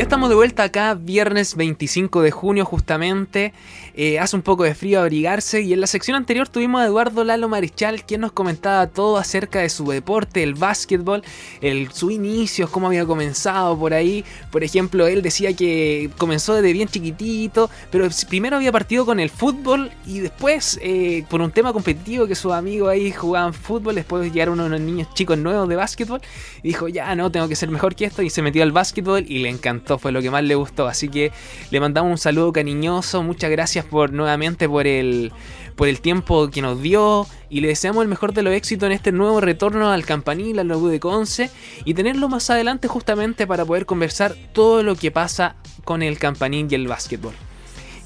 Ya 0.00 0.04
estamos 0.04 0.30
de 0.30 0.34
vuelta 0.34 0.62
acá, 0.62 0.94
viernes 0.94 1.56
25 1.56 2.22
de 2.22 2.30
junio 2.30 2.64
justamente. 2.64 3.52
Eh, 3.94 4.18
hace 4.18 4.34
un 4.34 4.40
poco 4.40 4.64
de 4.64 4.74
frío 4.74 4.98
abrigarse 4.98 5.60
y 5.60 5.74
en 5.74 5.80
la 5.82 5.86
sección 5.86 6.16
anterior 6.16 6.48
tuvimos 6.48 6.80
a 6.80 6.86
Eduardo 6.86 7.22
Lalo 7.22 7.50
Marichal 7.50 8.06
quien 8.06 8.22
nos 8.22 8.32
comentaba 8.32 8.86
todo 8.86 9.18
acerca 9.18 9.58
de 9.58 9.68
su 9.68 9.84
deporte, 9.84 10.42
el 10.42 10.54
básquetbol, 10.54 11.22
el, 11.60 11.92
su 11.92 12.10
inicio, 12.10 12.70
cómo 12.70 12.86
había 12.86 13.04
comenzado 13.04 13.78
por 13.78 13.92
ahí. 13.92 14.24
Por 14.50 14.64
ejemplo, 14.64 15.06
él 15.06 15.20
decía 15.20 15.54
que 15.54 16.08
comenzó 16.16 16.54
desde 16.54 16.72
bien 16.72 16.88
chiquitito, 16.88 17.68
pero 17.90 18.08
primero 18.26 18.56
había 18.56 18.72
partido 18.72 19.04
con 19.04 19.20
el 19.20 19.28
fútbol 19.28 19.90
y 20.06 20.20
después 20.20 20.80
eh, 20.80 21.26
por 21.28 21.42
un 21.42 21.50
tema 21.50 21.74
competitivo 21.74 22.26
que 22.26 22.34
sus 22.34 22.52
amigos 22.52 22.88
ahí 22.88 23.12
jugaban 23.12 23.52
fútbol, 23.52 23.96
después 23.96 24.32
llegaron 24.32 24.60
unos 24.60 24.80
niños 24.80 25.12
chicos 25.12 25.36
nuevos 25.36 25.68
de 25.68 25.76
básquetbol 25.76 26.22
y 26.62 26.68
dijo 26.68 26.88
ya 26.88 27.14
no, 27.14 27.30
tengo 27.30 27.48
que 27.48 27.56
ser 27.56 27.68
mejor 27.68 27.94
que 27.94 28.06
esto 28.06 28.22
y 28.22 28.30
se 28.30 28.40
metió 28.40 28.62
al 28.62 28.72
básquetbol 28.72 29.26
y 29.28 29.40
le 29.40 29.50
encantó 29.50 29.89
fue 29.98 30.12
lo 30.12 30.22
que 30.22 30.30
más 30.30 30.44
le 30.44 30.54
gustó. 30.54 30.86
Así 30.86 31.08
que 31.08 31.32
le 31.70 31.80
mandamos 31.80 32.10
un 32.10 32.18
saludo 32.18 32.52
cariñoso, 32.52 33.22
muchas 33.22 33.50
gracias 33.50 33.84
por 33.84 34.12
nuevamente 34.12 34.68
por 34.68 34.86
el, 34.86 35.32
por 35.76 35.88
el 35.88 36.00
tiempo 36.00 36.50
que 36.50 36.62
nos 36.62 36.80
dio 36.82 37.26
y 37.48 37.60
le 37.60 37.68
deseamos 37.68 38.02
el 38.02 38.08
mejor 38.08 38.32
de 38.32 38.42
los 38.42 38.54
éxitos 38.54 38.86
en 38.86 38.92
este 38.92 39.12
nuevo 39.12 39.40
retorno 39.40 39.90
al 39.90 40.04
campanil, 40.04 40.58
al 40.58 40.68
logo 40.68 40.88
de 40.88 41.00
Conce 41.00 41.50
y 41.84 41.94
tenerlo 41.94 42.28
más 42.28 42.50
adelante 42.50 42.88
justamente 42.88 43.46
para 43.46 43.64
poder 43.64 43.86
conversar 43.86 44.34
todo 44.52 44.82
lo 44.82 44.96
que 44.96 45.10
pasa 45.10 45.56
con 45.84 46.02
el 46.02 46.18
campanil 46.18 46.66
y 46.70 46.74
el 46.74 46.86
básquetbol. 46.86 47.34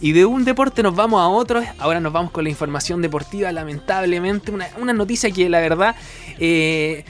Y 0.00 0.12
de 0.12 0.26
un 0.26 0.44
deporte 0.44 0.82
nos 0.82 0.94
vamos 0.94 1.20
a 1.20 1.28
otro. 1.28 1.62
Ahora 1.78 1.98
nos 1.98 2.12
vamos 2.12 2.30
con 2.30 2.44
la 2.44 2.50
información 2.50 3.00
deportiva. 3.00 3.50
Lamentablemente, 3.52 4.52
una, 4.52 4.92
noticia 4.92 5.30
que 5.30 5.48
la 5.48 5.60
verdad 5.60 5.96
eh, 6.38 7.04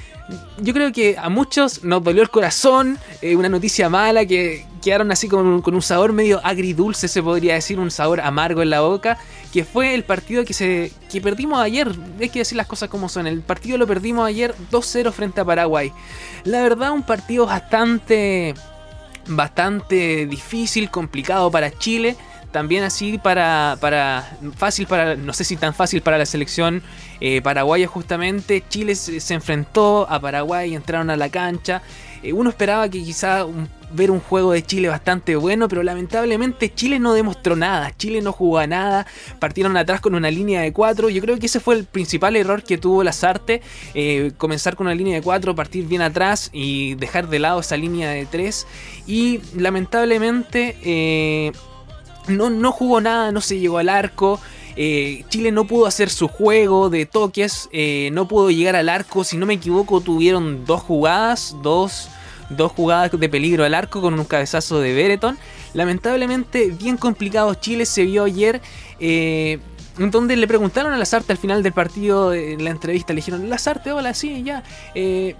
yo 0.59 0.73
creo 0.73 0.93
que 0.93 1.17
a 1.19 1.29
muchos 1.29 1.85
nos 1.85 2.03
dolió 2.03 2.23
el 2.23 2.31
corazón, 2.31 2.99
eh, 3.21 3.37
una 3.37 3.49
noticia 3.49 3.89
mala 3.89 4.25
que 4.25 4.67
quedaron 4.83 5.13
así 5.13 5.29
con, 5.29 5.61
con, 5.61 5.75
un 5.75 5.83
sabor 5.83 6.13
medio 6.13 6.41
agridulce, 6.45 7.09
se 7.09 7.23
podría 7.23 7.55
decir, 7.55 7.79
un 7.79 7.91
sabor 7.91 8.21
amargo 8.21 8.63
en 8.63 8.71
la 8.71 8.81
boca, 8.81 9.19
que 9.53 9.65
fue 9.65 9.95
el 9.95 10.05
partido 10.05 10.45
que, 10.45 10.55
se, 10.55 10.93
que 11.11 11.21
perdimos 11.21 11.61
ayer, 11.61 11.91
hay 12.21 12.29
que 12.31 12.41
decir 12.41 12.57
las 12.57 12.67
cosas 12.67 12.89
como 12.89 13.09
son, 13.09 13.27
el 13.27 13.41
partido 13.41 13.77
lo 13.77 13.87
perdimos 13.87 14.27
ayer 14.27 14.55
2-0 14.71 15.13
frente 15.13 15.41
a 15.41 15.45
Paraguay. 15.45 15.93
La 16.45 16.63
verdad 16.63 16.93
un 16.93 17.03
partido 17.03 17.47
bastante, 17.47 18.55
bastante 19.27 20.27
difícil, 20.27 20.91
complicado 20.91 21.51
para 21.51 21.71
Chile 21.71 22.17
también 22.55 22.85
así 22.85 23.19
para, 23.19 23.77
para 23.81 24.39
fácil 24.57 24.87
para 24.87 25.17
no 25.17 25.33
sé 25.33 25.43
si 25.43 25.57
tan 25.57 25.75
fácil 25.75 26.03
para 26.03 26.19
la 26.19 26.25
selección 26.25 26.85
eh, 27.21 27.43
paraguaya 27.43 27.89
justamente 27.89 28.63
Chile 28.69 28.95
se, 28.95 29.35
enfrentó 29.35 30.07
a 30.09 30.21
Paraguay 30.21 30.73
entraron 30.73 31.11
a 31.11 31.17
la 31.17 31.29
cancha. 31.31 31.83
Eh, 32.23 32.33
uno 32.33 32.51
esperaba 32.51 32.89
que 32.89 33.03
quizá 33.03 33.45
ver 33.91 34.13
un 34.13 34.21
juego 34.21 34.53
de 34.53 34.63
Chile 34.63 34.89
bastante 34.89 35.35
bueno 35.35 35.67
pero 35.67 35.83
lamentablemente 35.83 36.73
Chile 36.73 37.01
no 37.01 37.13
demostró 37.13 37.57
nada 37.57 37.93
Chile 37.97 38.23
no 38.23 38.33
jugó 38.33 38.65
nada 38.67 39.07
partieron 39.41 39.77
atrás 39.77 40.01
con 40.01 40.15
una 40.15 40.31
línea 40.31 40.61
de 40.61 40.73
cuatro. 40.73 41.11
Yo 41.11 41.21
creo 41.23 41.41
que 41.41 41.47
ese 41.47 41.59
fue 41.59 41.75
el 41.75 41.87
principal 41.87 42.37
error 42.37 42.63
que 42.63 42.79
tuvo 42.79 43.03
Lazarte 43.03 43.63
eh, 43.95 44.31
comenzar 44.39 44.77
con 44.77 44.87
una 44.87 44.95
línea 44.95 45.17
de 45.17 45.23
cuatro 45.23 45.57
partir 45.57 45.89
bien 45.89 46.03
atrás 46.03 46.51
y 46.53 46.95
dejar 46.95 47.27
de 47.27 47.41
lado 47.41 47.59
esa 47.59 47.77
línea 47.77 48.11
de 48.11 48.27
tres. 48.27 48.65
Y 49.09 49.41
lamentablemente 49.57 50.77
eh, 50.85 51.51
no, 52.29 52.51
no 52.51 52.73
jugó 52.73 53.01
nada, 53.01 53.33
no 53.33 53.41
se 53.41 53.59
llegó 53.59 53.79
al 53.79 53.89
arco. 53.89 54.41
Eh, 54.77 55.25
Chile 55.29 55.53
no 55.53 55.67
pudo 55.67 55.87
hacer 55.87 56.11
su 56.11 56.27
juego 56.27 56.91
de 56.91 57.07
toques, 57.07 57.69
eh, 57.73 58.11
no 58.13 58.27
pudo 58.27 58.51
llegar 58.51 58.77
al 58.77 58.89
arco. 58.89 59.25
Si 59.25 59.37
no 59.37 59.47
me 59.47 59.55
equivoco, 59.55 60.01
tuvieron 60.01 60.65
dos 60.65 60.83
jugadas, 60.83 61.57
dos, 61.63 62.09
dos 62.51 62.73
jugadas 62.73 63.11
de 63.13 63.29
peligro 63.29 63.65
al 63.65 63.75
arco 63.75 64.01
con 64.01 64.19
un 64.19 64.25
cabezazo 64.25 64.81
de 64.81 64.95
Bereton. 64.95 65.39
Lamentablemente, 65.75 66.71
bien 66.71 66.97
complicado. 66.97 67.55
Chile 67.55 67.87
se 67.87 68.05
vio 68.05 68.25
ayer. 68.25 68.61
Eh, 68.99 69.59
donde 69.97 70.37
le 70.37 70.49
preguntaron 70.49 70.93
a 70.93 70.99
Lazarte 70.99 71.33
al 71.33 71.39
final 71.39 71.63
del 71.63 71.73
partido, 71.73 72.35
en 72.35 72.65
la 72.65 72.71
entrevista, 72.71 73.13
le 73.13 73.19
dijeron, 73.19 73.49
Lazarte, 73.49 73.93
hola, 73.93 74.13
sí, 74.13 74.43
ya. 74.43 74.65
Eh, 74.95 75.37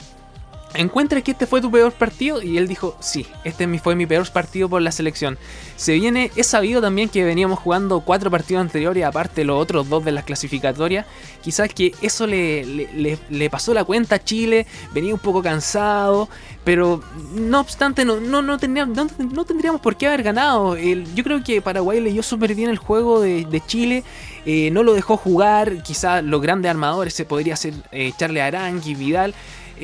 ¿Encuentra 0.75 1.21
que 1.21 1.31
este 1.31 1.47
fue 1.47 1.61
tu 1.61 1.71
peor 1.71 1.93
partido? 1.93 2.43
Y 2.43 2.59
él 2.59 2.67
dijo, 2.67 2.97
sí, 2.99 3.27
este 3.45 3.67
fue 3.79 3.95
mi 3.95 4.07
peor 4.07 4.29
partido 4.31 4.69
por 4.69 4.83
la 4.83 4.91
selección. 4.91 5.39
Se 5.77 5.95
viene, 5.95 6.33
es 6.35 6.49
sabido 6.49 6.81
también 6.81 7.09
que 7.09 7.23
veníamos 7.23 7.61
jugando 7.61 8.01
cuatro 8.01 8.31
partidos 8.31 8.63
anteriores, 8.63 9.05
aparte 9.05 9.45
los 9.45 9.61
otros 9.61 9.89
dos 9.89 10.05
de 10.05 10.11
las 10.11 10.25
clasificatorias. 10.25 11.07
Quizás 11.43 11.73
que 11.73 11.95
eso 12.03 12.27
le, 12.27 12.65
le, 12.65 13.51
pasó 13.51 13.73
la 13.73 13.85
cuenta 13.85 14.17
a 14.17 14.25
Chile, 14.25 14.67
venía 14.93 15.15
un 15.15 15.21
poco 15.21 15.43
cansado, 15.43 16.29
pero 16.65 17.03
no 17.35 17.61
obstante 17.61 18.05
no, 18.05 18.19
no, 18.19 18.43
no, 18.43 18.59
tendríamos, 18.59 18.97
no, 19.19 19.45
tendríamos 19.45 19.81
por 19.81 19.97
qué 19.97 20.09
haber 20.09 20.25
ganado. 20.25 20.77
yo 20.77 21.23
creo 21.23 21.45
que 21.45 21.63
Paraguay 21.63 22.01
leyó 22.01 22.23
súper 22.23 22.55
bien 22.55 22.71
el 22.71 22.79
juego 22.79 23.21
de, 23.21 23.63
Chile, 23.67 24.03
eh, 24.45 24.71
no 24.73 24.83
lo 24.83 24.95
dejó 24.95 25.17
jugar, 25.17 25.83
quizás 25.83 26.25
los 26.25 26.43
grandes 26.43 26.71
armadores 26.71 27.15
se 27.15 27.25
podría 27.25 27.55
ser 27.57 27.75
eh, 27.93 28.13
Charles 28.19 28.43
Arangui, 28.43 28.95
Vidal 28.95 29.35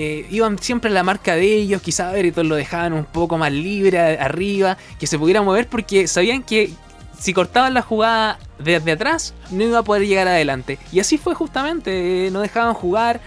eh, 0.02 0.26
iban 0.30 0.58
siempre 0.58 0.90
a 0.90 0.94
la 0.94 1.02
marca 1.02 1.34
de 1.34 1.44
ellos, 1.44 1.82
quizás 1.82 2.14
todos 2.32 2.46
lo 2.46 2.54
dejaban 2.54 2.94
un 2.94 3.04
poco 3.04 3.36
más 3.36 3.52
libre 3.52 3.98
arriba, 4.18 4.78
que 4.98 5.06
se 5.06 5.18
pudiera 5.18 5.42
mover 5.42 5.68
porque 5.68 6.08
sabían 6.08 6.42
que 6.42 6.70
si 7.18 7.34
cortaban 7.34 7.74
la 7.74 7.82
jugada 7.82 8.38
desde 8.58 8.92
atrás 8.92 9.34
no 9.50 9.62
iba 9.62 9.80
a 9.80 9.82
poder 9.82 10.06
llegar 10.06 10.26
adelante. 10.26 10.78
Y 10.90 11.00
así 11.00 11.18
fue 11.18 11.34
justamente, 11.34 12.28
eh, 12.28 12.30
no 12.30 12.40
dejaban 12.40 12.72
jugar. 12.72 13.20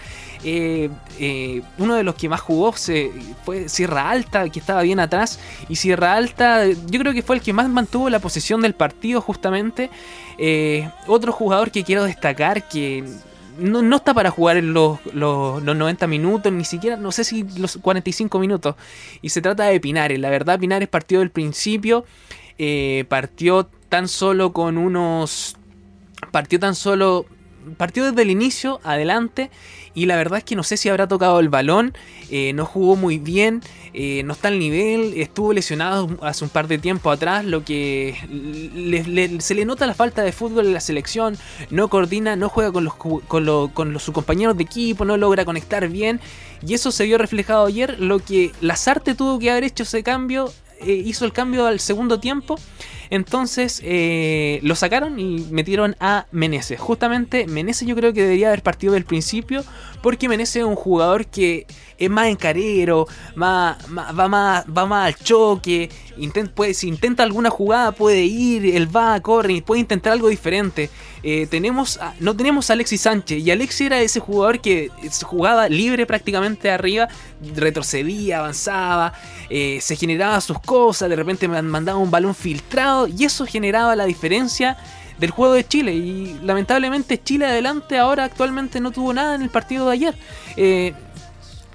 Eh, 0.43 0.89
uno 1.77 1.93
de 1.93 2.01
los 2.01 2.15
que 2.15 2.27
más 2.27 2.41
jugó 2.41 2.73
fue 2.73 3.69
Sierra 3.69 4.09
Alta, 4.09 4.49
que 4.49 4.59
estaba 4.59 4.81
bien 4.81 4.99
atrás. 4.99 5.39
Y 5.69 5.75
Sierra 5.75 6.15
Alta, 6.15 6.65
yo 6.65 6.99
creo 6.99 7.13
que 7.13 7.21
fue 7.21 7.35
el 7.35 7.43
que 7.43 7.53
más 7.53 7.69
mantuvo 7.69 8.09
la 8.09 8.17
posición 8.17 8.61
del 8.61 8.73
partido, 8.73 9.21
justamente. 9.21 9.91
otro 11.05 11.31
jugador 11.31 11.69
que 11.69 11.83
quiero 11.83 12.03
destacar, 12.03 12.67
que 12.67 13.03
no, 13.57 13.95
está 13.95 14.13
para 14.13 14.31
jugar 14.31 14.57
en 14.57 14.73
los, 14.73 14.99
los, 15.13 15.63
90 15.63 16.07
minutos, 16.07 16.51
ni 16.51 16.65
siquiera, 16.65 16.97
no 16.97 17.11
sé 17.11 17.23
si 17.23 17.43
los 17.57 17.77
45 17.77 18.39
minutos. 18.39 18.75
Y 19.21 19.29
se 19.29 19.41
trata 19.41 19.65
de 19.65 19.79
Pinares. 19.79 20.19
La 20.19 20.29
verdad, 20.29 20.59
Pinares 20.59 20.89
partió 20.89 21.19
del 21.19 21.31
principio. 21.31 22.05
Eh, 22.57 23.05
partió 23.09 23.65
tan 23.89 24.07
solo 24.07 24.53
con 24.53 24.77
unos. 24.77 25.57
Partió 26.31 26.59
tan 26.59 26.75
solo. 26.75 27.25
Partió 27.77 28.05
desde 28.05 28.21
el 28.23 28.29
inicio, 28.29 28.79
adelante. 28.83 29.49
Y 29.95 30.05
la 30.05 30.15
verdad 30.15 30.39
es 30.39 30.43
que 30.43 30.55
no 30.55 30.63
sé 30.63 30.77
si 30.77 30.89
habrá 30.89 31.07
tocado 31.07 31.39
el 31.39 31.49
balón. 31.49 31.93
Eh, 32.29 32.53
no 32.53 32.65
jugó 32.65 32.95
muy 32.95 33.19
bien. 33.19 33.61
Eh, 33.95 34.23
no 34.23 34.33
está 34.33 34.47
al 34.47 34.57
nivel, 34.57 35.13
estuvo 35.17 35.53
lesionado 35.53 36.09
hace 36.21 36.43
un 36.43 36.49
par 36.49 36.67
de 36.67 36.79
tiempo 36.79 37.11
atrás, 37.11 37.45
lo 37.45 37.63
que 37.63 38.15
se 39.39 39.53
le 39.53 39.65
nota 39.65 39.85
la 39.85 39.93
falta 39.93 40.23
de 40.23 40.31
fútbol 40.31 40.65
en 40.65 40.73
la 40.73 40.79
selección, 40.79 41.37
no 41.69 41.89
coordina, 41.89 42.35
no 42.35 42.49
juega 42.49 42.71
con, 42.71 42.85
los, 43.45 44.03
sus 44.03 44.13
compañeros 44.13 44.57
de 44.57 44.63
equipo, 44.63 45.05
no 45.05 45.15
logra 45.15 45.45
conectar 45.45 45.87
bien, 45.89 46.19
y 46.65 46.73
eso 46.73 46.91
se 46.91 47.05
vio 47.05 47.19
reflejado 47.19 47.67
ayer, 47.67 47.99
lo 47.99 48.17
que 48.17 48.51
Lazarte 48.61 49.13
tuvo 49.13 49.37
que 49.37 49.51
haber 49.51 49.63
hecho 49.63 49.83
ese 49.83 50.01
cambio, 50.01 50.51
eh, 50.81 50.93
hizo 50.93 51.25
el 51.25 51.31
cambio 51.31 51.67
al 51.67 51.79
segundo 51.79 52.19
tiempo, 52.19 52.57
entonces 53.13 53.79
eh, 53.83 54.59
lo 54.63 54.73
sacaron 54.75 55.19
y 55.19 55.45
metieron 55.51 55.95
a 55.99 56.25
Meneses. 56.31 56.79
Justamente 56.79 57.45
Meneses 57.45 57.87
yo 57.87 57.95
creo 57.95 58.11
que 58.11 58.23
debería 58.23 58.47
haber 58.47 58.63
partido 58.63 58.93
del 58.93 59.05
principio 59.05 59.63
porque 60.01 60.27
Meneses 60.27 60.55
es 60.55 60.63
un 60.63 60.75
jugador 60.75 61.27
que 61.27 61.67
es 61.99 62.09
más 62.09 62.25
encarero, 62.25 63.07
más, 63.35 63.77
va, 63.95 64.27
más, 64.27 64.65
va 64.65 64.85
más 64.87 65.07
al 65.07 65.15
choque, 65.23 65.91
si 66.73 66.87
intenta 66.87 67.21
alguna 67.21 67.51
jugada 67.51 67.91
puede 67.91 68.23
ir, 68.23 68.75
él 68.75 68.93
va, 68.93 69.19
corre, 69.21 69.61
puede 69.61 69.81
intentar 69.81 70.13
algo 70.13 70.27
diferente. 70.27 70.89
Eh, 71.25 71.47
tenemos 71.49 71.99
no 72.19 72.35
tenemos 72.35 72.69
a 72.69 72.73
Alexis 72.73 72.99
Sánchez 72.99 73.41
y 73.41 73.49
Alexis 73.49 73.87
era 73.87 74.01
ese 74.01 74.19
jugador 74.19 74.59
que 74.59 74.89
jugaba 75.21 75.69
libre 75.69 76.05
prácticamente 76.05 76.69
arriba, 76.69 77.07
retrocedía, 77.55 78.39
avanzaba, 78.39 79.13
eh, 79.49 79.79
se 79.81 79.95
generaba 79.95 80.41
sus 80.41 80.59
cosas, 80.59 81.09
de 81.09 81.15
repente 81.15 81.47
mandaba 81.47 81.97
un 81.97 82.11
balón 82.11 82.35
filtrado 82.35 83.02
y 83.07 83.25
eso 83.25 83.45
generaba 83.45 83.95
la 83.95 84.05
diferencia 84.05 84.77
del 85.17 85.31
juego 85.31 85.53
de 85.53 85.67
Chile. 85.67 85.93
Y 85.93 86.39
lamentablemente 86.43 87.21
Chile 87.21 87.45
adelante 87.45 87.97
ahora 87.97 88.25
actualmente 88.25 88.79
no 88.79 88.91
tuvo 88.91 89.13
nada 89.13 89.35
en 89.35 89.41
el 89.41 89.49
partido 89.49 89.87
de 89.87 89.93
ayer. 89.93 90.15
Eh, 90.57 90.93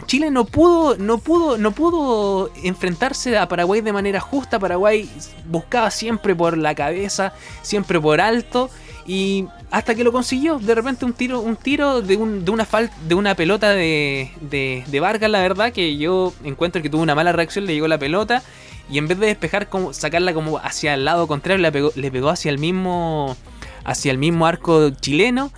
Chile 0.06 0.30
no 0.30 0.44
pudo, 0.44 0.96
no 0.96 1.18
pudo, 1.18 1.58
no 1.58 1.72
pudo 1.72 2.50
enfrentarse 2.62 3.36
a 3.36 3.48
Paraguay 3.48 3.80
de 3.80 3.92
manera 3.92 4.20
justa. 4.20 4.58
Paraguay 4.58 5.08
buscaba 5.46 5.90
siempre 5.90 6.34
por 6.34 6.56
la 6.56 6.74
cabeza, 6.74 7.32
siempre 7.62 8.00
por 8.00 8.20
alto. 8.20 8.70
Y 9.06 9.46
hasta 9.70 9.94
que 9.94 10.04
lo 10.04 10.12
consiguió, 10.12 10.58
de 10.58 10.74
repente 10.74 11.06
un 11.06 11.14
tiro, 11.14 11.40
un 11.40 11.56
tiro 11.56 12.02
de, 12.02 12.16
de 12.16 12.50
una 12.50 12.68
de 13.06 13.14
una 13.14 13.34
pelota 13.34 13.70
de, 13.70 14.30
de, 14.40 15.00
Vargas, 15.00 15.30
la 15.30 15.40
verdad, 15.40 15.72
que 15.72 15.96
yo 15.96 16.34
encuentro 16.44 16.82
que 16.82 16.90
tuvo 16.90 17.02
una 17.02 17.14
mala 17.14 17.32
reacción, 17.32 17.64
le 17.64 17.72
llegó 17.74 17.88
la 17.88 17.98
pelota. 17.98 18.42
Y 18.90 18.98
en 18.98 19.08
vez 19.08 19.18
de 19.18 19.26
despejar, 19.26 19.68
como, 19.68 19.92
sacarla 19.92 20.32
como 20.34 20.58
hacia 20.58 20.94
el 20.94 21.04
lado 21.04 21.26
contrario, 21.26 21.60
le 21.60 21.72
pegó, 21.72 21.92
le 21.94 22.10
pegó 22.10 22.30
hacia 22.30 22.50
el 22.50 22.58
mismo. 22.58 23.36
hacia 23.84 24.10
el 24.10 24.18
mismo 24.18 24.46
arco 24.46 24.90
chileno 24.90 25.52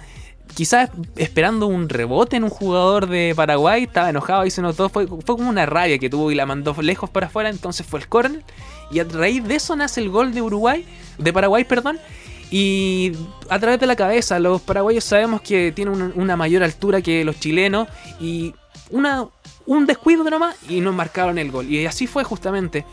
quizás 0.54 0.90
esperando 1.14 1.68
un 1.68 1.88
rebote 1.88 2.36
en 2.36 2.42
un 2.42 2.50
jugador 2.50 3.06
de 3.08 3.34
Paraguay, 3.36 3.84
estaba 3.84 4.10
enojado 4.10 4.44
y 4.46 4.50
se 4.50 4.60
notó, 4.60 4.88
fue, 4.88 5.06
fue 5.06 5.22
como 5.22 5.48
una 5.48 5.64
rabia 5.64 5.96
que 5.98 6.10
tuvo 6.10 6.32
y 6.32 6.34
la 6.34 6.44
mandó 6.44 6.74
lejos 6.82 7.08
para 7.08 7.26
afuera, 7.26 7.50
entonces 7.50 7.86
fue 7.86 8.00
el 8.00 8.08
córner 8.08 8.42
y 8.90 8.98
a 8.98 9.04
raíz 9.04 9.44
de 9.44 9.54
eso 9.54 9.76
nace 9.76 10.00
el 10.00 10.10
gol 10.10 10.34
de 10.34 10.42
Uruguay, 10.42 10.84
de 11.18 11.32
Paraguay, 11.32 11.64
perdón, 11.64 11.98
y 12.50 13.12
a 13.48 13.58
través 13.60 13.78
de 13.78 13.86
la 13.86 13.94
cabeza, 13.94 14.38
los 14.40 14.60
paraguayos 14.60 15.04
sabemos 15.04 15.40
que 15.40 15.70
tienen 15.70 16.12
una, 16.16 16.36
mayor 16.36 16.64
altura 16.64 17.00
que 17.00 17.24
los 17.24 17.38
chilenos 17.38 17.86
y 18.20 18.54
una, 18.90 19.28
un 19.66 19.86
descuido 19.86 20.24
nomás 20.24 20.56
y 20.68 20.80
nos 20.80 20.92
marcaron 20.92 21.38
el 21.38 21.52
gol. 21.52 21.70
Y 21.70 21.86
así 21.86 22.08
fue 22.08 22.24
justamente. 22.24 22.84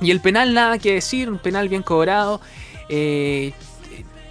Y 0.00 0.10
el 0.10 0.20
penal, 0.20 0.54
nada 0.54 0.78
que 0.78 0.94
decir, 0.94 1.30
un 1.30 1.38
penal 1.38 1.68
bien 1.68 1.82
cobrado. 1.82 2.40
Eh, 2.88 3.52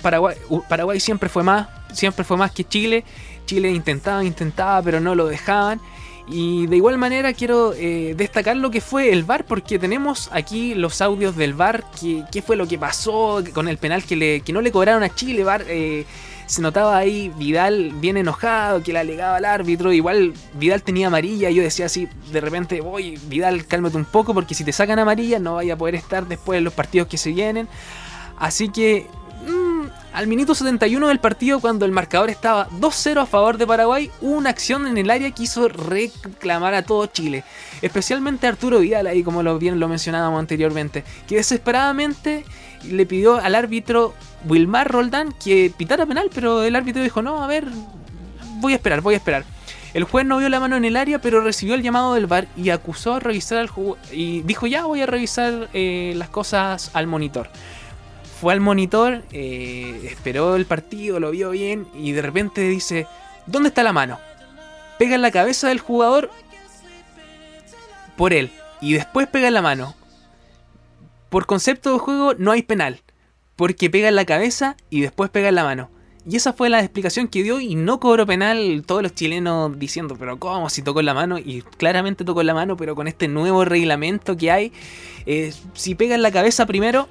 Paraguay, 0.02 0.36
Paraguay 0.68 1.00
siempre 1.00 1.30
fue 1.30 1.44
más, 1.44 1.68
siempre 1.94 2.24
fue 2.24 2.38
más 2.38 2.52
que 2.52 2.64
Chile. 2.64 3.04
Chile 3.46 3.72
intentaba, 3.72 4.24
intentaba, 4.24 4.82
pero 4.82 5.00
no 5.00 5.16
lo 5.16 5.28
dejaban. 5.28 5.80
Y 6.28 6.68
de 6.68 6.78
igual 6.78 6.98
manera 6.98 7.34
quiero 7.34 7.74
eh, 7.74 8.14
destacar 8.16 8.56
lo 8.56 8.72
que 8.72 8.80
fue 8.80 9.12
el 9.12 9.24
VAR, 9.24 9.46
porque 9.46 9.78
tenemos 9.78 10.30
aquí 10.32 10.74
los 10.74 11.02
audios 11.02 11.36
del 11.36 11.54
VAR, 11.54 11.84
qué 12.00 12.42
fue 12.42 12.56
lo 12.56 12.66
que 12.66 12.78
pasó 12.78 13.44
con 13.54 13.68
el 13.68 13.78
penal 13.78 14.04
que, 14.04 14.16
le, 14.16 14.42
que 14.42 14.54
no 14.54 14.62
le 14.62 14.72
cobraron 14.72 15.04
a 15.04 15.14
Chile. 15.14 15.44
VAR, 15.44 15.66
eh, 15.68 16.06
se 16.54 16.62
notaba 16.62 16.96
ahí 16.96 17.32
Vidal 17.38 17.92
bien 17.96 18.16
enojado, 18.16 18.84
que 18.84 18.94
le 18.94 19.00
alegaba 19.00 19.38
al 19.38 19.46
árbitro. 19.46 19.92
Igual 19.92 20.34
Vidal 20.54 20.84
tenía 20.84 21.08
amarilla, 21.08 21.50
yo 21.50 21.64
decía 21.64 21.88
así, 21.88 22.08
de 22.32 22.42
repente, 22.42 22.80
voy, 22.82 23.20
Vidal, 23.28 23.66
cálmate 23.66 23.98
un 23.98 24.06
poco, 24.06 24.34
porque 24.34 24.54
si 24.54 24.64
te 24.64 24.72
sacan 24.72 25.00
amarilla 25.00 25.40
no 25.40 25.56
vaya 25.56 25.74
a 25.74 25.78
poder 25.78 25.96
estar 25.96 26.28
después 26.28 26.58
en 26.58 26.64
los 26.64 26.74
partidos 26.74 27.08
que 27.08 27.18
se 27.18 27.32
vienen. 27.32 27.68
Así 28.38 28.70
que 28.70 29.08
al 30.14 30.28
minuto 30.28 30.54
71 30.54 31.08
del 31.08 31.20
partido, 31.20 31.60
cuando 31.60 31.86
el 31.86 31.92
marcador 31.92 32.30
estaba 32.30 32.70
2-0 32.70 33.24
a 33.24 33.26
favor 33.26 33.58
de 33.58 33.66
Paraguay, 33.66 34.12
una 34.22 34.52
acción 34.52 34.86
en 34.86 34.98
el 35.00 35.10
área 35.10 35.32
que 35.32 35.44
hizo 35.44 35.68
reclamar 35.68 36.76
a 36.76 36.84
todo 36.84 37.08
Chile. 37.08 37.44
Especialmente 37.82 38.46
Arturo 38.46 38.80
Vidal, 38.80 39.08
ahí 39.08 39.24
como 39.24 39.42
lo 39.42 39.58
bien 39.58 39.80
lo 39.80 39.88
mencionábamos 39.88 40.40
anteriormente, 40.40 41.04
que 41.28 41.38
desesperadamente 41.38 42.46
le 42.84 43.06
pidió 43.08 43.38
al 43.38 43.56
árbitro 43.56 44.14
Wilmar 44.46 44.92
Roldán 44.92 45.34
que 45.44 45.72
pitara 45.76 46.06
penal, 46.06 46.30
pero 46.34 46.64
el 46.64 46.76
árbitro 46.76 47.02
dijo, 47.02 47.22
no, 47.22 47.44
a 47.44 47.48
ver, 47.48 47.66
voy 48.60 48.74
a 48.74 48.76
esperar, 48.78 49.02
voy 49.02 49.14
a 49.14 49.18
esperar. 49.18 49.46
El 49.94 50.06
juez 50.06 50.26
no 50.26 50.40
vio 50.40 50.50
la 50.50 50.60
mano 50.60 50.76
en 50.76 50.86
el 50.86 50.96
área, 50.96 51.20
pero 51.20 51.42
recibió 51.42 51.76
el 51.76 51.84
llamado 51.84 52.16
del 52.16 52.26
VAR 52.26 52.48
y 52.58 52.72
acusó 52.72 53.14
a 53.14 53.20
revisar 53.20 53.60
al. 53.60 53.70
Y 54.12 54.42
dijo, 54.42 54.66
ya 54.66 54.86
voy 54.86 55.02
a 55.02 55.06
revisar 55.06 55.70
eh, 55.74 56.14
las 56.16 56.30
cosas 56.30 56.90
al 56.94 57.06
monitor 57.06 57.50
fue 58.44 58.52
al 58.52 58.60
monitor, 58.60 59.24
eh, 59.32 60.02
esperó 60.12 60.58
el 60.58 60.66
partido, 60.66 61.18
lo 61.22 61.32
vio 61.32 61.52
bien 61.52 61.88
y 61.94 62.12
de 62.12 62.22
repente 62.22 62.60
dice, 62.68 63.08
¿dónde 63.46 63.70
está 63.70 63.84
la 63.84 63.94
mano? 63.94 64.20
Pega 65.00 65.16
en 65.16 65.22
la 65.22 65.32
cabeza 65.32 65.70
del 65.70 65.80
jugador 65.80 66.30
por 68.18 68.34
él 68.34 68.52
y 68.82 68.96
después 68.96 69.28
pega 69.28 69.48
en 69.48 69.54
la 69.54 69.62
mano. 69.62 69.96
Por 71.30 71.46
concepto 71.46 71.94
de 71.94 72.00
juego 72.00 72.34
no 72.38 72.52
hay 72.52 72.64
penal, 72.64 73.02
porque 73.56 73.90
pega 73.90 74.08
en 74.10 74.16
la 74.16 74.26
cabeza 74.26 74.78
y 74.90 75.02
después 75.02 75.30
pega 75.30 75.50
en 75.50 75.56
la 75.56 75.64
mano. 75.64 75.90
Y 76.26 76.38
esa 76.38 76.54
fue 76.54 76.70
la 76.70 76.80
explicación 76.80 77.28
que 77.28 77.44
dio 77.44 77.60
y 77.60 77.76
no 77.76 78.00
cobró 78.00 78.26
penal 78.26 78.84
todos 78.86 79.04
los 79.04 79.14
chilenos 79.14 79.78
diciendo, 79.78 80.16
pero 80.18 80.40
¿cómo 80.40 80.70
si 80.70 80.82
tocó 80.82 81.02
en 81.02 81.08
la 81.08 81.14
mano? 81.14 81.38
Y 81.38 81.64
claramente 81.78 82.24
tocó 82.24 82.42
en 82.42 82.48
la 82.48 82.54
mano, 82.54 82.78
pero 82.78 82.96
con 82.96 83.10
este 83.10 83.28
nuevo 83.28 83.66
reglamento 83.66 84.38
que 84.38 84.50
hay, 84.50 84.72
eh, 85.26 85.54
si 85.74 85.96
pega 85.96 86.16
en 86.16 86.22
la 86.22 86.32
cabeza 86.32 86.66
primero, 86.66 87.10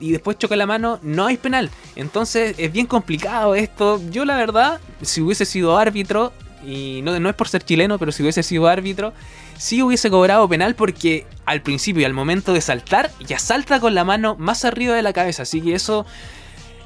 y 0.00 0.10
después 0.10 0.36
choca 0.36 0.56
la 0.56 0.66
mano, 0.66 0.98
no 1.02 1.26
hay 1.26 1.36
penal. 1.36 1.70
Entonces 1.96 2.56
es 2.58 2.72
bien 2.72 2.86
complicado 2.86 3.54
esto. 3.54 4.00
Yo 4.10 4.24
la 4.24 4.36
verdad, 4.36 4.80
si 5.02 5.20
hubiese 5.20 5.44
sido 5.44 5.78
árbitro, 5.78 6.32
y 6.66 7.02
no, 7.02 7.18
no 7.20 7.28
es 7.28 7.34
por 7.34 7.48
ser 7.48 7.64
chileno, 7.64 7.98
pero 7.98 8.12
si 8.12 8.22
hubiese 8.22 8.42
sido 8.42 8.66
árbitro, 8.66 9.12
sí 9.56 9.82
hubiese 9.82 10.10
cobrado 10.10 10.48
penal 10.48 10.74
porque 10.74 11.26
al 11.46 11.62
principio 11.62 12.02
y 12.02 12.04
al 12.04 12.12
momento 12.12 12.52
de 12.52 12.60
saltar, 12.60 13.10
ya 13.26 13.38
salta 13.38 13.80
con 13.80 13.94
la 13.94 14.04
mano 14.04 14.36
más 14.38 14.64
arriba 14.64 14.94
de 14.94 15.02
la 15.02 15.12
cabeza. 15.12 15.42
Así 15.42 15.60
que 15.60 15.74
eso 15.74 16.06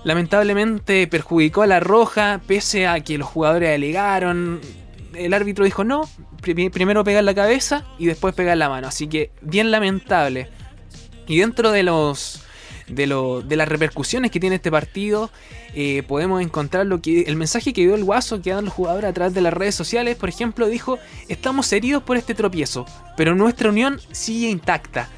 lamentablemente 0.05 1.07
perjudicó 1.07 1.63
a 1.63 1.67
la 1.67 1.81
roja, 1.81 2.41
pese 2.47 2.87
a 2.87 3.01
que 3.01 3.19
los 3.19 3.29
jugadores 3.29 3.75
alegaron. 3.75 4.61
El 5.15 5.35
árbitro 5.35 5.65
dijo 5.65 5.85
no, 5.85 6.09
primero 6.41 7.05
pegar 7.05 7.25
la 7.25 7.35
cabeza 7.35 7.85
y 7.99 8.07
después 8.07 8.35
pegar 8.35 8.57
la 8.57 8.69
mano. 8.69 8.89
Así 8.89 9.07
que 9.09 9.31
bien 9.41 9.71
lamentable. 9.71 10.49
Y 11.27 11.39
dentro 11.39 11.73
de 11.73 11.83
los 11.83 12.43
de, 12.89 13.07
lo, 13.07 13.43
de 13.43 13.57
las 13.57 13.69
repercusiones 13.69 14.31
que 14.31 14.41
tiene 14.41 14.57
este 14.57 14.71
partido, 14.71 15.31
eh, 15.75 16.03
podemos 16.07 16.43
encontrar 16.43 16.87
lo 16.87 17.01
que 17.01 17.23
el 17.23 17.37
mensaje 17.37 17.73
que 17.73 17.83
dio 17.83 17.95
el 17.95 18.05
Guaso 18.05 18.41
que 18.43 18.51
dan 18.51 18.65
los 18.65 18.75
jugadores 18.75 19.11
a 19.11 19.13
través 19.13 19.35
de 19.35 19.41
las 19.41 19.53
redes 19.53 19.75
sociales. 19.75 20.17
Por 20.17 20.29
ejemplo, 20.29 20.69
dijo: 20.69 20.99
Estamos 21.29 21.73
heridos 21.73 22.03
por 22.03 22.17
este 22.17 22.35
tropiezo, 22.35 22.87
pero 23.17 23.35
nuestra 23.35 23.69
unión 23.71 24.01
sigue 24.13 24.49
intacta. 24.49 25.09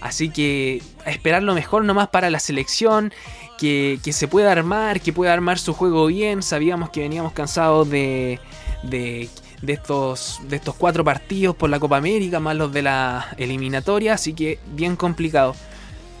Así 0.00 0.30
que 0.30 0.82
esperar 1.06 1.42
lo 1.42 1.54
mejor 1.54 1.84
nomás 1.84 2.08
para 2.08 2.30
la 2.30 2.40
selección. 2.40 3.12
Que, 3.58 4.00
que, 4.02 4.14
se 4.14 4.26
pueda 4.26 4.50
armar, 4.50 5.02
que 5.02 5.12
pueda 5.12 5.34
armar 5.34 5.58
su 5.58 5.74
juego 5.74 6.06
bien. 6.06 6.42
Sabíamos 6.42 6.88
que 6.88 7.00
veníamos 7.00 7.34
cansados 7.34 7.90
de, 7.90 8.40
de, 8.82 9.28
de, 9.60 9.72
estos, 9.74 10.40
de 10.48 10.56
estos 10.56 10.74
cuatro 10.76 11.04
partidos 11.04 11.54
por 11.54 11.68
la 11.68 11.78
Copa 11.78 11.98
América, 11.98 12.40
más 12.40 12.56
los 12.56 12.72
de 12.72 12.80
la 12.80 13.34
eliminatoria. 13.36 14.14
Así 14.14 14.32
que 14.32 14.58
bien 14.72 14.96
complicado. 14.96 15.54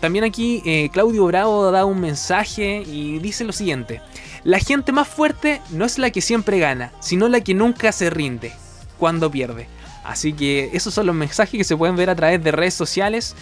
También 0.00 0.24
aquí 0.24 0.62
eh, 0.64 0.88
Claudio 0.92 1.26
Bravo 1.26 1.70
da 1.70 1.84
un 1.84 2.00
mensaje 2.00 2.82
y 2.82 3.18
dice 3.18 3.44
lo 3.44 3.52
siguiente. 3.52 4.00
La 4.44 4.58
gente 4.58 4.92
más 4.92 5.06
fuerte 5.06 5.60
no 5.70 5.84
es 5.84 5.98
la 5.98 6.10
que 6.10 6.22
siempre 6.22 6.58
gana, 6.58 6.92
sino 7.00 7.28
la 7.28 7.42
que 7.42 7.52
nunca 7.52 7.92
se 7.92 8.08
rinde 8.08 8.52
cuando 8.98 9.30
pierde. 9.30 9.68
Así 10.02 10.32
que 10.32 10.70
esos 10.72 10.94
son 10.94 11.06
los 11.06 11.14
mensajes 11.14 11.58
que 11.58 11.64
se 11.64 11.76
pueden 11.76 11.96
ver 11.96 12.08
a 12.08 12.16
través 12.16 12.42
de 12.42 12.50
redes 12.50 12.74
sociales. 12.74 13.36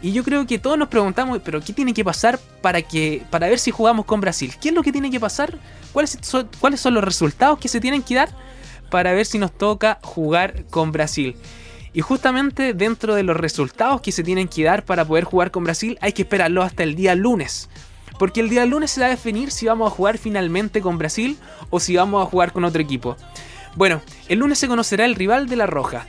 Y 0.00 0.12
yo 0.12 0.22
creo 0.22 0.46
que 0.46 0.58
todos 0.58 0.78
nos 0.78 0.88
preguntamos, 0.88 1.40
pero 1.44 1.60
¿qué 1.60 1.72
tiene 1.72 1.92
que 1.92 2.04
pasar 2.04 2.38
para, 2.60 2.82
que, 2.82 3.22
para 3.30 3.48
ver 3.48 3.58
si 3.58 3.72
jugamos 3.72 4.04
con 4.04 4.20
Brasil? 4.20 4.54
¿Qué 4.60 4.68
es 4.68 4.74
lo 4.74 4.82
que 4.82 4.92
tiene 4.92 5.10
que 5.10 5.18
pasar? 5.18 5.58
¿Cuáles 5.92 6.18
¿Cuáles 6.60 6.80
son 6.80 6.94
los 6.94 7.02
resultados 7.02 7.58
que 7.58 7.68
se 7.68 7.80
tienen 7.80 8.02
que 8.02 8.14
dar 8.14 8.28
para 8.90 9.12
ver 9.12 9.26
si 9.26 9.38
nos 9.38 9.52
toca 9.56 9.98
jugar 10.02 10.64
con 10.70 10.92
Brasil? 10.92 11.36
Y 11.94 12.00
justamente 12.00 12.74
dentro 12.74 13.14
de 13.14 13.22
los 13.22 13.36
resultados 13.36 14.00
que 14.00 14.10
se 14.10 14.24
tienen 14.24 14.48
que 14.48 14.64
dar 14.64 14.84
para 14.84 15.04
poder 15.04 15.22
jugar 15.22 15.52
con 15.52 15.62
Brasil, 15.62 15.96
hay 16.00 16.12
que 16.12 16.22
esperarlo 16.22 16.62
hasta 16.62 16.82
el 16.82 16.96
día 16.96 17.14
lunes. 17.14 17.70
Porque 18.18 18.40
el 18.40 18.50
día 18.50 18.66
lunes 18.66 18.90
se 18.90 19.00
va 19.00 19.06
a 19.06 19.10
definir 19.10 19.52
si 19.52 19.66
vamos 19.66 19.90
a 19.90 19.94
jugar 19.94 20.18
finalmente 20.18 20.80
con 20.80 20.98
Brasil 20.98 21.38
o 21.70 21.78
si 21.78 21.94
vamos 21.94 22.20
a 22.20 22.28
jugar 22.28 22.52
con 22.52 22.64
otro 22.64 22.82
equipo. 22.82 23.16
Bueno, 23.76 24.02
el 24.28 24.40
lunes 24.40 24.58
se 24.58 24.66
conocerá 24.66 25.04
el 25.04 25.14
rival 25.14 25.48
de 25.48 25.56
la 25.56 25.66
Roja. 25.66 26.06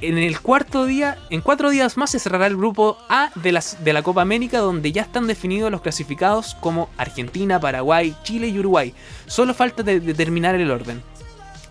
En 0.00 0.18
el 0.18 0.40
cuarto 0.40 0.86
día, 0.86 1.18
en 1.30 1.40
cuatro 1.40 1.70
días 1.70 1.96
más 1.96 2.10
se 2.10 2.18
cerrará 2.18 2.46
el 2.46 2.56
grupo 2.56 2.98
A 3.08 3.30
de, 3.36 3.52
las, 3.52 3.82
de 3.84 3.92
la 3.92 4.02
Copa 4.02 4.22
América 4.22 4.58
donde 4.58 4.92
ya 4.92 5.02
están 5.02 5.26
definidos 5.28 5.70
los 5.70 5.82
clasificados 5.82 6.56
como 6.60 6.88
Argentina, 6.96 7.60
Paraguay, 7.60 8.14
Chile 8.24 8.48
y 8.48 8.58
Uruguay. 8.58 8.92
Solo 9.26 9.54
falta 9.54 9.84
determinar 9.84 10.56
el 10.56 10.70
orden. 10.70 11.02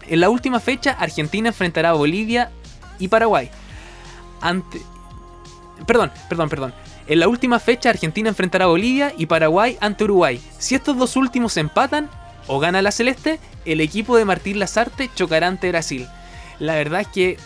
En 0.07 0.21
la 0.21 0.29
última 0.29 0.61
fecha, 0.61 0.91
Argentina 0.91 1.49
enfrentará 1.49 1.89
a 1.89 1.93
Bolivia 1.93 2.51
y 2.99 3.07
Paraguay. 3.07 3.49
Ante... 4.41 4.81
Perdón, 5.85 6.11
perdón, 6.29 6.49
perdón. 6.49 6.73
En 7.07 7.19
la 7.19 7.27
última 7.27 7.59
fecha 7.59 7.89
Argentina 7.89 8.29
enfrentará 8.29 8.65
a 8.65 8.67
Bolivia 8.67 9.13
y 9.17 9.27
Paraguay 9.27 9.77
ante 9.79 10.03
Uruguay. 10.03 10.41
Si 10.57 10.75
estos 10.75 10.97
dos 10.97 11.15
últimos 11.15 11.55
empatan 11.57 12.09
o 12.47 12.59
gana 12.59 12.81
la 12.81 12.91
Celeste, 12.91 13.39
el 13.65 13.81
equipo 13.81 14.17
de 14.17 14.25
Martín 14.25 14.59
Lazarte 14.59 15.09
chocará 15.15 15.47
ante 15.47 15.69
Brasil. 15.69 16.07
La 16.59 16.75
verdad 16.75 17.01
es 17.01 17.07
que 17.07 17.37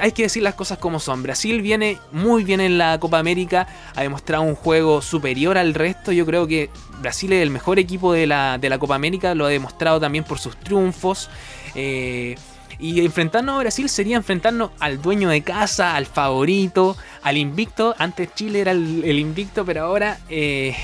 hay 0.00 0.12
que 0.12 0.22
decir 0.22 0.42
las 0.42 0.54
cosas 0.54 0.78
como 0.78 1.00
son. 1.00 1.22
Brasil 1.22 1.60
viene 1.60 1.98
muy 2.12 2.44
bien 2.44 2.60
en 2.60 2.78
la 2.78 2.98
Copa 3.00 3.18
América, 3.18 3.66
ha 3.94 4.02
demostrado 4.02 4.42
un 4.44 4.54
juego 4.54 5.02
superior 5.02 5.58
al 5.58 5.74
resto. 5.74 6.12
Yo 6.12 6.24
creo 6.24 6.46
que 6.46 6.70
Brasil 7.00 7.32
es 7.32 7.42
el 7.42 7.50
mejor 7.50 7.78
equipo 7.78 8.12
de 8.12 8.26
la, 8.26 8.58
de 8.58 8.70
la 8.70 8.78
Copa 8.78 8.94
América, 8.94 9.34
lo 9.34 9.46
ha 9.46 9.48
demostrado 9.48 10.00
también 10.00 10.24
por 10.24 10.38
sus 10.38 10.56
triunfos. 10.56 11.28
Eh, 11.74 12.36
y 12.78 13.04
enfrentarnos 13.04 13.56
a 13.56 13.58
Brasil 13.58 13.88
sería 13.88 14.16
enfrentarnos 14.16 14.70
al 14.80 15.00
dueño 15.00 15.28
de 15.28 15.42
casa, 15.42 15.96
al 15.96 16.06
favorito, 16.06 16.96
al 17.22 17.36
invicto. 17.36 17.94
Antes 17.98 18.34
Chile 18.34 18.60
era 18.60 18.72
el, 18.72 19.18
invicto, 19.18 19.64
pero 19.64 19.84
ahora 19.84 20.18
eh, 20.28 20.74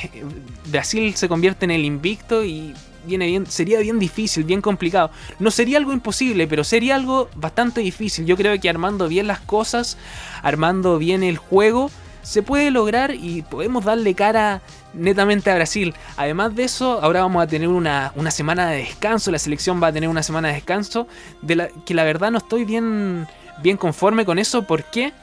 Brasil 0.66 1.14
se 1.14 1.28
convierte 1.28 1.64
en 1.64 1.70
el 1.70 1.84
invicto 1.84 2.44
y 2.44 2.74
viene 3.06 3.26
bien, 3.26 3.46
sería 3.46 3.80
bien 3.80 3.98
difícil, 3.98 4.44
bien 4.44 4.60
complicado. 4.60 5.10
No 5.38 5.50
sería 5.50 5.78
algo 5.78 5.92
imposible, 5.92 6.46
pero 6.46 6.64
sería 6.64 6.94
algo 6.94 7.28
bastante 7.34 7.80
difícil. 7.80 8.26
Yo 8.26 8.36
creo 8.36 8.58
que 8.60 8.68
armando 8.68 9.08
bien 9.08 9.26
las 9.26 9.40
cosas, 9.40 9.96
armando 10.42 10.98
bien 10.98 11.22
el 11.22 11.38
juego, 11.38 11.90
se 12.28 12.42
puede 12.42 12.70
lograr 12.70 13.14
y 13.14 13.40
podemos 13.40 13.86
darle 13.86 14.14
cara 14.14 14.60
netamente 14.92 15.50
a 15.50 15.54
Brasil. 15.54 15.94
Además 16.18 16.54
de 16.54 16.64
eso, 16.64 17.00
ahora 17.02 17.22
vamos 17.22 17.42
a 17.42 17.46
tener 17.46 17.68
una, 17.68 18.12
semana 18.30 18.68
de 18.68 18.76
descanso, 18.80 19.30
la 19.30 19.38
selección 19.38 19.82
va 19.82 19.86
a 19.86 19.92
tener 19.94 20.10
una 20.10 20.22
semana 20.22 20.48
de 20.48 20.54
descanso, 20.54 21.08
de 21.40 21.56
la, 21.56 21.68
que 21.86 21.94
la 21.94 22.04
verdad 22.04 22.30
no 22.30 22.36
estoy 22.36 22.66
bien, 22.66 23.26
bien 23.62 23.78
conforme 23.78 24.26
con 24.26 24.38
eso. 24.38 24.66
¿Por 24.66 24.84
qué? 24.84 25.14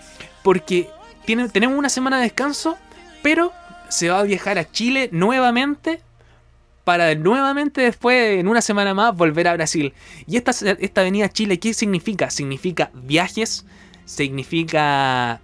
Porque 0.41 0.89
tenemos 1.53 1.77
una 1.77 1.89
semana 1.89 2.17
de 2.17 2.23
descanso, 2.23 2.75
pero 3.21 3.53
se 3.87 4.09
va 4.09 4.21
a 4.21 4.23
viajar 4.23 4.57
a 4.57 4.71
Chile 4.71 5.09
nuevamente 5.11 6.01
para 6.85 7.13
nuevamente 7.13 7.81
después, 7.81 8.39
en 8.39 8.47
una 8.47 8.61
semana 8.61 8.95
más, 8.95 9.15
volver 9.15 9.47
a 9.47 9.53
Brasil. 9.53 9.93
Y 10.25 10.37
esta, 10.37 10.49
esta 10.79 11.01
Avenida 11.01 11.29
Chile, 11.29 11.59
¿qué 11.59 11.71
significa? 11.75 12.31
Significa 12.31 12.89
viajes, 12.95 13.63
significa 14.05 15.39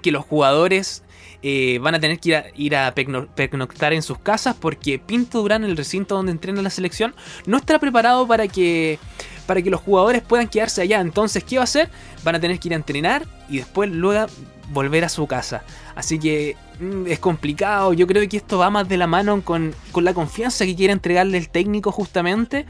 que 0.00 0.10
los 0.10 0.24
jugadores 0.24 1.02
eh, 1.42 1.78
van 1.80 1.94
a 1.94 2.00
tener 2.00 2.18
que 2.18 2.52
ir 2.56 2.74
a, 2.74 2.92
pernoctar 2.94 3.92
en 3.92 4.02
sus 4.02 4.18
casas 4.18 4.56
porque 4.58 4.98
Pinto 4.98 5.42
Durán, 5.42 5.64
el 5.64 5.76
recinto 5.76 6.16
donde 6.16 6.32
entrena 6.32 6.62
la 6.62 6.70
selección, 6.70 7.14
no 7.46 7.58
está 7.58 7.78
preparado 7.78 8.26
para 8.26 8.48
que, 8.48 8.98
para 9.46 9.62
que 9.62 9.70
los 9.70 9.80
jugadores 9.80 10.22
puedan 10.22 10.48
quedarse 10.48 10.82
allá. 10.82 11.00
Entonces, 11.00 11.44
¿qué 11.44 11.56
va 11.56 11.62
a 11.62 11.64
hacer? 11.64 11.90
Van 12.24 12.34
a 12.34 12.40
tener 12.40 12.58
que 12.58 12.68
ir 12.68 12.72
a 12.72 12.76
entrenar 12.76 13.26
y 13.48 13.58
después 13.58 13.90
luego 13.90 14.26
volver 14.72 15.04
a 15.04 15.08
su 15.08 15.26
casa. 15.26 15.62
Así 15.94 16.18
que 16.18 16.56
mm, 16.80 17.06
es 17.06 17.18
complicado. 17.18 17.92
Yo 17.92 18.06
creo 18.06 18.26
que 18.28 18.38
esto 18.38 18.58
va 18.58 18.70
más 18.70 18.88
de 18.88 18.96
la 18.96 19.06
mano 19.06 19.42
con, 19.42 19.74
la 19.94 20.14
confianza 20.14 20.64
que 20.64 20.74
quiere 20.74 20.92
entregarle 20.92 21.38
el 21.38 21.48
técnico 21.48 21.92
justamente. 21.92 22.66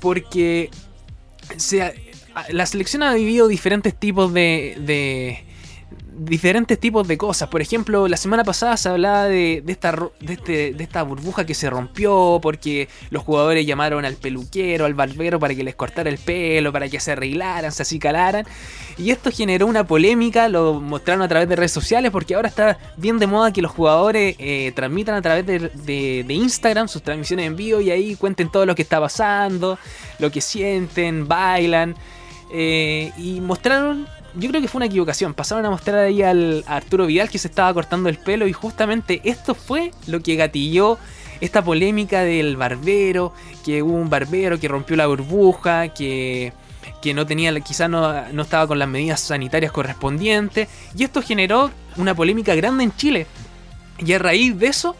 Porque 0.00 0.70
la 2.50 2.64
selección 2.66 3.02
ha 3.02 3.12
vivido 3.12 3.48
diferentes 3.48 3.94
tipos 3.94 4.32
de 4.32 5.44
diferentes 6.18 6.78
tipos 6.78 7.06
de 7.06 7.16
cosas. 7.16 7.48
Por 7.48 7.60
ejemplo, 7.60 8.08
la 8.08 8.16
semana 8.16 8.44
pasada 8.44 8.76
se 8.76 8.88
hablaba 8.88 9.24
de, 9.24 9.62
esta, 9.66 9.94
este, 10.20 10.72
de, 10.74 10.84
esta 10.84 11.02
burbuja 11.02 11.46
que 11.46 11.54
se 11.54 11.70
rompió 11.70 12.38
porque 12.42 12.88
los 13.10 13.22
jugadores 13.22 13.66
llamaron 13.66 14.04
al 14.04 14.14
peluquero, 14.14 14.84
al 14.84 14.94
barbero 14.94 15.38
para 15.38 15.54
que 15.54 15.64
les 15.64 15.74
cortara 15.74 16.10
el 16.10 16.18
pelo, 16.18 16.72
para 16.72 16.88
que 16.88 17.00
se 17.00 17.12
arreglaran, 17.12 17.72
se 17.72 17.82
acicalaran. 17.82 18.46
Y 18.96 19.10
esto 19.10 19.30
generó 19.30 19.66
una 19.66 19.86
polémica, 19.86 20.48
lo 20.48 20.74
mostraron 20.74 21.22
a 21.22 21.28
través 21.28 21.48
de 21.48 21.56
redes 21.56 21.72
sociales 21.72 22.10
porque 22.10 22.34
ahora 22.34 22.48
está 22.48 22.78
bien 22.96 23.18
de 23.18 23.26
moda 23.26 23.52
que 23.52 23.62
los 23.62 23.70
jugadores 23.70 24.34
eh, 24.38 24.72
transmitan 24.74 25.14
a 25.14 25.22
través 25.22 25.46
de, 25.46 25.70
de 26.24 26.34
Instagram 26.34 26.88
sus 26.88 27.02
transmisiones 27.02 27.46
en 27.46 27.56
vivo 27.56 27.80
y 27.80 27.90
ahí 27.90 28.16
cuenten 28.16 28.50
todo 28.50 28.66
lo 28.66 28.74
que 28.74 28.82
está 28.82 29.00
pasando, 29.00 29.78
lo 30.18 30.30
que 30.30 30.40
sienten, 30.40 31.28
bailan. 31.28 31.94
Eh, 32.50 33.12
y 33.18 33.40
mostraron 33.40 34.06
yo 34.34 34.48
creo 34.48 34.60
que 34.60 34.68
fue 34.68 34.80
una 34.80 34.86
equivocación. 34.86 35.34
Pasaron 35.34 35.64
a 35.66 35.70
mostrar 35.70 35.98
ahí 35.98 36.22
al, 36.22 36.64
a 36.66 36.76
Arturo 36.76 37.06
Vidal 37.06 37.30
que 37.30 37.38
se 37.38 37.48
estaba 37.48 37.72
cortando 37.72 38.08
el 38.08 38.18
pelo 38.18 38.46
y 38.46 38.52
justamente 38.52 39.20
esto 39.24 39.54
fue 39.54 39.90
lo 40.06 40.20
que 40.20 40.36
gatilló 40.36 40.98
esta 41.40 41.62
polémica 41.62 42.22
del 42.22 42.56
barbero, 42.56 43.32
que 43.64 43.82
hubo 43.82 43.94
un 43.94 44.10
barbero 44.10 44.58
que 44.58 44.68
rompió 44.68 44.96
la 44.96 45.06
burbuja, 45.06 45.88
que, 45.88 46.52
que 47.00 47.14
no 47.14 47.26
tenía, 47.26 47.58
quizás 47.60 47.88
no, 47.88 48.28
no 48.32 48.42
estaba 48.42 48.66
con 48.66 48.78
las 48.78 48.88
medidas 48.88 49.20
sanitarias 49.20 49.72
correspondientes. 49.72 50.68
Y 50.96 51.04
esto 51.04 51.22
generó 51.22 51.70
una 51.96 52.14
polémica 52.14 52.54
grande 52.54 52.84
en 52.84 52.96
Chile. 52.96 53.26
Y 53.98 54.12
a 54.12 54.18
raíz 54.18 54.58
de 54.58 54.66
eso, 54.66 54.96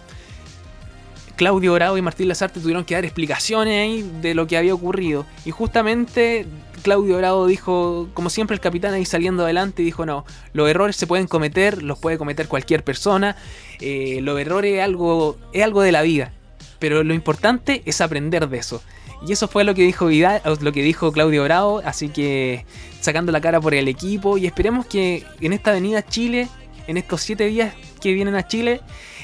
Claudio 1.37 1.75
Bravo 1.75 1.97
y 1.97 2.03
Martín 2.03 2.29
Lazarte 2.29 2.61
tuvieron 2.61 2.85
que 2.85 2.95
dar 2.95 3.05
explicaciones 3.05 3.81
ahí 3.81 4.11
de 4.21 4.35
lo 4.35 4.47
que 4.47 4.57
había 4.57 4.75
ocurrido. 4.75 5.25
Y 5.45 5.51
justamente 5.51 6.47
Claudio 6.83 7.17
Bravo 7.19 7.47
dijo, 7.47 8.09
como 8.15 8.31
siempre 8.31 8.55
el 8.55 8.61
capitán 8.61 8.95
ahí 8.95 9.05
saliendo 9.05 9.45
adelante, 9.45 9.83
dijo, 9.83 10.07
no, 10.07 10.25
los 10.53 10.69
errores 10.69 10.97
se 10.97 11.07
pueden 11.07 11.27
cometer, 11.27 11.83
los 11.83 11.99
puede 11.99 12.19
cometer 12.19 12.49
cualquier 12.49 12.85
persona, 12.85 13.37
eh, 13.81 14.21
los 14.23 14.39
errores 14.41 14.75
es 14.75 14.83
algo, 14.83 15.37
es 15.53 15.63
algo 15.63 15.83
de 15.83 15.93
la 15.93 16.03
vida, 16.03 16.33
pero 16.79 17.05
lo 17.05 17.15
importante 17.15 17.83
es 17.87 18.01
aprender 18.01 18.49
de 18.49 18.59
eso. 18.59 18.83
Y 19.27 19.33
eso 19.33 19.49
fue 19.49 19.65
lo 19.65 19.75
que 19.75 19.83
dijo 19.83 20.07
Vidal, 20.07 20.41
lo 20.61 20.73
que 20.73 20.83
dijo 20.83 21.11
Claudio 21.13 21.43
Bravo, 21.45 21.83
así 21.85 22.09
que 22.09 22.65
sacando 23.01 23.33
la 23.33 23.41
cara 23.41 23.61
por 23.61 23.75
el 23.75 23.89
equipo 23.89 24.39
y 24.39 24.47
esperemos 24.47 24.87
que 24.87 25.25
en 25.41 25.53
esta 25.53 25.71
avenida 25.71 26.05
Chile, 26.05 26.49
en 26.87 26.97
estos 26.97 27.23
siete 27.23 27.47
días 27.47 27.75
que 28.01 28.13
vienen 28.13 28.37
a 28.37 28.47
Chile, 28.47 28.81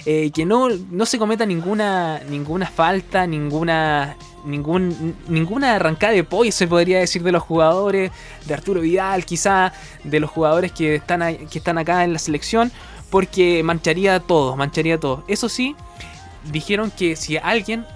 eh, 0.07 0.31
que 0.33 0.45
no, 0.45 0.69
no 0.69 1.07
se 1.07 1.19
cometa 1.19 1.47
ninguna, 1.47 2.21
ninguna 2.29 2.67
falta, 2.67 3.27
ninguna, 3.27 4.17
ningún, 4.45 5.17
ninguna 5.29 5.77
arrancada 5.77 6.13
de 6.13 6.25
pollo, 6.25 6.53
se 6.53 6.69
podría 6.69 6.99
decir, 6.99 7.23
de 7.23 7.33
los 7.33 7.43
jugadores, 7.43 8.11
de 8.45 8.55
Arturo 8.55 8.83
Vidal, 8.83 9.25
quizá, 9.25 9.73
de 10.03 10.21
los 10.21 10.31
jugadores 10.31 10.73
que 10.73 10.97
están, 10.97 11.49
que 11.49 11.59
están 11.59 11.79
acá 11.79 12.05
en 12.05 12.13
la 12.13 12.19
selección, 12.19 12.71
porque 13.09 13.63
mancharía 13.63 14.21
todo, 14.21 14.57
mancharía 14.57 15.01
todo. 15.01 15.25
Eso 15.27 15.49
sí, 15.49 15.75
dijeron 16.53 16.91
que 16.91 17.17
si 17.17 17.39
alguien 17.39 17.87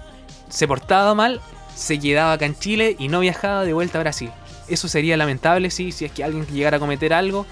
se 0.49 0.67
portaba 0.67 1.13
mal, 1.13 1.41
se 1.75 1.99
quedaba 1.99 2.33
acá 2.33 2.47
en 2.47 2.57
Chile 2.57 2.95
y 2.97 3.07
no 3.07 3.19
viajaba 3.19 3.63
de 3.65 3.73
vuelta 3.73 3.99
a 3.99 4.01
Brasil. 4.01 4.31
Eso 4.67 4.87
sería 4.87 5.15
lamentable, 5.15 5.69
sí, 5.69 5.91
si 5.91 6.05
es 6.05 6.11
que 6.11 6.23
alguien 6.23 6.47
llegara 6.47 6.77
a 6.77 6.79
cometer 6.79 7.13
algo 7.13 7.45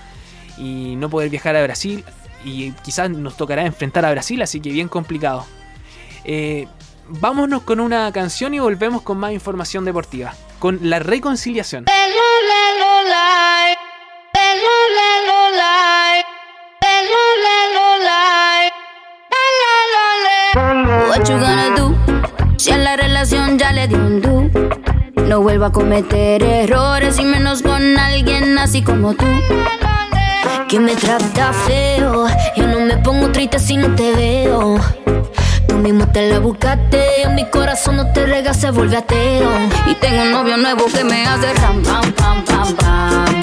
y 0.58 0.96
no 0.96 1.12
poder 1.12 1.30
viajar 1.30 1.56
a 1.56 1.64
Brasil 1.64 2.04
y 2.44 2.72
quizás 2.84 3.10
nos 3.10 3.38
tocará 3.38 3.66
enfrentar 3.66 4.06
a 4.06 4.12
Brasil, 4.12 4.42
así 4.42 4.60
que 4.60 4.70
bien 4.70 4.88
complicado. 4.88 5.46
Eh, 6.24 6.68
vámonos 7.08 7.64
con 7.64 7.80
una 7.80 8.12
canción 8.12 8.54
y 8.54 8.60
volvemos 8.60 9.02
con 9.02 9.18
más 9.18 9.32
información 9.32 9.86
deportiva, 9.86 10.34
con 10.60 10.80
la 10.84 11.00
reconciliación. 11.00 11.86
What 21.10 21.28
you 21.30 21.38
gonna 21.38 21.76
do? 21.76 21.96
Si 22.58 22.72
a 22.72 22.78
la 22.78 22.96
relación 22.96 23.58
ya 23.58 23.72
le 23.72 23.88
dio 23.88 23.98
un 23.98 24.22
do. 24.22 24.38
No 25.24 25.42
vuelva 25.42 25.68
a 25.68 25.72
cometer 25.72 26.42
errores 26.44 27.20
y 27.20 27.24
menos 27.24 27.62
con 27.62 27.98
alguien 27.98 28.58
así 28.58 28.82
como 28.82 29.14
tú 29.14 29.26
que 30.68 30.80
me 30.80 30.96
trata 30.96 31.54
feo. 31.54 32.28
Yo 32.56 32.68
no 32.68 32.80
me 32.82 32.98
pongo 32.98 33.32
triste 33.32 33.60
si 33.60 33.78
no 33.78 33.96
te 33.96 34.12
veo. 34.14 34.78
Tú 35.68 35.76
mismo 35.76 36.08
te 36.08 36.30
la 36.30 36.40
buscaste, 36.40 37.28
mi 37.36 37.46
corazón 37.50 37.98
no 37.98 38.12
te 38.12 38.26
rega, 38.26 38.54
se 38.54 38.72
vuelve 38.72 38.98
ateo. 38.98 39.50
Y 39.86 39.96
tengo 39.96 40.24
un 40.24 40.32
novio 40.32 40.58
nuevo 40.58 40.86
que 40.86 41.04
me 41.04 41.26
hace 41.26 41.54
ram, 41.54 41.82
pam, 41.84 42.12
pam, 42.14 42.44
pam, 42.46 42.76
pam. 42.76 43.42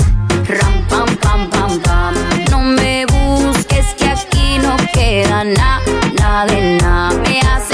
Ram, 0.49 0.87
pam, 0.88 1.16
pam, 1.16 1.50
pam, 1.50 1.81
pam. 1.81 2.14
No 2.50 2.61
me 2.61 3.07
busques 3.07 3.95
que 3.95 4.09
aquí 4.09 4.59
no 4.59 4.76
queda 4.93 5.45
nada, 5.45 5.81
nada 6.19 6.47
de 6.47 6.78
nada. 6.83 7.19
Me 7.23 7.40
hace 7.40 7.74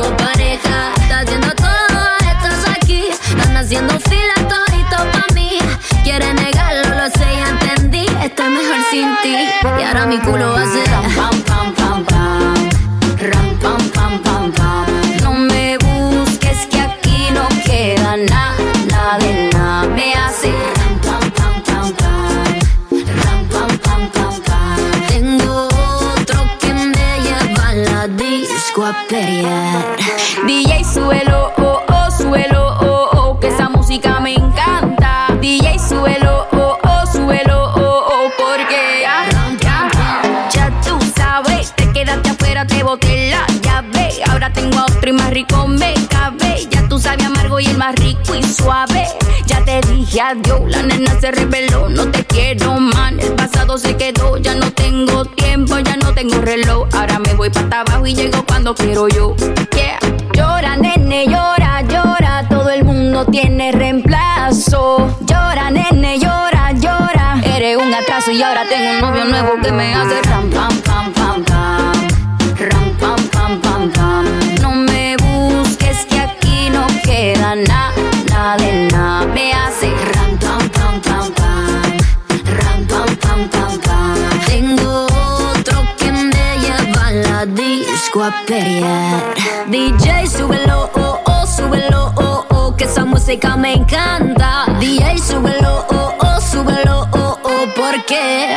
tengo 0.00 0.16
pareja. 0.16 0.92
Está 1.00 1.20
haciendo 1.20 1.48
todo, 1.54 1.98
estás 2.20 2.76
aquí. 2.76 3.08
Están 3.10 3.56
haciendo 3.56 3.98
fila 4.00 4.34
todito 4.48 4.96
pa' 5.12 5.34
mí. 5.34 5.58
Quiere 6.04 6.32
negarlo, 6.34 6.94
lo 6.94 7.10
sé, 7.10 7.26
ya 7.36 7.48
entendí. 7.48 8.06
Estoy 8.22 8.50
mejor 8.50 8.76
sin 8.90 9.08
ti. 9.22 9.36
Y 9.80 9.82
ahora 9.82 10.06
mi 10.06 10.18
culo 10.18 10.52
va 10.52 10.62
a 10.62 10.66
ser 10.66 11.37
DJ 30.46 30.84
suelo, 30.84 31.52
oh, 31.56 31.82
oh, 31.88 32.10
suelo, 32.10 32.76
oh, 32.80 33.08
oh, 33.12 33.40
que 33.40 33.48
esa 33.48 33.68
música 33.68 34.20
me 34.20 34.34
encanta. 34.34 35.28
DJ 35.40 35.78
suelo, 35.78 36.46
oh, 36.52 36.76
oh, 36.82 37.06
suelo, 37.06 37.72
oh, 37.74 38.06
oh, 38.10 38.30
porque 38.36 39.02
ya, 39.02 39.88
ya, 40.50 40.80
tú 40.82 40.98
sabes, 41.16 41.72
te 41.76 41.90
quedaste 41.92 42.30
afuera, 42.30 42.66
te 42.66 42.82
boté 42.82 43.30
la 43.30 43.46
llave. 43.62 44.10
Ahora 44.30 44.52
tengo 44.52 44.78
otro 44.80 45.08
y 45.08 45.12
más 45.12 45.30
rico 45.30 45.66
me 45.68 45.94
cabe. 46.08 46.66
Ya 46.70 46.86
tú 46.88 46.98
sabes 46.98 47.24
amargo 47.24 47.60
y 47.60 47.66
el 47.66 47.78
más 47.78 47.94
rico 47.94 48.34
y 48.34 48.42
suave 48.42 49.06
dije 50.08 50.20
adiós. 50.20 50.60
La 50.68 50.82
nena 50.82 51.20
se 51.20 51.30
reveló, 51.30 51.88
no 51.88 52.10
te 52.10 52.24
quiero 52.24 52.78
man. 52.78 53.20
El 53.20 53.34
pasado 53.34 53.78
se 53.78 53.96
quedó, 53.96 54.36
ya 54.38 54.54
no 54.54 54.70
tengo 54.72 55.24
tiempo, 55.24 55.78
ya 55.78 55.96
no 55.96 56.12
tengo 56.14 56.40
reloj. 56.40 56.88
Ahora 56.92 57.18
me 57.18 57.34
voy 57.34 57.50
para 57.50 57.80
abajo 57.80 58.06
y 58.06 58.14
llego 58.14 58.44
cuando 58.46 58.74
quiero 58.74 59.08
yo. 59.08 59.34
Llora, 60.34 60.76
nene, 60.76 61.26
llora, 61.26 61.82
llora. 61.82 62.46
Todo 62.48 62.70
el 62.70 62.84
mundo 62.84 63.26
tiene 63.26 63.72
reemplazo. 63.72 65.18
Llora, 65.26 65.70
nene, 65.70 66.18
llora, 66.18 66.72
llora. 66.72 67.40
Eres 67.42 67.76
un 67.76 67.92
atraso 67.92 68.30
y 68.30 68.42
ahora 68.42 68.62
tengo 68.68 68.90
un 68.90 69.00
novio 69.00 69.24
nuevo 69.24 69.60
que 69.62 69.72
me 69.72 69.94
hace 69.94 70.22
ram, 70.22 70.48
pam, 70.50 70.80
pam. 70.82 71.17
a. 88.16 89.34
DJ, 89.68 90.26
súbelo, 90.26 90.90
oh, 90.94 91.20
oh, 91.26 91.46
súbelo, 91.46 92.12
oh, 92.16 92.44
oh, 92.50 92.74
que 92.76 92.84
esa 92.84 93.04
música 93.04 93.56
me 93.56 93.74
encanta. 93.74 94.64
DJ, 94.80 95.18
súbelo, 95.18 95.84
oh, 95.90 96.14
oh, 96.18 96.40
súbelo, 96.40 97.06
oh, 97.12 97.38
oh, 97.42 97.64
porque 97.76 98.56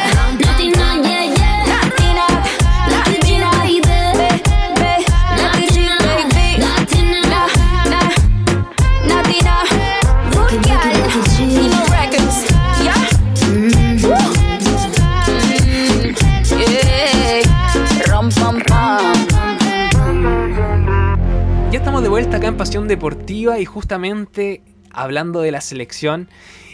Deportiva 22.61 23.57
y 23.57 23.65
justamente 23.65 24.61
hablando 24.91 25.41
de 25.41 25.49
la 25.49 25.61
selección. 25.61 26.29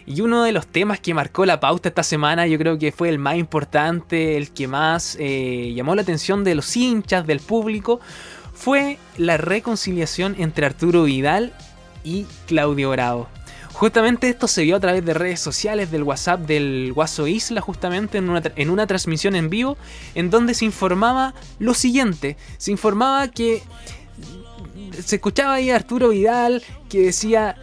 Y 0.06 0.20
uno 0.20 0.44
de 0.44 0.52
los 0.52 0.68
temas 0.68 1.00
que 1.00 1.14
marcó 1.14 1.46
la 1.46 1.62
pauta 1.62 1.88
esta 1.88 2.04
semana, 2.04 2.46
yo 2.46 2.58
creo 2.58 2.78
que 2.78 2.92
fue 2.92 3.08
el 3.08 3.20
más 3.20 3.38
importante, 3.38 4.36
el 4.36 4.52
que 4.52 4.68
más 4.68 5.16
eh, 5.18 5.72
llamó 5.74 5.96
la 5.96 6.02
atención 6.02 6.44
de 6.44 6.56
los 6.56 6.76
hinchas, 6.76 7.26
del 7.26 7.40
público, 7.40 8.02
fue 8.54 8.98
la 9.18 9.38
reconciliación 9.38 10.36
entre 10.40 10.66
Arturo 10.66 11.04
Vidal 11.04 11.54
y 12.04 12.26
Claudio 12.48 12.90
Bravo. 12.90 13.30
Justamente 13.72 14.28
esto 14.28 14.50
se 14.50 14.64
vio 14.64 14.76
a 14.76 14.82
través 14.82 15.06
de 15.06 15.14
redes 15.14 15.40
sociales, 15.40 15.90
del 15.90 16.04
WhatsApp 16.04 16.42
del 16.42 16.92
Guaso 16.94 17.28
Isla, 17.28 17.62
justamente 17.62 18.18
en 18.18 18.30
una, 18.30 18.42
en 18.58 18.70
una 18.70 18.88
transmisión 18.88 19.38
en 19.38 19.50
vivo, 19.50 19.78
en 20.16 20.32
donde 20.32 20.54
se 20.54 20.66
informaba 20.66 21.34
lo 21.60 21.74
siguiente. 21.74 22.36
Se 22.58 22.72
informaba 22.72 23.30
que 23.30 23.64
se 25.04 25.18
escuchaba 25.18 25.56
ahí 25.56 25.70
a 25.70 25.76
Arturo 25.76 26.10
Vidal 26.10 26.64
que 26.90 27.02
decía 27.02 27.56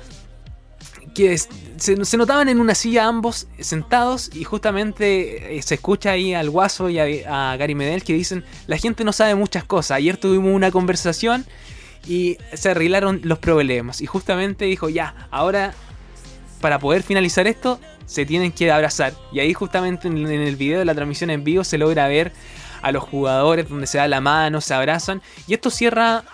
que 1.14 1.38
se, 1.38 2.16
notaban 2.16 2.48
en 2.48 2.60
una 2.60 2.74
silla 2.74 3.06
ambos 3.06 3.46
sentados 3.60 4.30
y 4.34 4.44
justamente 4.44 5.56
eh, 5.56 5.62
se 5.62 5.76
escucha 5.76 6.10
ahí 6.10 6.34
al 6.34 6.50
Guaso 6.50 6.88
y 6.90 6.98
a, 6.98 7.52
a 7.52 7.56
Gary 7.56 7.74
Medel 7.74 8.02
que 8.02 8.12
dicen 8.12 8.44
la 8.66 8.76
gente 8.76 9.04
no 9.04 9.12
sabe 9.12 9.34
muchas 9.34 9.64
cosas. 9.64 9.92
Ayer 9.92 10.16
tuvimos 10.16 10.52
una 10.52 10.70
conversación 10.70 11.46
y 12.06 12.36
se 12.52 12.70
arreglaron 12.70 13.20
los 13.22 13.38
problemas 13.38 14.00
y 14.00 14.06
justamente 14.06 14.64
dijo 14.64 14.88
ya, 14.88 15.28
ahora 15.30 15.72
para 16.60 16.78
poder 16.78 17.02
finalizar 17.02 17.46
esto 17.46 17.80
se 18.06 18.26
tienen 18.26 18.52
que 18.52 18.70
abrazar 18.70 19.14
y 19.32 19.40
ahí 19.40 19.54
justamente 19.54 20.08
en, 20.08 20.18
en 20.18 20.40
el 20.40 20.56
video 20.56 20.80
de 20.80 20.84
la 20.84 20.94
transmisión 20.94 21.30
en 21.30 21.44
vivo 21.44 21.64
se 21.64 21.78
logra 21.78 22.08
ver 22.08 22.32
a 22.82 22.92
los 22.92 23.04
jugadores 23.04 23.68
donde 23.68 23.86
se 23.86 23.98
da 23.98 24.08
la 24.08 24.20
mano, 24.20 24.60
se 24.60 24.74
abrazan 24.74 25.22
y 25.46 25.54
esto 25.54 25.70
cierra 25.70 26.24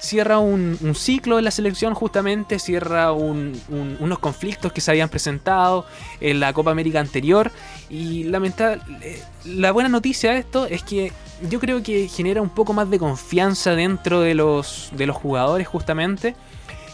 cierra 0.00 0.38
un, 0.38 0.78
un 0.80 0.94
ciclo 0.94 1.36
de 1.36 1.42
la 1.42 1.50
selección 1.50 1.94
justamente, 1.94 2.58
cierra 2.58 3.12
un- 3.12 3.60
un- 3.68 3.96
unos 4.00 4.18
conflictos 4.18 4.72
que 4.72 4.80
se 4.80 4.90
habían 4.90 5.08
presentado 5.10 5.86
en 6.20 6.40
la 6.40 6.52
Copa 6.52 6.70
América 6.70 7.00
anterior 7.00 7.52
y 7.90 8.24
lamentable, 8.24 8.82
eh, 9.02 9.22
la 9.44 9.72
buena 9.72 9.88
noticia 9.88 10.32
de 10.32 10.38
esto 10.38 10.66
es 10.66 10.82
que 10.82 11.12
yo 11.48 11.60
creo 11.60 11.82
que 11.82 12.08
genera 12.08 12.40
un 12.42 12.48
poco 12.50 12.72
más 12.72 12.90
de 12.90 12.98
confianza 12.98 13.74
dentro 13.74 14.20
de 14.20 14.34
los, 14.34 14.90
de 14.92 15.06
los 15.06 15.16
jugadores 15.16 15.68
justamente 15.68 16.34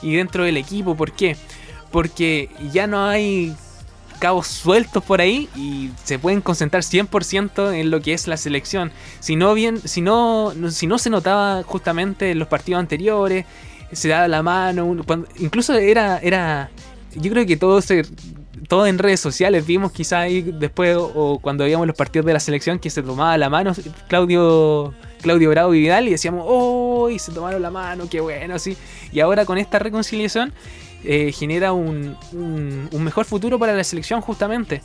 y 0.02 0.14
dentro 0.16 0.44
del 0.44 0.56
equipo, 0.56 0.94
¿por 0.96 1.12
qué? 1.12 1.36
Porque 1.90 2.50
ya 2.72 2.86
no 2.86 3.06
hay 3.06 3.54
cabos 4.16 4.46
sueltos 4.46 5.02
por 5.04 5.20
ahí 5.20 5.48
y 5.56 5.90
se 6.04 6.18
pueden 6.18 6.40
concentrar 6.40 6.82
100% 6.82 7.74
en 7.74 7.90
lo 7.90 8.00
que 8.00 8.12
es 8.12 8.26
la 8.26 8.36
selección. 8.36 8.92
Si 9.20 9.36
no, 9.36 9.54
bien, 9.54 9.78
si 9.86 10.00
no, 10.00 10.52
si 10.70 10.86
no 10.86 10.98
se 10.98 11.10
notaba 11.10 11.62
justamente 11.62 12.30
en 12.30 12.38
los 12.38 12.48
partidos 12.48 12.80
anteriores, 12.80 13.46
se 13.92 14.08
daba 14.08 14.28
la 14.28 14.42
mano, 14.42 14.96
incluso 15.38 15.74
era, 15.74 16.18
era, 16.18 16.70
yo 17.14 17.30
creo 17.30 17.46
que 17.46 17.56
todo 17.56 17.80
se, 17.80 18.02
todo 18.68 18.86
en 18.86 18.98
redes 18.98 19.20
sociales 19.20 19.66
vimos 19.66 19.92
quizá 19.92 20.20
ahí 20.20 20.42
después 20.42 20.96
o, 20.96 21.04
o 21.14 21.38
cuando 21.38 21.64
veíamos 21.64 21.86
los 21.86 21.96
partidos 21.96 22.26
de 22.26 22.32
la 22.32 22.40
selección 22.40 22.78
que 22.78 22.90
se 22.90 23.02
tomaba 23.02 23.38
la 23.38 23.48
mano 23.48 23.72
Claudio, 24.08 24.92
Claudio 25.22 25.50
Bravo 25.50 25.74
y 25.74 25.80
Vidal 25.80 26.08
y 26.08 26.10
decíamos, 26.10 26.44
oh, 26.46 27.08
y 27.10 27.18
se 27.18 27.32
tomaron 27.32 27.62
la 27.62 27.70
mano, 27.70 28.08
qué 28.10 28.20
bueno, 28.20 28.54
así. 28.54 28.76
Y 29.12 29.20
ahora 29.20 29.44
con 29.44 29.58
esta 29.58 29.78
reconciliación 29.78 30.52
eh, 31.06 31.32
genera 31.32 31.72
un, 31.72 32.16
un- 32.32 32.88
un 32.92 33.02
mejor 33.04 33.24
futuro 33.24 33.58
para 33.58 33.74
la 33.74 33.84
selección 33.84 34.20
justamente. 34.20 34.82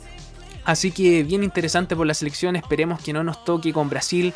Así 0.64 0.92
que 0.92 1.24
bien 1.24 1.42
interesante 1.42 1.96
por 1.96 2.06
la 2.06 2.14
selección, 2.14 2.54
esperemos 2.54 3.00
que 3.02 3.12
no 3.12 3.24
nos 3.24 3.44
toque 3.44 3.72
con 3.72 3.88
Brasil. 3.90 4.32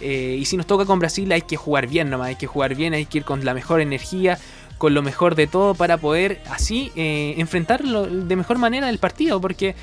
eh, 0.00 0.36
y 0.40 0.44
si 0.46 0.56
nos 0.56 0.66
toca 0.66 0.84
con 0.86 0.98
Brasil 0.98 1.30
hay 1.32 1.42
que 1.42 1.56
jugar 1.56 1.86
bien 1.86 2.08
nomás, 2.08 2.28
hay 2.28 2.36
que 2.36 2.46
jugar 2.46 2.74
bien, 2.74 2.94
hay 2.94 3.04
que 3.06 3.18
ir 3.18 3.24
con 3.24 3.44
la 3.44 3.52
mejor 3.52 3.80
energía, 3.80 4.38
con 4.78 4.94
lo 4.94 5.02
mejor 5.02 5.34
de 5.34 5.46
todo 5.46 5.74
para 5.74 5.96
poder 5.98 6.40
así 6.50 6.92
eh, 6.96 7.34
enfrentarlo 7.38 8.06
de 8.06 8.36
mejor 8.36 8.58
manera 8.58 8.88
el 8.88 8.98
partido. 8.98 9.40
Porque 9.40 9.74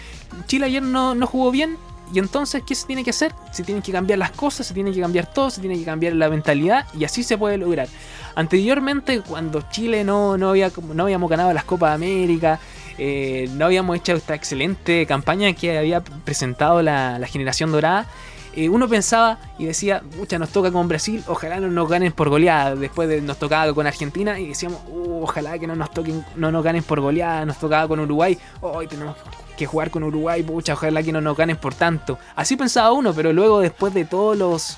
Chile 0.47 0.67
ayer 0.67 0.81
no, 0.83 1.13
no 1.15 1.27
jugó 1.27 1.51
bien 1.51 1.77
y 2.13 2.19
entonces 2.19 2.63
¿qué 2.65 2.75
se 2.75 2.85
tiene 2.85 3.03
que 3.03 3.09
hacer? 3.09 3.33
Se 3.51 3.63
tienen 3.63 3.81
que 3.81 3.91
cambiar 3.91 4.19
las 4.19 4.31
cosas, 4.31 4.67
se 4.67 4.73
tiene 4.73 4.91
que 4.91 5.01
cambiar 5.01 5.25
todo, 5.25 5.49
se 5.49 5.59
tiene 5.59 5.77
que 5.77 5.83
cambiar 5.83 6.13
la 6.13 6.29
mentalidad 6.29 6.85
y 6.97 7.03
así 7.03 7.23
se 7.23 7.37
puede 7.37 7.57
lograr. 7.57 7.87
Anteriormente, 8.35 9.21
cuando 9.21 9.63
Chile 9.69 10.03
no, 10.03 10.37
no, 10.37 10.49
había, 10.49 10.71
no 10.93 11.03
habíamos 11.03 11.29
ganado 11.29 11.51
las 11.53 11.63
Copas 11.63 11.91
de 11.91 11.95
América, 11.95 12.59
eh, 12.97 13.49
no 13.53 13.65
habíamos 13.65 13.97
hecho 13.97 14.13
esta 14.13 14.35
excelente 14.35 15.05
campaña 15.07 15.51
que 15.53 15.77
había 15.77 16.01
presentado 16.01 16.81
la, 16.83 17.17
la 17.17 17.27
generación 17.27 17.71
dorada, 17.71 18.05
eh, 18.55 18.69
uno 18.69 18.87
pensaba 18.87 19.39
y 19.57 19.65
decía, 19.65 20.03
mucha 20.17 20.37
nos 20.39 20.49
toca 20.49 20.71
con 20.71 20.87
Brasil, 20.87 21.23
ojalá 21.27 21.59
no 21.59 21.69
nos 21.69 21.89
ganen 21.89 22.11
por 22.11 22.29
goleada. 22.29 22.75
Después 22.75 23.09
de, 23.09 23.21
nos 23.21 23.37
tocaba 23.37 23.73
con 23.73 23.87
Argentina 23.87 24.39
y 24.39 24.49
decíamos, 24.49 24.81
"Uh, 24.89 25.23
ojalá 25.23 25.57
que 25.57 25.67
no 25.67 25.75
nos 25.75 25.91
toquen, 25.91 26.23
no 26.35 26.51
nos 26.51 26.63
ganen 26.63 26.83
por 26.83 26.99
goleada. 26.99 27.45
Nos 27.45 27.57
tocaba 27.57 27.87
con 27.87 27.99
Uruguay, 27.99 28.37
hoy 28.61 28.87
tenemos 28.87 29.15
que 29.57 29.65
jugar 29.65 29.89
con 29.91 30.03
Uruguay, 30.03 30.43
pucha, 30.43 30.73
ojalá 30.73 31.03
que 31.03 31.11
no 31.11 31.21
nos 31.21 31.37
ganen 31.37 31.57
por 31.57 31.73
tanto. 31.73 32.17
Así 32.35 32.55
pensaba 32.55 32.91
uno, 32.91 33.13
pero 33.13 33.33
luego 33.33 33.59
después 33.59 33.93
de 33.93 34.05
todos 34.05 34.37
los, 34.37 34.77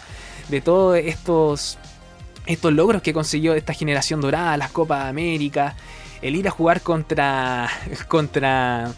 de 0.49 0.61
todos 0.61 0.97
estos 0.97 1.77
estos 2.45 2.71
logros 2.73 3.01
que 3.01 3.13
consiguió 3.13 3.55
esta 3.55 3.73
generación 3.73 4.21
dorada, 4.21 4.55
las 4.57 4.71
Copas 4.71 5.03
de 5.03 5.09
América, 5.09 5.75
el 6.21 6.35
ir 6.35 6.47
a 6.47 6.51
jugar 6.51 6.81
contra 6.81 7.69
contra 8.07 8.91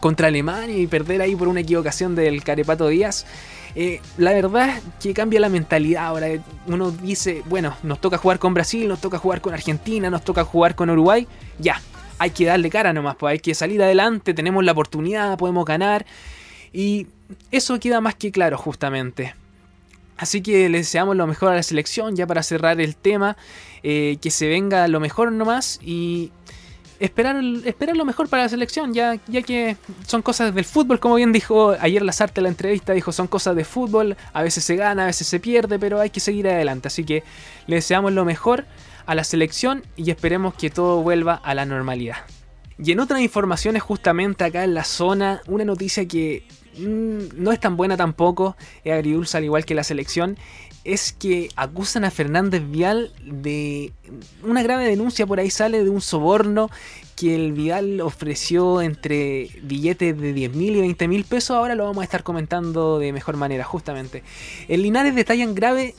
contra 0.00 0.28
Alemania 0.28 0.76
y 0.76 0.86
perder 0.86 1.20
ahí 1.22 1.36
por 1.36 1.48
una 1.48 1.60
equivocación 1.60 2.14
del 2.14 2.42
Carepato 2.42 2.88
Díaz. 2.88 3.26
Eh, 3.74 4.00
la 4.18 4.32
verdad 4.32 4.80
que 5.00 5.14
cambia 5.14 5.40
la 5.40 5.48
mentalidad 5.48 6.06
ahora. 6.06 6.28
Uno 6.66 6.90
dice, 6.90 7.42
bueno, 7.46 7.76
nos 7.82 8.00
toca 8.00 8.18
jugar 8.18 8.38
con 8.38 8.54
Brasil, 8.54 8.88
nos 8.88 9.00
toca 9.00 9.18
jugar 9.18 9.40
con 9.40 9.54
Argentina, 9.54 10.10
nos 10.10 10.24
toca 10.24 10.44
jugar 10.44 10.74
con 10.74 10.90
Uruguay. 10.90 11.26
Ya, 11.58 11.80
hay 12.18 12.30
que 12.30 12.44
darle 12.44 12.70
cara 12.70 12.92
nomás, 12.92 13.16
pues 13.16 13.32
hay 13.32 13.38
que 13.38 13.54
salir 13.54 13.82
adelante, 13.82 14.34
tenemos 14.34 14.64
la 14.64 14.72
oportunidad, 14.72 15.38
podemos 15.38 15.64
ganar. 15.64 16.06
Y 16.72 17.06
eso 17.50 17.78
queda 17.80 18.00
más 18.00 18.14
que 18.14 18.30
claro 18.30 18.58
justamente. 18.58 19.34
Así 20.16 20.42
que 20.42 20.68
le 20.68 20.78
deseamos 20.78 21.16
lo 21.16 21.26
mejor 21.26 21.50
a 21.50 21.54
la 21.56 21.62
selección, 21.62 22.14
ya 22.14 22.26
para 22.26 22.42
cerrar 22.42 22.80
el 22.80 22.94
tema, 22.94 23.36
eh, 23.82 24.18
que 24.20 24.30
se 24.30 24.46
venga 24.46 24.86
lo 24.86 25.00
mejor 25.00 25.32
nomás 25.32 25.80
y 25.82 26.30
esperar, 27.02 27.42
esperar 27.64 27.96
lo 27.96 28.04
mejor 28.04 28.28
para 28.28 28.44
la 28.44 28.48
selección, 28.48 28.94
ya, 28.94 29.18
ya 29.26 29.42
que 29.42 29.76
son 30.06 30.22
cosas 30.22 30.54
del 30.54 30.64
fútbol, 30.64 31.00
como 31.00 31.16
bien 31.16 31.32
dijo 31.32 31.74
ayer 31.80 32.02
Lazarte 32.02 32.40
en 32.40 32.44
la 32.44 32.48
entrevista, 32.50 32.92
dijo 32.92 33.12
son 33.12 33.26
cosas 33.26 33.56
de 33.56 33.64
fútbol, 33.64 34.16
a 34.32 34.42
veces 34.42 34.64
se 34.64 34.76
gana, 34.76 35.02
a 35.04 35.06
veces 35.06 35.26
se 35.26 35.40
pierde, 35.40 35.78
pero 35.78 36.00
hay 36.00 36.10
que 36.10 36.20
seguir 36.20 36.48
adelante. 36.48 36.88
Así 36.88 37.04
que 37.04 37.24
le 37.66 37.76
deseamos 37.76 38.12
lo 38.12 38.24
mejor 38.24 38.64
a 39.04 39.14
la 39.14 39.24
selección 39.24 39.82
y 39.96 40.10
esperemos 40.10 40.54
que 40.54 40.70
todo 40.70 41.02
vuelva 41.02 41.34
a 41.34 41.54
la 41.54 41.66
normalidad. 41.66 42.18
Y 42.78 42.92
en 42.92 43.00
otras 43.00 43.20
informaciones, 43.20 43.82
justamente 43.82 44.44
acá 44.44 44.64
en 44.64 44.74
la 44.74 44.84
zona, 44.84 45.42
una 45.46 45.64
noticia 45.64 46.06
que 46.06 46.46
mm, 46.78 47.42
no 47.42 47.50
es 47.50 47.58
tan 47.58 47.76
buena 47.76 47.96
tampoco, 47.96 48.56
es 48.84 48.92
agridulce 48.92 49.38
al 49.38 49.44
igual 49.44 49.64
que 49.64 49.74
la 49.74 49.84
selección, 49.84 50.38
es 50.84 51.12
que 51.12 51.48
acusan 51.56 52.04
a 52.04 52.10
Fernández 52.10 52.62
Vial 52.68 53.12
de 53.24 53.92
una 54.42 54.62
grave 54.62 54.84
denuncia 54.86 55.26
por 55.26 55.38
ahí 55.38 55.50
sale 55.50 55.84
de 55.84 55.90
un 55.90 56.00
soborno 56.00 56.70
que 57.16 57.34
el 57.34 57.52
Vial 57.52 58.00
ofreció 58.00 58.82
entre 58.82 59.48
billetes 59.62 60.18
de 60.18 60.32
10 60.32 60.54
mil 60.54 60.76
y 60.76 60.80
20 60.80 61.08
mil 61.08 61.24
pesos. 61.24 61.56
Ahora 61.56 61.74
lo 61.74 61.84
vamos 61.84 62.02
a 62.02 62.04
estar 62.04 62.22
comentando 62.22 62.98
de 62.98 63.12
mejor 63.12 63.36
manera, 63.36 63.64
justamente. 63.64 64.24
En 64.68 64.82
Linares 64.82 65.14
detallan 65.14 65.54
grave 65.54 65.94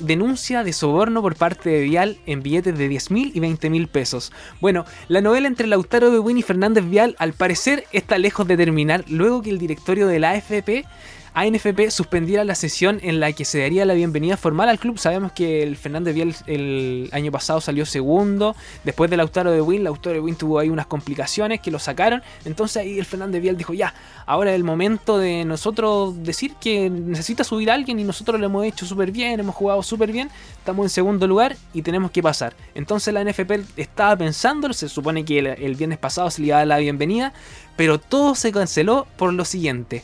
denuncia 0.00 0.64
de 0.64 0.72
soborno 0.72 1.20
por 1.20 1.36
parte 1.36 1.68
de 1.68 1.82
Vial 1.82 2.18
en 2.26 2.42
billetes 2.42 2.76
de 2.76 2.88
10 2.88 3.10
mil 3.10 3.32
y 3.34 3.40
20 3.40 3.70
mil 3.70 3.88
pesos. 3.88 4.32
Bueno, 4.60 4.84
la 5.08 5.20
novela 5.20 5.48
entre 5.48 5.66
Lautaro 5.66 6.10
de 6.10 6.32
y 6.32 6.42
Fernández 6.42 6.88
Vial 6.88 7.14
al 7.18 7.34
parecer 7.34 7.84
está 7.92 8.16
lejos 8.16 8.46
de 8.46 8.56
terminar 8.56 9.04
luego 9.08 9.42
que 9.42 9.50
el 9.50 9.58
directorio 9.58 10.06
de 10.06 10.18
la 10.18 10.30
AFP 10.30 10.86
ANFP 11.34 11.90
suspendiera 11.90 12.44
la 12.44 12.54
sesión 12.54 13.00
en 13.02 13.18
la 13.18 13.32
que 13.32 13.46
se 13.46 13.60
daría 13.60 13.86
la 13.86 13.94
bienvenida 13.94 14.36
formal 14.36 14.68
al 14.68 14.78
club. 14.78 14.98
Sabemos 14.98 15.32
que 15.32 15.62
el 15.62 15.78
Fernández 15.78 16.14
Vial 16.14 16.34
el 16.46 17.08
año 17.12 17.32
pasado 17.32 17.62
salió 17.62 17.86
segundo. 17.86 18.54
Después 18.84 19.08
del 19.08 19.16
Lautaro 19.16 19.50
de 19.50 19.62
Win, 19.62 19.82
Lautaro 19.82 20.12
de 20.12 20.20
Win 20.20 20.34
tuvo 20.34 20.58
ahí 20.58 20.68
unas 20.68 20.86
complicaciones 20.86 21.60
que 21.60 21.70
lo 21.70 21.78
sacaron. 21.78 22.22
Entonces 22.44 22.82
ahí 22.82 22.98
el 22.98 23.06
Fernández 23.06 23.40
Vial 23.40 23.56
dijo, 23.56 23.72
ya, 23.72 23.94
ahora 24.26 24.50
es 24.50 24.56
el 24.56 24.64
momento 24.64 25.16
de 25.16 25.46
nosotros 25.46 26.22
decir 26.22 26.52
que 26.60 26.90
necesita 26.90 27.44
subir 27.44 27.70
a 27.70 27.74
alguien 27.74 27.98
y 27.98 28.04
nosotros 28.04 28.38
lo 28.38 28.44
hemos 28.44 28.66
hecho 28.66 28.84
súper 28.84 29.10
bien, 29.10 29.40
hemos 29.40 29.54
jugado 29.54 29.82
súper 29.82 30.12
bien, 30.12 30.28
estamos 30.58 30.84
en 30.84 30.90
segundo 30.90 31.26
lugar 31.26 31.56
y 31.72 31.80
tenemos 31.80 32.10
que 32.10 32.22
pasar. 32.22 32.54
Entonces 32.74 33.14
la 33.14 33.24
NFP 33.24 33.52
estaba 33.78 34.14
pensando, 34.16 34.70
se 34.74 34.86
supone 34.86 35.24
que 35.24 35.38
el, 35.38 35.46
el 35.46 35.76
viernes 35.76 35.96
pasado 35.96 36.30
se 36.30 36.42
le 36.42 36.48
iba 36.48 36.56
a 36.56 36.60
dar 36.60 36.66
la 36.66 36.76
bienvenida, 36.76 37.32
pero 37.74 37.98
todo 37.98 38.34
se 38.34 38.52
canceló 38.52 39.06
por 39.16 39.32
lo 39.32 39.46
siguiente 39.46 40.02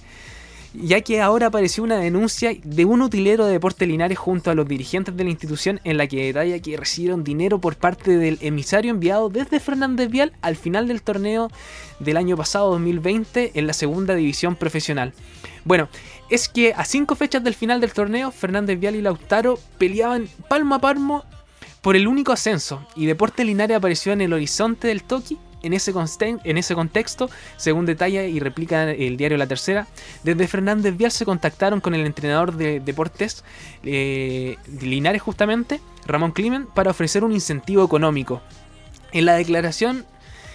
ya 0.74 1.00
que 1.00 1.20
ahora 1.20 1.46
apareció 1.46 1.82
una 1.82 1.96
denuncia 1.96 2.52
de 2.62 2.84
un 2.84 3.02
utilero 3.02 3.46
de 3.46 3.52
Deporte 3.52 3.86
Linares 3.86 4.18
junto 4.18 4.50
a 4.50 4.54
los 4.54 4.68
dirigentes 4.68 5.16
de 5.16 5.24
la 5.24 5.30
institución 5.30 5.80
en 5.84 5.96
la 5.96 6.06
que 6.06 6.24
detalla 6.24 6.58
que 6.60 6.76
recibieron 6.76 7.24
dinero 7.24 7.60
por 7.60 7.76
parte 7.76 8.18
del 8.18 8.38
emisario 8.40 8.90
enviado 8.90 9.28
desde 9.30 9.60
Fernández 9.60 10.10
Vial 10.10 10.32
al 10.42 10.56
final 10.56 10.86
del 10.88 11.02
torneo 11.02 11.50
del 12.00 12.16
año 12.16 12.36
pasado 12.36 12.70
2020 12.72 13.52
en 13.54 13.66
la 13.66 13.72
segunda 13.72 14.14
división 14.14 14.56
profesional. 14.56 15.12
Bueno, 15.64 15.88
es 16.30 16.48
que 16.48 16.74
a 16.74 16.84
cinco 16.84 17.14
fechas 17.14 17.42
del 17.42 17.54
final 17.54 17.80
del 17.80 17.92
torneo, 17.92 18.30
Fernández 18.30 18.78
Vial 18.78 18.96
y 18.96 19.02
Lautaro 19.02 19.58
peleaban 19.78 20.28
palmo 20.48 20.74
a 20.74 20.80
palmo 20.80 21.24
por 21.80 21.96
el 21.96 22.06
único 22.06 22.32
ascenso 22.32 22.86
y 22.94 23.06
Deporte 23.06 23.44
Linares 23.44 23.76
apareció 23.76 24.12
en 24.12 24.20
el 24.20 24.32
horizonte 24.32 24.88
del 24.88 25.02
Toki 25.02 25.38
en 25.62 25.72
ese, 25.72 25.92
en 26.20 26.58
ese 26.58 26.74
contexto, 26.74 27.30
según 27.56 27.86
detalla 27.86 28.24
y 28.24 28.40
replica 28.40 28.90
el 28.90 29.16
diario 29.16 29.38
La 29.38 29.46
Tercera, 29.46 29.86
desde 30.22 30.48
Fernández 30.48 30.96
Vial 30.96 31.10
se 31.10 31.24
contactaron 31.24 31.80
con 31.80 31.94
el 31.94 32.06
entrenador 32.06 32.56
de 32.56 32.80
deportes 32.80 33.44
eh, 33.82 34.56
Linares 34.80 35.22
justamente, 35.22 35.80
Ramón 36.06 36.32
Climen, 36.32 36.66
para 36.66 36.90
ofrecer 36.90 37.24
un 37.24 37.32
incentivo 37.32 37.84
económico. 37.84 38.40
En 39.12 39.24
la 39.24 39.34
declaración, 39.34 40.04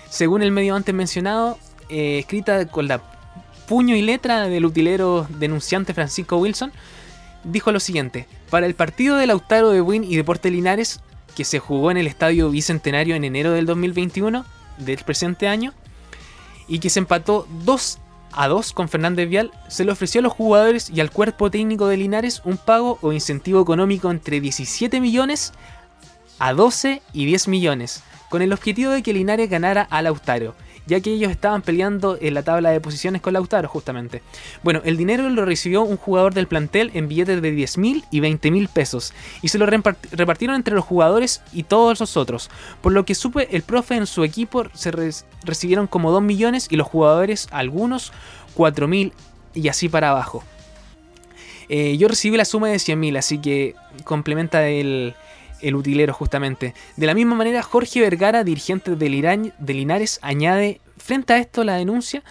según 0.10 0.42
el 0.44 0.52
medio 0.52 0.76
antes 0.76 0.94
mencionado, 0.94 1.58
eh, 1.90 2.20
escrita 2.20 2.68
con 2.68 2.88
la 2.88 3.02
puño 3.68 3.96
y 3.96 4.02
letra 4.02 4.48
del 4.48 4.66
utilero 4.66 5.28
denunciante 5.40 5.94
Francisco 5.94 6.38
Wilson, 6.38 6.72
dijo 7.44 7.72
lo 7.72 7.80
siguiente, 7.80 8.28
para 8.50 8.66
el 8.66 8.76
partido 8.76 9.18
de 9.18 9.28
Lautaro 9.28 9.70
de 9.72 9.82
Win 9.82 10.04
y 10.04 10.16
Deporte 10.16 10.52
Linares, 10.52 11.00
que 11.36 11.46
se 11.46 11.60
jugó 11.60 11.92
en 11.92 11.98
el 11.98 12.08
Estadio 12.08 12.50
Bicentenario 12.50 13.16
en 13.16 13.24
enero 13.24 13.52
del 13.52 13.66
2021, 13.66 14.46
del 14.78 14.98
presente 15.00 15.48
año 15.48 15.74
y 16.68 16.80
que 16.80 16.90
se 16.90 17.00
empató 17.00 17.48
2 17.66 18.00
a 18.32 18.48
2 18.48 18.74
con 18.74 18.90
Fernández 18.90 19.30
Vial, 19.30 19.52
se 19.68 19.86
le 19.86 19.92
ofreció 19.92 20.20
a 20.20 20.24
los 20.24 20.34
jugadores 20.34 20.90
y 20.90 21.02
al 21.02 21.12
cuerpo 21.12 21.52
técnico 21.52 21.88
de 21.88 21.98
Linares 21.98 22.42
un 22.46 22.58
pago 22.58 22.98
o 23.02 23.14
incentivo 23.14 23.62
económico 23.62 24.10
entre 24.10 24.40
17 24.40 25.00
millones 25.00 25.54
a 26.40 26.54
12 26.54 27.02
y 27.14 27.26
10 27.26 27.48
millones, 27.48 28.04
con 28.30 28.42
el 28.42 28.54
objetivo 28.54 28.92
de 28.92 29.04
que 29.04 29.14
Linares 29.14 29.50
ganara 29.50 29.84
al 29.84 30.06
Lautaro 30.06 30.56
ya 30.86 31.00
que 31.00 31.14
ellos 31.14 31.32
estaban 31.32 31.62
peleando 31.62 32.18
en 32.20 32.34
la 32.34 32.44
tabla 32.44 32.72
de 32.72 32.82
posiciones 32.82 33.22
con 33.22 33.34
Lautaro 33.34 33.68
justamente. 33.68 34.22
Bueno, 34.64 34.82
el 34.84 34.98
dinero 34.98 35.30
lo 35.30 35.46
recibió 35.46 35.84
un 35.84 35.98
jugador 35.98 36.34
del 36.34 36.48
plantel 36.48 36.92
en 36.94 37.08
billetes 37.08 37.42
de 37.42 37.52
10 37.52 37.78
mil 37.78 38.04
y 38.12 38.20
20 38.20 38.52
mil 38.52 38.68
pesos, 38.68 39.14
y 39.42 39.48
se 39.48 39.58
lo 39.58 39.66
repartieron 39.66 40.56
entre 40.56 40.76
los 40.76 40.86
jugadores 40.86 41.42
y 41.52 41.64
todos 41.64 42.00
los 42.00 42.18
otros. 42.18 42.50
Por 42.82 42.92
lo 42.92 43.06
que 43.06 43.16
supe, 43.16 43.56
el 43.56 43.64
profe 43.64 43.96
en 43.96 44.08
su 44.08 44.24
equipo 44.24 44.66
se 44.74 44.92
recibieron 45.44 45.88
como 45.88 46.12
2 46.12 46.22
millones 46.22 46.68
y 46.70 46.76
los 46.76 46.88
jugadores 46.88 47.48
algunos 47.52 48.12
4 48.56 48.88
mil 48.88 49.14
y 49.54 49.68
así 49.68 49.90
para 49.90 50.10
abajo. 50.10 50.44
Eh, 51.70 51.98
yo 51.98 52.08
recibí 52.08 52.38
la 52.38 52.46
suma 52.46 52.70
de 52.70 52.80
100 52.80 53.00
mil, 53.00 53.18
así 53.18 53.40
que 53.40 53.76
complementa 54.04 54.68
el, 54.68 55.16
el 55.64 55.76
utilero 55.76 56.14
justamente. 56.14 56.74
De 56.98 57.08
la 57.08 57.14
misma 57.14 57.36
manera, 57.36 57.64
Jorge 57.64 58.02
Vergara, 58.02 58.44
dirigente 58.44 58.96
de, 58.96 59.52
de 59.58 59.74
Linares, 59.74 60.20
añade, 60.22 60.82
frente 60.98 61.34
a 61.34 61.38
esto 61.38 61.64
la 61.64 61.76
denuncia, 61.76 62.24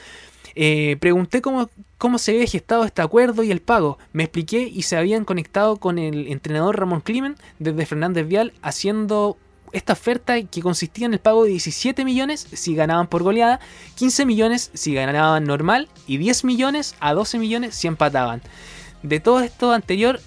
eh, 0.55 0.97
pregunté 1.01 1.41
cómo, 1.41 1.71
cómo 1.99 2.19
se 2.19 2.33
había 2.33 2.47
gestado 2.47 2.85
este 2.85 3.03
acuerdo 3.03 3.43
y 3.43 3.51
el 3.51 3.63
pago. 3.63 3.99
Me 4.13 4.25
expliqué 4.25 4.63
y 4.63 4.83
se 4.83 4.97
habían 4.97 5.25
conectado 5.25 5.79
con 5.79 5.99
el 5.99 6.29
entrenador 6.29 6.79
Ramón 6.79 7.01
Climen 7.01 7.37
desde 7.59 7.87
Fernández 7.87 8.29
Vial 8.29 8.53
haciendo 8.63 9.37
esta 9.73 9.95
oferta 9.95 10.41
que 10.43 10.61
consistía 10.61 11.07
en 11.07 11.15
el 11.15 11.19
pago 11.19 11.45
de 11.45 11.51
17 11.51 12.05
millones 12.05 12.47
si 12.53 12.75
ganaban 12.75 13.07
por 13.07 13.23
goleada, 13.23 13.61
15 13.97 14.27
millones 14.27 14.71
si 14.75 14.93
ganaban 14.95 15.45
normal 15.45 15.89
y 16.07 16.19
10 16.19 16.45
millones 16.45 16.95
a 17.01 17.15
12 17.15 17.39
millones 17.39 17.75
si 17.75 17.89
empataban. 17.89 18.43
De 19.03 19.19
todo 19.19 19.41
esto 19.41 19.73
anterior, 19.73 20.21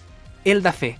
él 0.44 0.64
da 0.64 0.74
fe. 0.74 0.98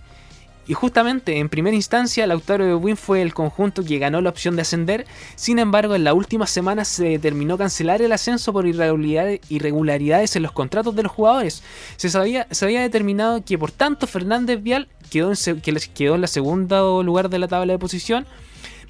Y 0.68 0.74
justamente 0.74 1.38
en 1.38 1.50
primera 1.50 1.76
instancia 1.76 2.26
Lautaro 2.26 2.66
de 2.66 2.76
Win 2.76 2.98
fue 2.98 3.22
el 3.22 3.34
conjunto 3.34 3.84
que 3.84 4.00
ganó 4.00 4.22
la 4.22 4.30
opción 4.30 4.56
de 4.56 4.64
ascender, 4.64 5.06
sin 5.36 5.60
embargo 5.60 5.96
en 5.96 6.04
la 6.04 6.14
última 6.14 6.48
semana 6.48 6.86
se 6.86 7.06
determinó 7.06 7.58
cancelar 7.58 8.02
el 8.02 8.12
ascenso 8.12 8.52
por 8.52 8.66
irregularidades 8.66 10.36
en 10.36 10.44
los 10.44 10.52
contratos 10.52 10.96
de 10.96 11.04
los 11.04 11.12
jugadores. 11.12 11.64
Se, 11.98 12.10
sabía, 12.10 12.48
se 12.52 12.66
había 12.66 12.82
determinado 12.82 13.44
que 13.44 13.58
por 13.58 13.72
tanto 13.72 14.08
Fernández 14.08 14.62
Vial 14.64 14.88
quedó 15.10 15.32
en, 15.32 15.62
que 15.62 15.74
quedó 15.94 16.16
en 16.16 16.22
la 16.22 16.28
segunda 16.28 16.82
lugar 16.82 17.30
de 17.30 17.40
la 17.40 17.48
tabla 17.48 17.74
de 17.74 17.80
posición 17.80 18.26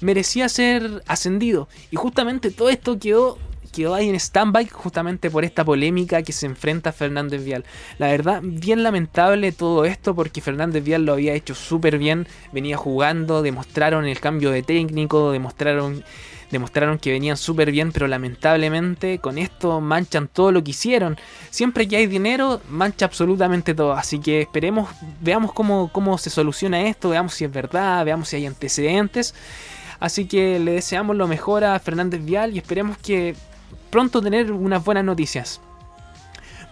merecía 0.00 0.48
ser 0.48 1.02
ascendido. 1.06 1.68
Y 1.90 1.96
justamente 1.96 2.50
todo 2.50 2.68
esto 2.68 2.98
quedó 2.98 3.38
quedó 3.76 3.94
ahí 3.94 4.08
en 4.08 4.14
stand-by 4.14 4.68
justamente 4.68 5.30
por 5.30 5.44
esta 5.44 5.62
polémica 5.62 6.22
que 6.22 6.32
se 6.32 6.46
enfrenta 6.46 6.92
Fernández 6.92 7.44
Vial. 7.44 7.64
La 7.98 8.06
verdad, 8.06 8.40
bien 8.42 8.82
lamentable 8.82 9.52
todo 9.52 9.84
esto 9.84 10.14
porque 10.14 10.40
Fernández 10.40 10.82
Vial 10.82 11.04
lo 11.04 11.12
había 11.12 11.34
hecho 11.34 11.54
súper 11.54 11.98
bien, 11.98 12.26
venía 12.52 12.78
jugando, 12.78 13.42
demostraron 13.42 14.06
el 14.06 14.18
cambio 14.18 14.50
de 14.50 14.62
técnico, 14.62 15.30
demostraron 15.30 16.02
demostraron 16.50 16.98
que 16.98 17.10
venían 17.10 17.36
súper 17.36 17.72
bien, 17.72 17.90
pero 17.92 18.06
lamentablemente 18.06 19.18
con 19.18 19.36
esto 19.36 19.80
manchan 19.80 20.28
todo 20.28 20.52
lo 20.52 20.62
que 20.62 20.70
hicieron. 20.70 21.18
Siempre 21.50 21.88
que 21.88 21.96
hay 21.96 22.06
dinero, 22.06 22.62
mancha 22.70 23.04
absolutamente 23.04 23.74
todo. 23.74 23.92
Así 23.92 24.20
que 24.20 24.42
esperemos, 24.42 24.88
veamos 25.20 25.52
cómo, 25.52 25.90
cómo 25.92 26.16
se 26.18 26.30
soluciona 26.30 26.82
esto, 26.82 27.10
veamos 27.10 27.34
si 27.34 27.44
es 27.44 27.52
verdad, 27.52 28.04
veamos 28.04 28.28
si 28.28 28.36
hay 28.36 28.46
antecedentes. 28.46 29.34
Así 29.98 30.26
que 30.26 30.58
le 30.58 30.72
deseamos 30.72 31.16
lo 31.16 31.26
mejor 31.26 31.64
a 31.64 31.78
Fernández 31.80 32.24
Vial 32.24 32.54
y 32.54 32.58
esperemos 32.58 32.96
que 32.98 33.34
pronto 33.90 34.22
tener 34.22 34.52
unas 34.52 34.84
buenas 34.84 35.04
noticias. 35.04 35.60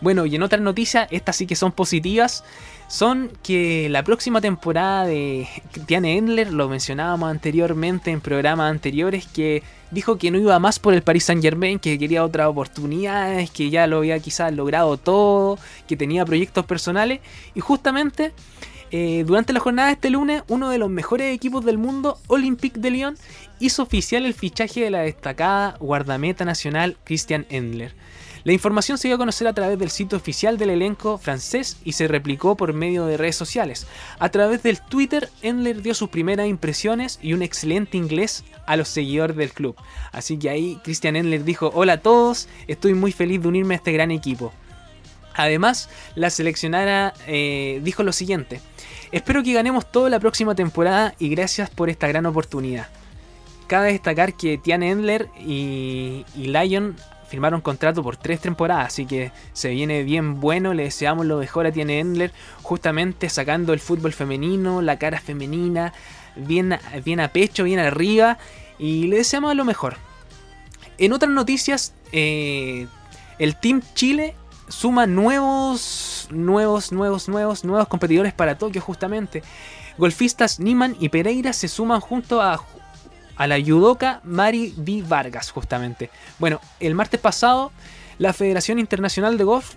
Bueno, 0.00 0.26
y 0.26 0.34
en 0.34 0.42
otras 0.42 0.60
noticias, 0.60 1.08
estas 1.10 1.36
sí 1.36 1.46
que 1.46 1.56
son 1.56 1.72
positivas, 1.72 2.44
son 2.88 3.30
que 3.42 3.88
la 3.88 4.02
próxima 4.02 4.40
temporada 4.40 5.06
de 5.06 5.48
Tiane 5.86 6.18
Endler, 6.18 6.52
lo 6.52 6.68
mencionábamos 6.68 7.30
anteriormente 7.30 8.10
en 8.10 8.20
programas 8.20 8.70
anteriores, 8.70 9.26
que 9.26 9.62
dijo 9.90 10.18
que 10.18 10.30
no 10.30 10.38
iba 10.38 10.58
más 10.58 10.78
por 10.78 10.92
el 10.92 11.02
Paris 11.02 11.24
Saint 11.24 11.42
Germain, 11.42 11.78
que 11.78 11.98
quería 11.98 12.24
otras 12.24 12.48
oportunidades, 12.48 13.50
que 13.50 13.70
ya 13.70 13.86
lo 13.86 13.98
había 13.98 14.18
quizás 14.18 14.52
logrado 14.52 14.98
todo, 14.98 15.58
que 15.88 15.96
tenía 15.96 16.26
proyectos 16.26 16.66
personales, 16.66 17.20
y 17.54 17.60
justamente 17.60 18.32
eh, 18.96 19.24
durante 19.26 19.52
la 19.52 19.58
jornada 19.58 19.88
de 19.88 19.94
este 19.94 20.08
lunes, 20.08 20.44
uno 20.46 20.70
de 20.70 20.78
los 20.78 20.88
mejores 20.88 21.34
equipos 21.34 21.64
del 21.64 21.78
mundo, 21.78 22.16
Olympique 22.28 22.78
de 22.78 22.92
Lyon, 22.92 23.18
hizo 23.58 23.82
oficial 23.82 24.24
el 24.24 24.34
fichaje 24.34 24.82
de 24.84 24.90
la 24.92 25.00
destacada 25.00 25.76
guardameta 25.80 26.44
nacional 26.44 26.96
Christian 27.02 27.44
Endler. 27.48 27.92
La 28.44 28.52
información 28.52 28.96
se 28.96 29.08
dio 29.08 29.16
a 29.16 29.18
conocer 29.18 29.48
a 29.48 29.52
través 29.52 29.80
del 29.80 29.90
sitio 29.90 30.16
oficial 30.16 30.58
del 30.58 30.70
elenco 30.70 31.18
francés 31.18 31.76
y 31.84 31.94
se 31.94 32.06
replicó 32.06 32.56
por 32.56 32.72
medio 32.72 33.04
de 33.06 33.16
redes 33.16 33.34
sociales. 33.34 33.88
A 34.20 34.28
través 34.28 34.62
del 34.62 34.80
Twitter, 34.80 35.28
Endler 35.42 35.82
dio 35.82 35.94
sus 35.94 36.10
primeras 36.10 36.46
impresiones 36.46 37.18
y 37.20 37.32
un 37.32 37.42
excelente 37.42 37.96
inglés 37.96 38.44
a 38.64 38.76
los 38.76 38.86
seguidores 38.86 39.36
del 39.36 39.52
club. 39.52 39.74
Así 40.12 40.38
que 40.38 40.50
ahí 40.50 40.78
Christian 40.84 41.16
Endler 41.16 41.42
dijo, 41.42 41.72
hola 41.74 41.94
a 41.94 42.00
todos, 42.00 42.48
estoy 42.68 42.94
muy 42.94 43.10
feliz 43.10 43.42
de 43.42 43.48
unirme 43.48 43.74
a 43.74 43.78
este 43.78 43.90
gran 43.90 44.12
equipo. 44.12 44.52
Además, 45.34 45.88
la 46.14 46.30
seleccionada 46.30 47.12
eh, 47.26 47.80
dijo 47.82 48.04
lo 48.04 48.12
siguiente, 48.12 48.60
Espero 49.14 49.44
que 49.44 49.52
ganemos 49.52 49.88
toda 49.92 50.10
la 50.10 50.18
próxima 50.18 50.56
temporada 50.56 51.14
y 51.20 51.28
gracias 51.28 51.70
por 51.70 51.88
esta 51.88 52.08
gran 52.08 52.26
oportunidad. 52.26 52.88
Cabe 53.68 53.92
destacar 53.92 54.34
que 54.34 54.58
Tian 54.58 54.82
Endler 54.82 55.28
y, 55.38 56.24
y 56.34 56.48
Lion 56.48 56.96
firmaron 57.28 57.60
contrato 57.60 58.02
por 58.02 58.16
tres 58.16 58.40
temporadas, 58.40 58.88
así 58.88 59.06
que 59.06 59.30
se 59.52 59.68
viene 59.68 60.02
bien 60.02 60.40
bueno. 60.40 60.74
Le 60.74 60.82
deseamos 60.82 61.26
lo 61.26 61.38
mejor 61.38 61.64
a 61.64 61.70
Tian 61.70 61.90
Endler, 61.90 62.32
justamente 62.62 63.28
sacando 63.28 63.72
el 63.72 63.78
fútbol 63.78 64.12
femenino, 64.12 64.82
la 64.82 64.98
cara 64.98 65.20
femenina, 65.20 65.92
bien, 66.34 66.76
bien 67.04 67.20
a 67.20 67.28
pecho, 67.28 67.62
bien 67.62 67.78
arriba, 67.78 68.38
y 68.80 69.06
le 69.06 69.18
deseamos 69.18 69.54
lo 69.54 69.64
mejor. 69.64 69.96
En 70.98 71.12
otras 71.12 71.30
noticias, 71.30 71.94
eh, 72.10 72.88
el 73.38 73.54
Team 73.60 73.80
Chile 73.94 74.34
suma 74.68 75.06
nuevos, 75.06 76.28
nuevos, 76.30 76.92
nuevos, 76.92 77.28
nuevos, 77.28 77.64
nuevos 77.64 77.88
competidores 77.88 78.32
para 78.32 78.58
Tokio 78.58 78.80
justamente. 78.80 79.42
Golfistas 79.98 80.58
Niman 80.58 80.96
y 80.98 81.08
Pereira 81.08 81.52
se 81.52 81.68
suman 81.68 82.00
junto 82.00 82.40
a, 82.40 82.64
a 83.36 83.46
la 83.46 83.60
judoka 83.60 84.20
Mari 84.24 84.74
V. 84.76 85.04
Vargas 85.06 85.50
justamente. 85.50 86.10
Bueno, 86.38 86.60
el 86.80 86.94
martes 86.94 87.20
pasado 87.20 87.72
la 88.18 88.32
Federación 88.32 88.78
Internacional 88.78 89.38
de 89.38 89.44
Golf 89.44 89.74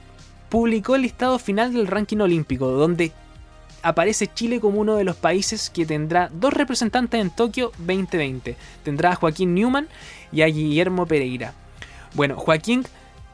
publicó 0.50 0.96
el 0.96 1.02
listado 1.02 1.40
final 1.40 1.74
del 1.74 1.88
ranking 1.88 2.18
olímpico, 2.18 2.68
donde 2.68 3.12
aparece 3.82 4.28
Chile 4.28 4.60
como 4.60 4.80
uno 4.80 4.96
de 4.96 5.04
los 5.04 5.16
países 5.16 5.70
que 5.70 5.86
tendrá 5.86 6.30
dos 6.32 6.54
representantes 6.54 7.20
en 7.20 7.30
Tokio 7.30 7.72
2020. 7.80 8.56
Tendrá 8.84 9.12
a 9.12 9.16
Joaquín 9.16 9.54
Newman 9.54 9.88
y 10.32 10.42
a 10.42 10.48
Guillermo 10.48 11.06
Pereira. 11.06 11.54
Bueno, 12.14 12.36
Joaquín, 12.38 12.86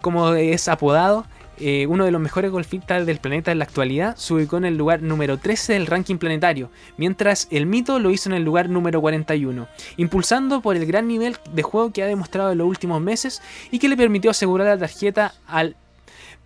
como 0.02 0.34
es 0.34 0.68
apodado, 0.68 1.26
eh, 1.60 1.86
uno 1.88 2.06
de 2.06 2.12
los 2.12 2.20
mejores 2.20 2.52
golfistas 2.52 3.06
del 3.06 3.20
planeta 3.20 3.52
en 3.52 3.60
la 3.60 3.66
actualidad, 3.66 4.16
se 4.16 4.34
ubicó 4.34 4.58
en 4.58 4.66
el 4.66 4.76
lugar 4.76 5.02
número 5.02 5.38
13 5.38 5.74
del 5.74 5.86
ranking 5.86 6.18
planetario, 6.18 6.72
mientras 6.98 7.48
el 7.52 7.66
mito 7.66 8.00
lo 8.00 8.10
hizo 8.10 8.30
en 8.30 8.36
el 8.36 8.44
lugar 8.44 8.70
número 8.70 9.02
41, 9.02 9.68
impulsando 9.98 10.62
por 10.62 10.76
el 10.76 10.86
gran 10.86 11.08
nivel 11.08 11.38
de 11.54 11.64
juego 11.64 11.92
que 11.92 12.04
ha 12.04 12.08
demostrado 12.08 12.52
en 12.52 12.58
los 12.58 12.68
últimos 12.68 13.02
meses 13.02 13.42
y 13.72 13.80
que 13.80 13.88
le 13.88 13.98
permitió 13.98 14.32
asegurar 14.32 14.68
la 14.68 14.78
tarjeta 14.78 15.36
al 15.48 15.76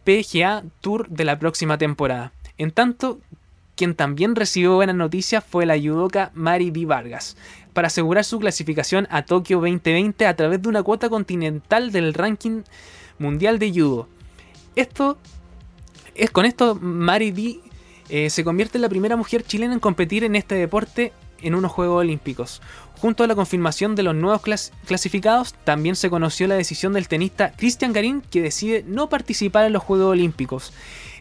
PGA 0.03 0.63
Tour 0.81 1.07
de 1.09 1.25
la 1.25 1.39
próxima 1.39 1.77
temporada. 1.77 2.31
En 2.57 2.71
tanto, 2.71 3.19
quien 3.75 3.95
también 3.95 4.35
recibió 4.35 4.75
buenas 4.75 4.95
noticias 4.95 5.43
fue 5.43 5.65
la 5.65 5.77
judoka 5.77 6.31
Mari 6.33 6.71
Di 6.71 6.85
Vargas, 6.85 7.37
para 7.73 7.87
asegurar 7.87 8.23
su 8.23 8.39
clasificación 8.39 9.07
a 9.11 9.23
Tokio 9.23 9.59
2020 9.59 10.25
a 10.25 10.35
través 10.35 10.61
de 10.61 10.67
una 10.69 10.83
cuota 10.83 11.09
continental 11.09 11.91
del 11.91 12.13
ranking 12.13 12.63
mundial 13.19 13.59
de 13.59 13.71
judo. 13.71 14.07
Esto 14.77 15.17
es 16.13 16.29
con 16.29 16.45
esto 16.45 16.75
Mari 16.75 17.31
Di 17.31 17.61
eh, 18.09 18.29
se 18.29 18.43
convierte 18.43 18.77
en 18.77 18.83
la 18.83 18.89
primera 18.89 19.15
mujer 19.15 19.41
chilena 19.41 19.73
en 19.73 19.79
competir 19.79 20.23
en 20.23 20.35
este 20.35 20.53
deporte 20.53 21.13
en 21.41 21.55
unos 21.55 21.71
Juegos 21.71 22.01
Olímpicos. 22.01 22.61
Junto 22.99 23.23
a 23.23 23.27
la 23.27 23.33
confirmación 23.33 23.95
de 23.95 24.03
los 24.03 24.13
nuevos 24.13 24.41
clasificados, 24.85 25.55
también 25.63 25.95
se 25.95 26.11
conoció 26.11 26.47
la 26.47 26.53
decisión 26.53 26.93
del 26.93 27.07
tenista 27.07 27.53
Cristian 27.53 27.91
Garín 27.91 28.21
que 28.21 28.39
decide 28.39 28.83
no 28.87 29.09
participar 29.09 29.65
en 29.65 29.73
los 29.73 29.81
Juegos 29.81 30.11
Olímpicos. 30.11 30.71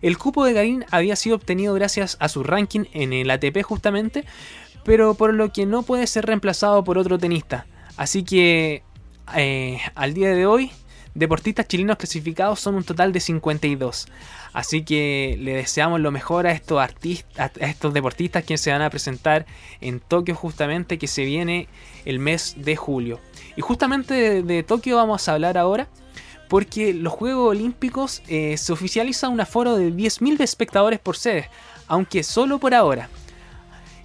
El 0.02 0.18
cupo 0.18 0.44
de 0.44 0.52
Garín 0.52 0.84
había 0.90 1.16
sido 1.16 1.36
obtenido 1.36 1.72
gracias 1.72 2.18
a 2.20 2.28
su 2.28 2.44
ranking 2.44 2.84
en 2.92 3.14
el 3.14 3.30
ATP 3.30 3.62
justamente, 3.62 4.26
pero 4.84 5.14
por 5.14 5.32
lo 5.32 5.50
que 5.50 5.64
no 5.64 5.82
puede 5.82 6.06
ser 6.06 6.26
reemplazado 6.26 6.84
por 6.84 6.98
otro 6.98 7.16
tenista. 7.18 7.64
Así 7.96 8.22
que 8.22 8.82
eh, 9.34 9.80
al 9.94 10.12
día 10.12 10.34
de 10.34 10.44
hoy, 10.44 10.72
deportistas 11.16 11.66
chilenos 11.66 11.96
clasificados 11.96 12.60
son 12.60 12.74
un 12.74 12.84
total 12.84 13.12
de 13.12 13.20
52. 13.20 14.06
Así 14.52 14.84
que 14.84 15.36
le 15.40 15.54
deseamos 15.54 16.00
lo 16.00 16.10
mejor 16.10 16.46
a 16.46 16.52
estos 16.52 16.78
artistas, 16.78 17.52
a 17.60 17.66
estos 17.66 17.92
deportistas 17.94 18.44
que 18.44 18.58
se 18.58 18.70
van 18.70 18.82
a 18.82 18.90
presentar 18.90 19.46
en 19.80 20.00
Tokio 20.00 20.34
justamente 20.34 20.98
que 20.98 21.06
se 21.06 21.24
viene 21.24 21.68
el 22.04 22.18
mes 22.18 22.54
de 22.58 22.76
julio. 22.76 23.20
Y 23.56 23.62
justamente 23.62 24.42
de 24.42 24.62
Tokio 24.62 24.96
vamos 24.96 25.28
a 25.28 25.32
hablar 25.32 25.58
ahora 25.58 25.88
porque 26.48 26.94
los 26.94 27.12
Juegos 27.12 27.50
Olímpicos 27.50 28.22
eh, 28.28 28.56
se 28.56 28.72
oficializa 28.72 29.28
un 29.28 29.40
aforo 29.40 29.76
de 29.76 29.92
10.000 29.92 30.40
espectadores 30.42 31.00
por 31.00 31.16
sede, 31.16 31.48
aunque 31.88 32.22
solo 32.22 32.58
por 32.58 32.74
ahora 32.74 33.08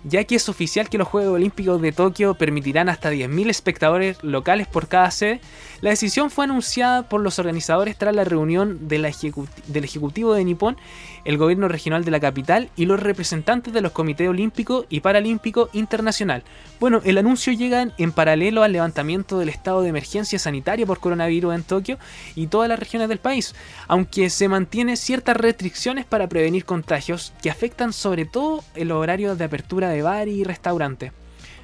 ya 0.04 0.24
que 0.24 0.36
es 0.36 0.50
oficial 0.50 0.89
que 0.89 0.97
los 0.97 1.08
Juegos 1.08 1.36
Olímpicos 1.36 1.82
de 1.82 1.91
Tokio 1.91 2.34
permitirán 2.34 2.89
hasta 2.89 3.12
10.000 3.12 3.50
espectadores 3.50 4.24
locales 4.24 4.67
por 4.67 4.88
cada 4.88 5.12
sede, 5.12 5.41
la 5.81 5.89
decisión 5.89 6.29
fue 6.29 6.45
anunciada 6.45 7.09
por 7.09 7.21
los 7.21 7.39
organizadores 7.39 7.97
tras 7.97 8.15
la 8.15 8.23
reunión 8.23 8.87
del 8.87 9.03
Ejecutivo 9.05 10.33
de 10.35 10.45
Nippon, 10.45 10.77
el 11.25 11.37
gobierno 11.37 11.67
regional 11.67 12.05
de 12.05 12.11
la 12.11 12.19
capital 12.19 12.69
y 12.75 12.85
los 12.85 12.99
representantes 12.99 13.73
de 13.73 13.81
los 13.81 13.91
comités 13.91 14.29
olímpico 14.29 14.85
y 14.89 14.99
paralímpico 14.99 15.69
internacional. 15.73 16.43
Bueno, 16.79 17.01
el 17.03 17.17
anuncio 17.17 17.51
llega 17.51 17.87
en 17.97 18.11
paralelo 18.11 18.61
al 18.61 18.73
levantamiento 18.73 19.39
del 19.39 19.49
estado 19.49 19.81
de 19.81 19.89
emergencia 19.89 20.37
sanitaria 20.37 20.85
por 20.85 20.99
coronavirus 20.99 21.55
en 21.55 21.63
Tokio 21.63 21.97
y 22.35 22.45
todas 22.47 22.69
las 22.69 22.79
regiones 22.79 23.09
del 23.09 23.17
país, 23.17 23.55
aunque 23.87 24.29
se 24.29 24.47
mantiene 24.47 24.97
ciertas 24.97 25.35
restricciones 25.35 26.05
para 26.05 26.29
prevenir 26.29 26.63
contagios 26.63 27.33
que 27.41 27.49
afectan 27.49 27.91
sobre 27.91 28.25
todo 28.25 28.63
el 28.75 28.91
horario 28.91 29.35
de 29.35 29.45
apertura 29.45 29.89
de 29.89 30.03
bar 30.03 30.27
y 30.27 30.43
restaurante. 30.43 31.11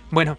Bueno, 0.10 0.38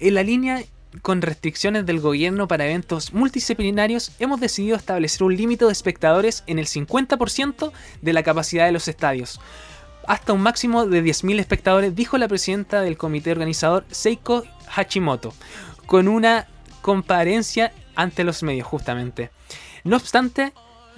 en 0.00 0.14
la 0.14 0.22
línea 0.22 0.62
con 1.02 1.22
restricciones 1.22 1.86
del 1.86 2.00
gobierno 2.00 2.48
para 2.48 2.66
eventos 2.66 3.12
multidisciplinarios, 3.12 4.12
hemos 4.18 4.40
decidido 4.40 4.76
establecer 4.76 5.22
un 5.22 5.36
límite 5.36 5.64
de 5.64 5.72
espectadores 5.72 6.44
en 6.46 6.58
el 6.58 6.66
50% 6.66 7.72
de 8.02 8.12
la 8.12 8.22
capacidad 8.22 8.66
de 8.66 8.72
los 8.72 8.88
estadios. 8.88 9.40
Hasta 10.06 10.32
un 10.32 10.40
máximo 10.40 10.86
de 10.86 11.04
10.000 11.04 11.38
espectadores, 11.38 11.94
dijo 11.94 12.16
la 12.16 12.28
presidenta 12.28 12.80
del 12.80 12.96
comité 12.96 13.30
organizador 13.30 13.84
Seiko 13.90 14.44
Hachimoto, 14.74 15.34
con 15.86 16.08
una 16.08 16.46
comparencia 16.80 17.72
ante 17.94 18.24
los 18.24 18.42
medios 18.42 18.66
justamente. 18.66 19.30
No 19.84 19.96
obstante, 19.96 20.52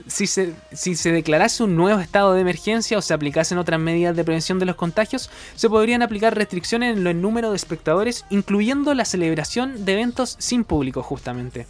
si 0.06 0.26
se, 0.26 0.54
si 0.72 0.94
se 0.94 1.12
declarase 1.12 1.62
un 1.62 1.76
nuevo 1.76 2.00
estado 2.00 2.34
de 2.34 2.40
emergencia 2.40 2.98
o 2.98 3.02
se 3.02 3.14
aplicasen 3.14 3.58
otras 3.58 3.80
medidas 3.80 4.16
de 4.16 4.24
prevención 4.24 4.58
de 4.58 4.66
los 4.66 4.76
contagios, 4.76 5.30
se 5.54 5.68
podrían 5.68 6.02
aplicar 6.02 6.36
restricciones 6.36 6.96
en 6.96 7.06
el 7.06 7.20
número 7.20 7.50
de 7.50 7.56
espectadores, 7.56 8.24
incluyendo 8.30 8.94
la 8.94 9.04
celebración 9.04 9.84
de 9.84 9.92
eventos 9.92 10.36
sin 10.38 10.64
público 10.64 11.02
justamente. 11.02 11.66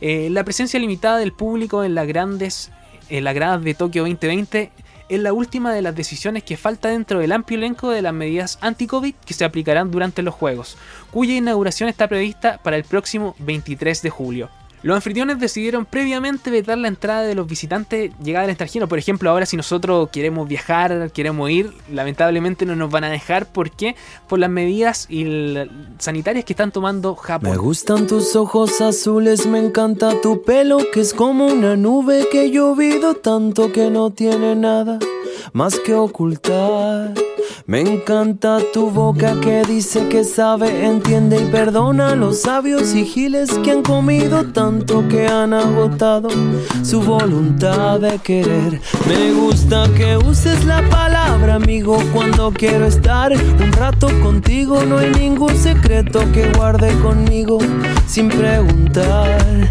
Eh, 0.00 0.28
la 0.30 0.44
presencia 0.44 0.80
limitada 0.80 1.18
del 1.18 1.32
público 1.32 1.84
en 1.84 1.94
las 1.94 2.06
grandes 2.06 2.70
en 3.08 3.24
las 3.24 3.34
gradas 3.34 3.62
de 3.62 3.74
Tokio 3.74 4.02
2020 4.02 4.70
es 5.08 5.20
la 5.20 5.32
última 5.32 5.72
de 5.72 5.82
las 5.82 5.94
decisiones 5.94 6.42
que 6.42 6.56
falta 6.56 6.88
dentro 6.88 7.18
del 7.18 7.32
amplio 7.32 7.58
elenco 7.58 7.90
de 7.90 8.02
las 8.02 8.14
medidas 8.14 8.58
anti-COVID 8.62 9.14
que 9.14 9.34
se 9.34 9.44
aplicarán 9.44 9.90
durante 9.90 10.22
los 10.22 10.34
Juegos, 10.34 10.78
cuya 11.10 11.34
inauguración 11.34 11.88
está 11.88 12.08
prevista 12.08 12.58
para 12.62 12.76
el 12.76 12.84
próximo 12.84 13.34
23 13.38 14.00
de 14.00 14.10
julio. 14.10 14.50
Los 14.84 14.96
anfitriones 14.96 15.38
decidieron 15.38 15.86
previamente 15.86 16.50
vetar 16.50 16.76
la 16.76 16.88
entrada 16.88 17.22
de 17.22 17.34
los 17.34 17.46
visitantes 17.46 18.12
llegados 18.22 18.44
al 18.44 18.50
extranjero. 18.50 18.86
Por 18.86 18.98
ejemplo, 18.98 19.30
ahora 19.30 19.46
si 19.46 19.56
nosotros 19.56 20.10
queremos 20.10 20.46
viajar, 20.46 21.10
queremos 21.10 21.48
ir, 21.48 21.72
lamentablemente 21.90 22.66
no 22.66 22.76
nos 22.76 22.90
van 22.90 23.04
a 23.04 23.08
dejar. 23.08 23.50
¿Por 23.50 23.70
qué? 23.70 23.96
Por 24.28 24.40
las 24.40 24.50
medidas 24.50 25.08
sanitarias 25.98 26.44
que 26.44 26.52
están 26.52 26.70
tomando 26.70 27.14
Japón. 27.14 27.50
Me 27.50 27.56
gustan 27.56 28.06
tus 28.06 28.36
ojos 28.36 28.82
azules, 28.82 29.46
me 29.46 29.58
encanta 29.58 30.20
tu 30.20 30.42
pelo, 30.42 30.76
que 30.92 31.00
es 31.00 31.14
como 31.14 31.46
una 31.46 31.76
nube 31.76 32.28
que 32.30 32.50
llovido 32.50 33.14
tanto 33.14 33.72
que 33.72 33.88
no 33.88 34.10
tiene 34.10 34.54
nada 34.54 34.98
más 35.54 35.78
que 35.78 35.94
ocultar. 35.94 37.14
Me 37.66 37.80
encanta 37.80 38.58
tu 38.74 38.90
boca 38.90 39.40
que 39.40 39.62
dice 39.62 40.06
que 40.08 40.22
sabe, 40.22 40.84
entiende 40.84 41.40
y 41.40 41.50
perdona 41.50 42.14
los 42.14 42.42
sabios 42.42 42.94
y 42.94 43.06
giles 43.06 43.50
que 43.64 43.70
han 43.70 43.82
comido 43.82 44.44
tanto 44.44 45.08
que 45.08 45.26
han 45.26 45.54
agotado 45.54 46.28
su 46.82 47.00
voluntad 47.00 48.00
de 48.00 48.18
querer. 48.18 48.82
Me 49.08 49.32
gusta 49.32 49.88
que 49.96 50.18
uses 50.18 50.66
la 50.66 50.86
palabra 50.90 51.54
amigo 51.54 51.96
cuando 52.12 52.52
quiero 52.52 52.84
estar 52.84 53.32
un 53.32 53.72
rato 53.72 54.08
contigo. 54.20 54.84
No 54.84 54.98
hay 54.98 55.10
ningún 55.12 55.56
secreto 55.56 56.20
que 56.34 56.52
guarde 56.52 56.92
conmigo 56.98 57.60
sin 58.06 58.28
preguntar. 58.28 59.70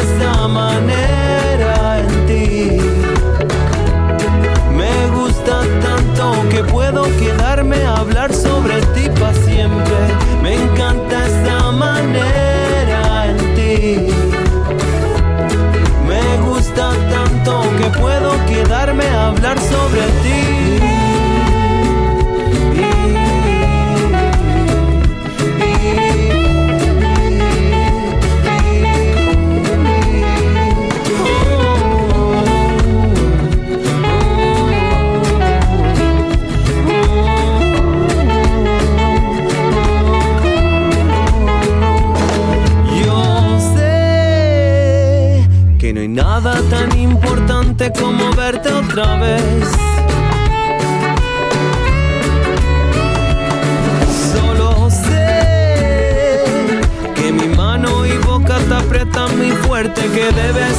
Esa 0.00 0.48
manera 0.48 2.00
en 2.00 2.26
ti. 2.26 2.78
Me 4.76 5.08
gusta 5.16 5.62
tanto 5.80 6.48
que 6.50 6.62
puedo 6.64 7.02
quedarme 7.18 7.84
a 7.84 7.96
hablar 7.96 8.32
sobre 8.32 8.80
ti 8.94 9.08
para 9.20 9.34
siempre. 9.34 9.96
Me 10.42 10.54
encanta 10.54 11.26
esa 11.26 11.72
manera 11.72 13.26
en 13.30 13.38
ti. 13.56 14.12
Me 16.06 16.38
gusta 16.48 16.92
tanto 17.14 17.62
que 17.78 17.98
puedo 17.98 18.30
quedarme 18.46 19.04
a 19.04 19.28
hablar 19.28 19.58
nada 46.22 46.60
tan 46.68 46.98
importante 46.98 47.92
como 47.92 48.32
verte 48.34 48.72
otra 48.72 49.16
vez. 49.18 49.68
Solo 54.32 54.90
sé 54.90 56.40
que 57.14 57.30
mi 57.30 57.48
mano 57.54 58.04
y 58.04 58.16
boca 58.26 58.58
te 58.68 58.74
aprietan 58.74 59.38
muy 59.38 59.52
fuerte, 59.64 60.00
que 60.14 60.26
de 60.40 60.52
vez 60.58 60.78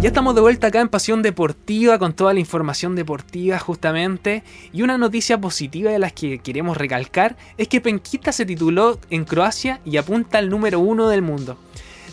Ya 0.00 0.10
estamos 0.10 0.36
de 0.36 0.40
vuelta 0.40 0.68
acá 0.68 0.80
en 0.80 0.88
Pasión 0.88 1.22
Deportiva 1.22 1.98
con 1.98 2.12
toda 2.12 2.32
la 2.32 2.38
información 2.38 2.94
deportiva 2.94 3.58
justamente. 3.58 4.44
Y 4.72 4.82
una 4.82 4.96
noticia 4.96 5.40
positiva 5.40 5.90
de 5.90 5.98
las 5.98 6.12
que 6.12 6.38
queremos 6.38 6.76
recalcar 6.76 7.36
es 7.56 7.66
que 7.66 7.80
Penquista 7.80 8.30
se 8.30 8.46
tituló 8.46 9.00
en 9.10 9.24
Croacia 9.24 9.80
y 9.84 9.96
apunta 9.96 10.38
al 10.38 10.50
número 10.50 10.78
uno 10.78 11.08
del 11.08 11.22
mundo. 11.22 11.58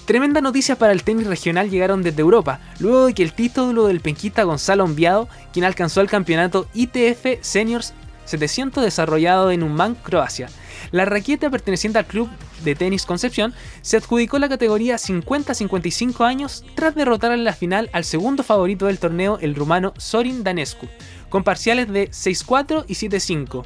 Tremenda 0.06 0.42
noticia 0.42 0.76
para 0.78 0.94
el 0.94 1.04
tenis 1.04 1.28
regional 1.28 1.70
llegaron 1.70 2.02
desde 2.02 2.22
Europa, 2.22 2.60
luego 2.80 3.06
de 3.06 3.14
que 3.14 3.22
el 3.22 3.34
título 3.34 3.86
del 3.86 4.02
penquista 4.02 4.44
Gonzalo 4.44 4.86
Enviado, 4.86 5.28
quien 5.54 5.66
alcanzó 5.66 6.02
el 6.02 6.10
campeonato 6.10 6.68
ITF 6.74 7.40
Seniors 7.42 7.94
700 8.26 8.84
desarrollado 8.84 9.52
en 9.52 9.62
Umman, 9.62 9.94
Croacia. 9.94 10.50
La 10.92 11.06
raqueta 11.06 11.50
perteneciente 11.50 12.00
al 12.00 12.06
club 12.06 12.30
de 12.64 12.76
tenis 12.76 13.06
Concepción 13.06 13.54
se 13.82 13.98
adjudicó 13.98 14.40
la 14.40 14.50
categoría 14.50 14.96
50-55 14.96 16.26
años 16.26 16.64
tras 16.76 16.96
derrotar 16.96 17.32
en 17.32 17.44
la 17.44 17.54
final 17.54 17.90
al 17.94 18.04
segundo 18.04 18.44
favorito 18.44 18.88
del 18.88 19.00
torneo, 19.00 19.38
el 19.42 19.56
rumano 19.56 19.94
Sorin 19.98 20.44
Danescu, 20.44 20.88
con 21.30 21.44
parciales 21.44 21.92
de 21.92 22.10
6-4 22.10 22.86
y 22.88 22.94
7-5, 22.94 23.66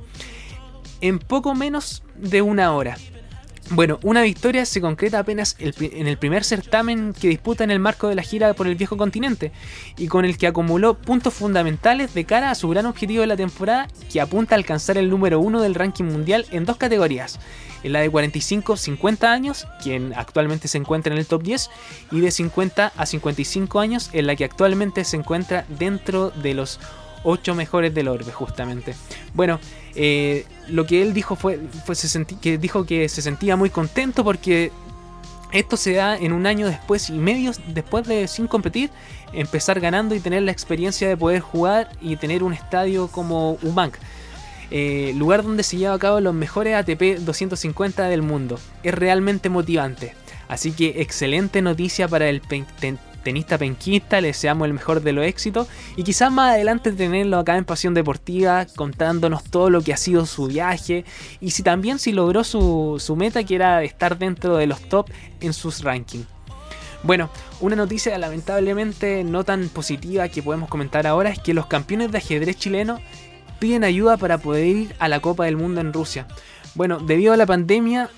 en 1.02 1.20
poco 1.20 1.56
menos 1.56 2.04
de 2.16 2.42
una 2.42 2.74
hora. 2.74 2.98
Bueno, 3.72 4.00
una 4.02 4.24
victoria 4.24 4.66
se 4.66 4.82
concreta 4.82 5.20
apenas 5.20 5.56
en 5.60 6.08
el 6.08 6.18
primer 6.18 6.44
certamen 6.44 7.14
que 7.14 7.28
disputa 7.28 7.64
en 7.64 7.70
el 7.70 7.80
marco 7.80 8.08
de 8.08 8.16
la 8.16 8.24
gira 8.24 8.56
por 8.56 8.68
el 8.68 8.74
viejo 8.74 8.98
continente 8.98 9.52
y 9.96 10.08
con 10.08 10.26
el 10.26 10.40
que 10.40 10.48
acumuló 10.48 10.96
puntos 10.96 11.36
fundamentales 11.36 12.16
de 12.16 12.26
cara 12.26 12.50
a 12.50 12.56
su 12.56 12.68
gran 12.70 12.88
objetivo 12.88 13.22
de 13.22 13.28
la 13.28 13.38
temporada 13.38 13.88
que 14.12 14.22
apunta 14.22 14.56
a 14.56 14.58
alcanzar 14.58 14.98
el 14.98 15.12
número 15.12 15.40
uno 15.40 15.62
del 15.62 15.76
ranking 15.76 16.06
mundial 16.06 16.48
en 16.50 16.66
dos 16.66 16.78
categorías, 16.78 17.40
en 17.84 17.94
la 17.94 18.00
de 18.00 18.12
45-50 18.12 19.26
años, 19.26 19.68
quien 19.84 20.14
actualmente 20.16 20.68
se 20.68 20.80
encuentra 20.80 21.14
en 21.14 21.20
el 21.20 21.28
top 21.28 21.44
10, 21.44 21.70
y 22.12 22.22
de 22.22 22.32
50 22.32 22.92
a 22.98 23.06
55 23.06 23.80
años, 23.80 24.10
en 24.14 24.26
la 24.26 24.36
que 24.36 24.46
actualmente 24.46 25.04
se 25.04 25.18
encuentra 25.18 25.66
dentro 25.78 26.32
de 26.32 26.56
los 26.56 26.80
8 27.24 27.54
mejores 27.54 27.94
del 27.94 28.08
orbe, 28.08 28.32
justamente. 28.32 28.96
Bueno, 29.34 29.60
eh, 29.96 30.46
lo 30.68 30.86
que 30.86 31.02
él 31.02 31.14
dijo 31.14 31.36
fue, 31.36 31.60
que 32.42 32.58
dijo 32.58 32.86
que 32.86 33.10
se 33.10 33.22
sentía 33.22 33.56
muy 33.56 33.70
contento 33.70 34.24
porque 34.24 34.72
esto 35.52 35.78
se 35.78 35.94
da 35.94 36.16
en 36.16 36.32
un 36.32 36.46
año 36.46 36.68
después 36.68 37.10
y 37.10 37.14
medio 37.14 37.52
después 37.68 38.08
de 38.08 38.28
sin 38.28 38.48
competir, 38.48 38.92
empezar 39.34 39.80
ganando 39.80 40.14
y 40.14 40.20
tener 40.20 40.44
la 40.44 40.52
experiencia 40.52 41.08
de 41.08 41.18
poder 41.18 41.42
jugar 41.42 41.90
y 42.02 42.18
tener 42.18 42.44
un 42.44 42.54
estadio 42.54 43.08
como 43.08 43.58
Ubank. 43.64 43.96
eh, 44.72 45.14
lugar 45.16 45.42
donde 45.42 45.64
se 45.64 45.78
lleva 45.78 45.96
a 45.96 46.00
cabo 46.00 46.20
los 46.20 46.34
mejores 46.36 46.76
ATP 46.76 47.20
250 47.20 48.04
del 48.08 48.22
mundo. 48.22 48.60
Es 48.84 48.94
realmente 48.94 49.50
motivante. 49.50 50.14
Así 50.48 50.72
que 50.72 51.02
excelente 51.02 51.62
noticia 51.62 52.08
para 52.08 52.30
el 52.30 52.42
tenista 53.24 53.58
penquista, 53.58 54.22
le 54.22 54.28
deseamos 54.28 54.66
el 54.66 54.74
mejor 54.74 55.02
de 55.02 55.14
los 55.14 55.26
éxitos 55.26 55.68
y 55.96 56.04
quizás 56.04 56.32
más 56.32 56.54
adelante 56.54 56.92
tenerlo 56.92 57.38
acá 57.38 57.58
en 57.58 57.66
Pasión 57.66 57.94
Deportiva 57.94 58.66
contándonos 58.76 59.44
todo 59.44 59.70
lo 59.70 59.82
que 59.82 59.94
ha 59.94 59.98
sido 59.98 60.26
su 60.26 60.48
viaje 60.48 61.06
y 61.40 61.52
si 61.52 61.64
también 61.64 62.00
si 62.00 62.12
logró 62.12 62.44
su, 62.44 62.98
su 63.00 63.16
meta 63.16 63.44
que 63.44 63.56
era 63.56 63.84
estar 63.84 64.18
dentro 64.18 64.58
de 64.58 64.68
los 64.68 64.82
top 64.90 65.10
en 65.42 65.54
sus 65.54 65.84
rankings. 65.84 66.28
Bueno, 67.02 67.30
una 67.62 67.76
noticia 67.76 68.18
lamentablemente 68.18 69.24
no 69.24 69.44
tan 69.46 69.70
positiva 69.70 70.28
que 70.28 70.44
podemos 70.44 70.70
comentar 70.70 71.08
ahora 71.08 71.30
es 71.30 71.40
que 71.40 71.54
los 71.54 71.68
campeones 71.68 72.12
de 72.12 72.18
ajedrez 72.18 72.58
chilenos 72.58 73.00
piden 73.60 73.84
ayuda 73.84 74.18
para 74.18 74.38
poder 74.38 74.66
ir 74.66 74.96
a 75.00 75.08
la 75.08 75.20
Copa 75.22 75.46
del 75.46 75.58
Mundo 75.58 75.82
en 75.82 75.94
Rusia. 75.94 76.28
Bueno, 76.76 77.00
debido 77.00 77.34
a 77.34 77.38
la 77.38 77.46
pandemia 77.46 78.10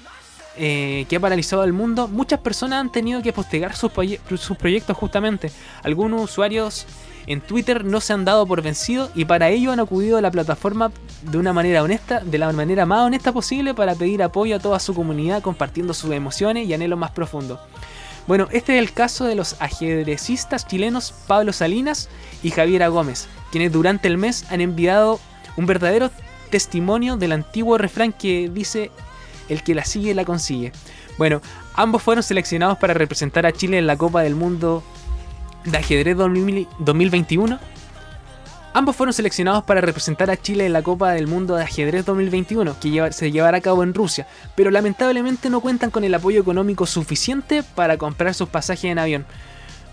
eh, 0.58 1.06
que 1.08 1.16
ha 1.16 1.20
paralizado 1.20 1.62
al 1.62 1.74
mundo, 1.74 2.08
muchas 2.08 2.40
personas 2.40 2.82
han 2.82 2.92
tenido 2.92 3.22
que 3.22 3.32
postergar 3.32 3.76
sus, 3.76 3.92
sus 4.38 4.58
proyectos 4.58 4.98
justamente. 4.98 5.52
Algunos 5.84 6.22
usuarios 6.22 6.86
en 7.28 7.42
Twitter 7.42 7.86
no 7.86 8.02
se 8.02 8.14
han 8.14 8.26
dado 8.26 8.46
por 8.46 8.62
vencidos 8.62 9.12
y 9.16 9.26
para 9.26 9.50
ello 9.50 9.72
han 9.72 9.80
acudido 9.80 10.18
a 10.18 10.22
la 10.22 10.32
plataforma 10.32 10.92
de 11.22 11.38
una 11.38 11.54
manera 11.54 11.84
honesta, 11.84 12.20
de 12.20 12.38
la 12.38 12.52
manera 12.52 12.86
más 12.86 13.06
honesta 13.06 13.32
posible 13.32 13.74
para 13.74 13.96
pedir 13.96 14.24
apoyo 14.24 14.56
a 14.56 14.60
toda 14.60 14.80
su 14.80 14.94
comunidad 14.94 15.42
compartiendo 15.42 15.94
sus 15.94 16.12
emociones 16.12 16.68
y 16.68 16.74
anhelos 16.74 17.00
más 17.00 17.12
profundos. 17.12 17.60
Bueno, 18.28 18.48
este 18.52 18.76
es 18.76 18.80
el 18.80 18.94
caso 18.94 19.26
de 19.26 19.36
los 19.36 19.56
ajedrecistas 19.60 20.68
chilenos 20.68 21.14
Pablo 21.28 21.54
Salinas 21.54 22.10
y 22.44 22.52
Javiera 22.52 22.88
Gómez, 22.88 23.28
quienes 23.52 23.72
durante 23.72 24.08
el 24.08 24.18
mes 24.18 24.46
han 24.52 24.62
enviado 24.62 25.20
un 25.58 25.66
verdadero 25.66 26.12
testimonio 26.50 27.18
del 27.18 27.32
antiguo 27.32 27.78
refrán 27.78 28.14
que 28.14 28.50
dice 28.54 28.92
el 29.52 29.64
que 29.64 29.76
la 29.76 29.86
sigue 29.86 30.14
la 30.14 30.26
consigue. 30.26 30.72
Bueno, 31.18 31.42
ambos 31.76 32.02
fueron 32.02 32.24
seleccionados 32.24 32.78
para 32.78 32.94
representar 32.94 33.46
a 33.46 33.52
Chile 33.52 33.78
en 33.78 33.88
la 33.88 33.98
Copa 33.98 34.22
del 34.22 34.36
Mundo 34.36 34.84
de 35.66 35.78
Ajedrez 35.78 36.18
2000 36.18 36.68
2021. 36.80 37.60
Ambos 38.74 38.96
fueron 38.96 39.12
seleccionados 39.12 39.66
para 39.66 39.82
representar 39.82 40.32
a 40.32 40.38
Chile 40.38 40.66
en 40.66 40.72
la 40.72 40.82
Copa 40.82 41.12
del 41.12 41.28
Mundo 41.28 41.58
de 41.58 41.64
Ajedrez 41.64 42.06
2021, 42.06 42.80
que 42.80 43.12
se 43.12 43.30
llevará 43.30 43.58
a 43.58 43.62
cabo 43.62 43.84
en 43.84 43.94
Rusia, 43.94 44.28
pero 44.56 44.72
lamentablemente 44.72 45.50
no 45.50 45.60
cuentan 45.60 45.92
con 45.92 46.06
el 46.06 46.14
apoyo 46.14 46.40
económico 46.40 46.86
suficiente 46.86 47.64
para 47.64 47.98
comprar 47.98 48.34
sus 48.34 48.48
pasajes 48.48 48.86
en 48.86 48.98
avión. 48.98 49.26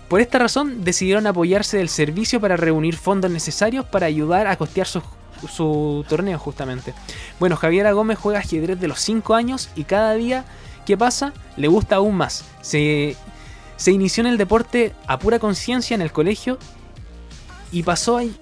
Por 0.07 0.21
esta 0.21 0.39
razón 0.39 0.85
decidieron 0.85 1.27
apoyarse 1.27 1.77
del 1.77 1.89
servicio 1.89 2.39
para 2.39 2.55
reunir 2.55 2.95
fondos 2.95 3.29
necesarios 3.29 3.85
para 3.85 4.05
ayudar 4.05 4.47
a 4.47 4.55
costear 4.55 4.87
su, 4.87 5.01
su 5.47 6.03
torneo 6.09 6.37
justamente. 6.39 6.93
Bueno, 7.39 7.55
Javiera 7.55 7.91
Gómez 7.91 8.17
juega 8.19 8.39
ajedrez 8.39 8.79
de 8.79 8.87
los 8.87 8.99
5 8.99 9.33
años 9.35 9.69
y 9.75 9.83
cada 9.83 10.13
día 10.15 10.45
que 10.85 10.97
pasa 10.97 11.33
le 11.55 11.67
gusta 11.67 11.97
aún 11.97 12.15
más. 12.15 12.45
Se, 12.61 13.15
se 13.77 13.91
inició 13.91 14.21
en 14.21 14.27
el 14.27 14.37
deporte 14.37 14.93
a 15.07 15.19
pura 15.19 15.39
conciencia 15.39 15.95
en 15.95 16.01
el 16.01 16.11
colegio 16.11 16.57
y 17.71 17.83
pasó 17.83 18.21
y, 18.21 18.35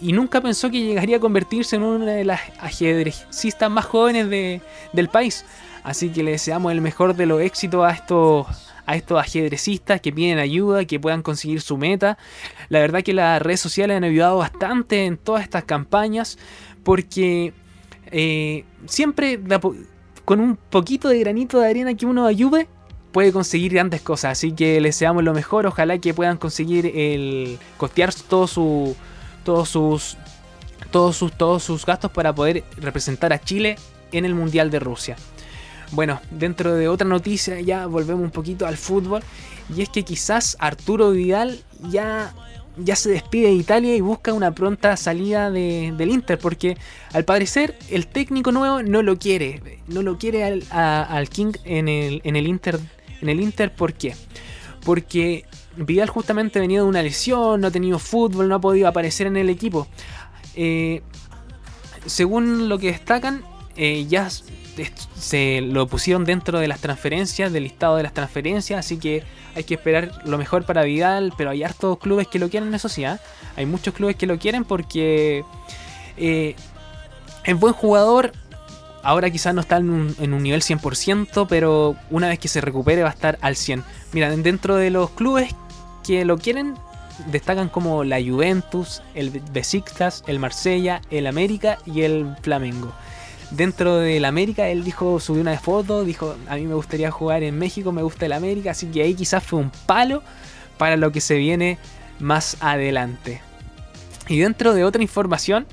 y 0.00 0.12
nunca 0.12 0.40
pensó 0.40 0.68
que 0.70 0.80
llegaría 0.80 1.18
a 1.18 1.20
convertirse 1.20 1.76
en 1.76 1.84
una 1.84 2.12
de 2.12 2.24
las 2.24 2.40
ajedrecistas 2.60 3.70
más 3.70 3.84
jóvenes 3.84 4.28
de- 4.28 4.60
del 4.92 5.08
país. 5.08 5.44
Así 5.84 6.10
que 6.10 6.22
le 6.22 6.32
deseamos 6.32 6.72
el 6.72 6.80
mejor 6.80 7.14
de 7.14 7.26
los 7.26 7.40
éxitos 7.40 7.84
a 7.84 7.90
estos, 7.92 8.46
a 8.86 8.96
estos 8.96 9.18
ajedrecistas 9.20 10.00
que 10.00 10.12
piden 10.12 10.38
ayuda, 10.38 10.84
que 10.84 10.98
puedan 10.98 11.22
conseguir 11.22 11.60
su 11.60 11.76
meta. 11.76 12.18
La 12.68 12.80
verdad 12.80 13.02
que 13.02 13.12
las 13.12 13.40
redes 13.40 13.60
sociales 13.60 13.96
han 13.96 14.04
ayudado 14.04 14.38
bastante 14.38 15.06
en 15.06 15.16
todas 15.16 15.42
estas 15.42 15.64
campañas 15.64 16.38
porque 16.82 17.52
eh, 18.10 18.64
siempre 18.86 19.38
con 20.24 20.40
un 20.40 20.56
poquito 20.56 21.08
de 21.08 21.18
granito 21.20 21.60
de 21.60 21.68
arena 21.68 21.94
que 21.94 22.06
uno 22.06 22.26
ayude 22.26 22.68
puede 23.12 23.32
conseguir 23.32 23.72
grandes 23.74 24.00
cosas. 24.00 24.32
Así 24.32 24.52
que 24.52 24.80
les 24.80 24.96
deseamos 24.96 25.22
lo 25.22 25.34
mejor. 25.34 25.66
Ojalá 25.66 25.98
que 25.98 26.14
puedan 26.14 26.38
conseguir 26.38 26.86
el 26.86 27.58
costear 27.76 28.12
todo 28.28 28.46
su, 28.46 28.96
todos 29.44 29.68
sus 29.68 30.16
todos 30.90 31.16
sus 31.16 31.32
todos 31.32 31.62
sus 31.62 31.86
gastos 31.86 32.10
para 32.10 32.34
poder 32.34 32.64
representar 32.76 33.32
a 33.32 33.40
Chile 33.40 33.76
en 34.10 34.24
el 34.24 34.34
Mundial 34.34 34.70
de 34.70 34.80
Rusia. 34.80 35.16
Bueno, 35.92 36.20
dentro 36.30 36.74
de 36.74 36.88
otra 36.88 37.06
noticia 37.06 37.60
ya 37.60 37.86
volvemos 37.86 38.24
un 38.24 38.30
poquito 38.30 38.66
al 38.66 38.76
fútbol 38.76 39.22
y 39.74 39.82
es 39.82 39.88
que 39.88 40.02
quizás 40.02 40.56
Arturo 40.58 41.10
Vidal 41.10 41.60
ya 41.90 42.34
ya 42.76 42.96
se 42.96 43.10
despide 43.10 43.48
de 43.48 43.54
Italia 43.54 43.94
y 43.94 44.00
busca 44.00 44.32
una 44.32 44.54
pronta 44.54 44.96
salida 44.96 45.50
del 45.50 46.10
Inter, 46.10 46.38
porque 46.38 46.76
al 47.12 47.24
parecer 47.24 47.76
el 47.90 48.06
técnico 48.06 48.52
nuevo 48.52 48.82
no 48.82 49.02
lo 49.02 49.18
quiere, 49.18 49.82
no 49.88 50.02
lo 50.02 50.16
quiere 50.16 50.62
al, 50.70 51.28
King 51.28 51.52
en 51.64 51.88
el, 51.88 52.20
en 52.24 52.36
el 52.36 52.46
Inter. 52.46 52.78
En 53.20 53.28
el 53.28 53.40
Inter, 53.40 53.72
¿por 53.72 53.92
qué? 53.92 54.16
Porque 54.84 55.44
Vidal 55.76 56.08
justamente 56.08 56.58
venía 56.58 56.80
de 56.80 56.86
una 56.86 57.02
lesión, 57.02 57.60
no 57.60 57.68
ha 57.68 57.70
tenido 57.70 57.98
fútbol, 57.98 58.48
no 58.48 58.56
ha 58.56 58.60
podido 58.60 58.88
aparecer 58.88 59.26
en 59.26 59.36
el 59.36 59.48
equipo. 59.48 59.86
Eh, 60.56 61.02
según 62.06 62.68
lo 62.68 62.78
que 62.78 62.88
destacan, 62.88 63.44
eh, 63.76 64.06
ya 64.08 64.28
se 65.16 65.60
lo 65.60 65.86
pusieron 65.86 66.24
dentro 66.24 66.58
de 66.58 66.68
las 66.68 66.80
transferencias, 66.80 67.52
del 67.52 67.64
listado 67.64 67.96
de 67.96 68.02
las 68.02 68.14
transferencias, 68.14 68.78
así 68.78 68.98
que 68.98 69.22
hay 69.54 69.64
que 69.64 69.74
esperar 69.74 70.10
lo 70.24 70.38
mejor 70.38 70.64
para 70.64 70.82
Vidal, 70.82 71.32
pero 71.36 71.50
hay 71.50 71.62
hartos 71.62 71.98
clubes 71.98 72.26
que 72.28 72.38
lo 72.38 72.48
quieren, 72.48 72.74
eso 72.74 72.88
sí, 72.88 73.04
¿ah? 73.04 73.20
hay 73.56 73.66
muchos 73.66 73.94
clubes 73.94 74.16
que 74.16 74.26
lo 74.26 74.38
quieren 74.38 74.64
porque 74.64 75.44
eh, 76.16 76.54
es 77.44 77.58
buen 77.58 77.74
jugador, 77.74 78.32
ahora 79.02 79.30
quizás 79.30 79.54
no 79.54 79.60
está 79.60 79.76
en 79.76 79.90
un, 79.90 80.42
nivel 80.42 80.62
100%, 80.62 81.46
pero 81.48 81.96
una 82.10 82.28
vez 82.28 82.38
que 82.38 82.48
se 82.48 82.60
recupere 82.60 83.02
va 83.02 83.10
a 83.10 83.12
estar 83.12 83.38
al 83.40 83.56
100. 83.56 83.84
Mira, 84.12 84.30
dentro 84.34 84.76
de 84.76 84.90
los 84.90 85.10
clubes 85.10 85.54
que 86.04 86.24
lo 86.24 86.38
quieren, 86.38 86.74
destacan 87.30 87.68
como 87.68 88.04
la 88.04 88.20
Juventus, 88.22 89.02
el 89.14 89.30
Besiktas, 89.52 90.24
el 90.26 90.38
Marsella, 90.38 91.02
el 91.10 91.26
América 91.26 91.78
y 91.84 92.02
el 92.02 92.34
Flamengo 92.42 92.92
dentro 93.56 93.96
del 93.96 94.24
América, 94.24 94.68
él 94.68 94.84
dijo, 94.84 95.20
subió 95.20 95.42
una 95.42 95.58
foto, 95.58 96.04
dijo, 96.04 96.36
a 96.48 96.56
mí 96.56 96.66
me 96.66 96.74
gustaría 96.74 97.10
jugar 97.10 97.42
en 97.42 97.58
México, 97.58 97.92
me 97.92 98.02
gusta 98.02 98.26
el 98.26 98.32
América, 98.32 98.72
así 98.72 98.86
que 98.86 99.02
ahí 99.02 99.14
quizás 99.14 99.42
fue 99.42 99.60
un 99.60 99.70
palo 99.86 100.22
para 100.78 100.96
lo 100.96 101.12
que 101.12 101.20
se 101.20 101.36
viene 101.36 101.78
más 102.18 102.56
adelante. 102.60 103.40
Y 104.28 104.38
dentro 104.38 104.74
de 104.74 104.84
otra 104.84 105.02
información, 105.02 105.66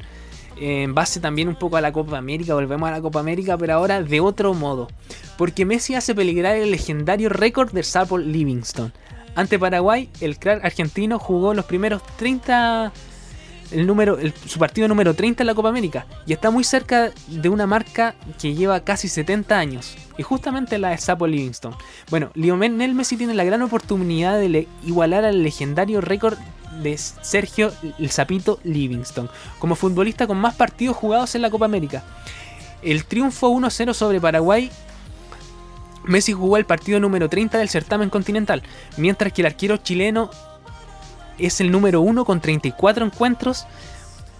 en 0.59 0.93
base 0.93 1.19
también 1.19 1.47
un 1.47 1.55
poco 1.55 1.77
a 1.77 1.82
la 1.82 1.91
Copa 1.91 2.17
América, 2.17 2.53
volvemos 2.53 2.89
a 2.89 2.91
la 2.91 3.01
Copa 3.01 3.19
América, 3.19 3.57
pero 3.57 3.73
ahora 3.73 4.01
de 4.03 4.19
otro 4.19 4.53
modo. 4.53 4.89
Porque 5.38 5.65
Messi 5.65 5.95
hace 5.95 6.13
peligrar 6.13 6.57
el 6.57 6.71
legendario 6.71 7.30
récord 7.30 7.71
de 7.71 7.84
Sapo 7.84 8.17
Livingston. 8.17 8.91
Ante 9.36 9.57
Paraguay, 9.57 10.09
el 10.19 10.38
crack 10.38 10.65
argentino 10.65 11.17
jugó 11.17 11.53
los 11.53 11.65
primeros 11.65 12.01
30 12.17 12.91
el 13.72 13.86
número, 13.86 14.17
su 14.45 14.59
partido 14.59 14.88
número 14.88 15.13
30 15.13 15.43
en 15.43 15.47
la 15.47 15.55
Copa 15.55 15.70
América 15.70 16.05
y 16.26 16.34
está 16.34 16.49
muy 16.49 16.63
cerca 16.63 17.11
de 17.28 17.49
una 17.49 17.67
marca 17.67 18.15
que 18.39 18.53
lleva 18.53 18.80
casi 18.82 19.07
70 19.07 19.57
años 19.57 19.95
y 20.17 20.24
justamente 20.24 20.78
la 20.78 20.89
de 20.89 20.97
Sapo 20.97 21.28
Livingston. 21.28 21.76
Bueno, 22.09 22.32
Lionel 22.34 22.93
Messi 22.93 23.17
tiene 23.17 23.34
la 23.34 23.43
gran 23.43 23.61
oportunidad 23.61 24.39
de 24.39 24.67
igualar 24.86 25.26
al 25.26 25.43
legendario 25.43 26.01
récord 26.01 26.38
de 26.82 26.97
Sergio 26.97 27.72
el 27.97 28.09
Sapito 28.11 28.59
Livingston 28.63 29.30
como 29.59 29.76
futbolista 29.76 30.28
con 30.28 30.38
más 30.38 30.55
partidos 30.55 30.95
jugados 30.97 31.36
en 31.36 31.41
la 31.41 31.49
Copa 31.49 31.65
América. 31.65 32.03
El 32.82 33.05
triunfo 33.05 33.49
1-0 33.49 33.93
sobre 33.93 34.22
Paraguay 34.22 34.72
Messi 36.05 36.34
jugó 36.34 36.57
el 36.57 36.65
partido 36.65 36.99
número 36.99 37.30
30 37.30 37.57
del 37.57 37.70
certamen 37.70 38.09
continental, 38.09 38.63
mientras 38.97 39.32
que 39.34 39.41
el 39.41 39.47
arquero 39.47 39.78
chileno 39.78 40.32
es 41.40 41.62
el 41.62 41.72
número 41.72 42.02
1 42.02 42.26
con 42.26 42.42
34 42.42 43.06
encuentros. 43.06 43.66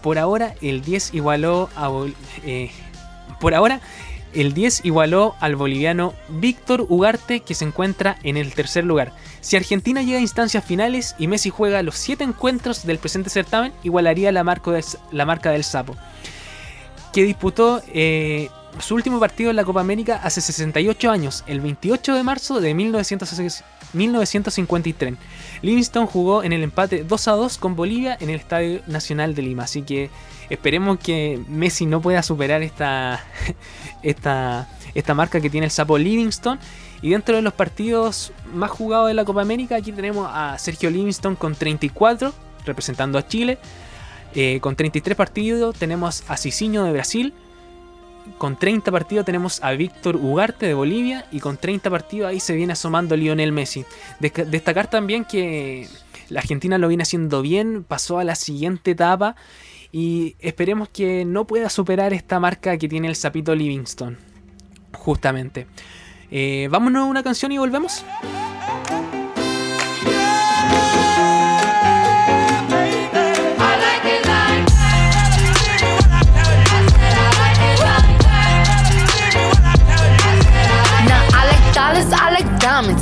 Por 0.02 0.18
ahora 0.18 0.54
el 0.62 0.82
10 0.82 1.14
igualó 1.14 1.70
a 1.76 1.90
eh, 2.44 2.72
por 3.40 3.54
ahora 3.54 3.82
el 4.34 4.54
10 4.54 4.86
igualó 4.86 5.36
al 5.40 5.56
boliviano 5.56 6.14
Víctor 6.30 6.86
Ugarte 6.88 7.40
que 7.40 7.56
se 7.56 7.66
encuentra 7.66 8.18
en 8.24 8.38
el 8.38 8.54
tercer 8.54 8.84
lugar. 8.84 9.14
Si 9.42 9.56
Argentina 9.56 10.02
llega 10.04 10.20
a 10.20 10.22
instancias 10.22 10.64
finales 10.64 11.16
y 11.18 11.28
Messi 11.28 11.50
juega 11.50 11.82
los 11.82 11.96
7 11.96 12.24
encuentros 12.24 12.86
del 12.86 13.00
presente 13.00 13.30
certamen, 13.30 13.74
igualaría 13.84 14.32
la, 14.32 14.44
marca, 14.44 14.72
la 15.12 15.26
marca 15.26 15.52
del 15.52 15.64
Sapo, 15.64 15.96
que 17.12 17.24
disputó 17.24 17.82
eh, 17.94 18.50
su 18.78 18.96
último 18.96 19.20
partido 19.20 19.50
en 19.50 19.56
la 19.56 19.66
Copa 19.66 19.82
América 19.82 20.20
hace 20.24 20.42
68 20.42 21.12
años, 21.12 21.44
el 21.48 21.60
28 21.60 22.16
de 22.16 22.24
marzo 22.24 22.62
de 22.62 22.74
1953. 22.74 25.16
Livingston 25.62 26.08
jugó 26.08 26.44
en 26.44 26.54
el 26.54 26.64
empate 26.64 27.04
2 27.04 27.28
a 27.28 27.32
2 27.32 27.58
con 27.58 27.76
Bolivia 27.76 28.18
en 28.20 28.30
el 28.30 28.38
Estadio 28.38 28.82
Nacional 28.88 29.36
de 29.36 29.42
Lima, 29.42 29.64
así 29.64 29.82
que 29.82 30.10
esperemos 30.50 31.00
que 31.00 31.42
Messi 31.48 31.86
no 31.86 32.02
pueda 32.02 32.24
superar 32.24 32.64
esta, 32.64 33.24
esta, 34.04 34.70
esta 34.94 35.14
marca 35.14 35.42
que 35.42 35.50
tiene 35.50 35.66
el 35.66 35.72
sapo 35.72 35.98
Livingston. 35.98 36.60
Y 37.02 37.12
dentro 37.12 37.36
de 37.36 37.42
los 37.42 37.54
partidos 37.54 38.34
más 38.54 38.72
jugados 38.72 39.08
de 39.08 39.14
la 39.14 39.24
Copa 39.24 39.42
América, 39.42 39.78
aquí 39.78 39.94
tenemos 39.94 40.28
a 40.30 40.58
Sergio 40.60 40.90
Livingston 40.90 41.38
con 41.38 41.56
34, 41.56 42.34
representando 42.66 43.18
a 43.18 43.26
Chile. 43.26 43.58
Eh, 44.36 44.60
con 44.62 44.76
33 44.76 45.16
partidos 45.16 45.76
tenemos 45.76 46.24
a 46.28 46.38
Cicinho 46.38 46.84
de 46.84 46.92
Brasil, 46.92 47.34
con 48.38 48.58
30 48.58 48.92
partidos 48.92 49.26
tenemos 49.26 49.64
a 49.64 49.72
Víctor 49.72 50.16
Ugarte 50.16 50.66
de 50.66 50.74
Bolivia 50.74 51.26
y 51.32 51.40
con 51.40 51.58
30 51.58 51.90
partidos 51.90 52.30
ahí 52.30 52.40
se 52.40 52.56
viene 52.56 52.74
asomando 52.74 53.16
Lionel 53.16 53.52
Messi. 53.52 53.86
Destacar 54.20 54.90
también 54.90 55.26
que 55.26 55.88
la 56.30 56.40
Argentina 56.40 56.78
lo 56.78 56.88
viene 56.88 57.04
haciendo 57.04 57.42
bien, 57.42 57.84
pasó 57.84 58.20
a 58.20 58.24
la 58.24 58.36
siguiente 58.36 58.92
etapa 58.92 59.36
y 59.92 60.36
esperemos 60.40 60.90
que 60.90 61.26
no 61.26 61.46
pueda 61.46 61.70
superar 61.70 62.14
esta 62.14 62.40
marca 62.40 62.78
que 62.78 62.88
tiene 62.88 63.08
el 63.08 63.16
Sapito 63.16 63.56
Livingston. 63.56 64.18
Justamente. 64.94 65.68
Eh, 66.32 66.68
vámonos 66.70 67.04
a 67.04 67.06
una 67.06 67.24
canción 67.24 67.52
y 67.52 67.58
volvemos. 67.58 68.06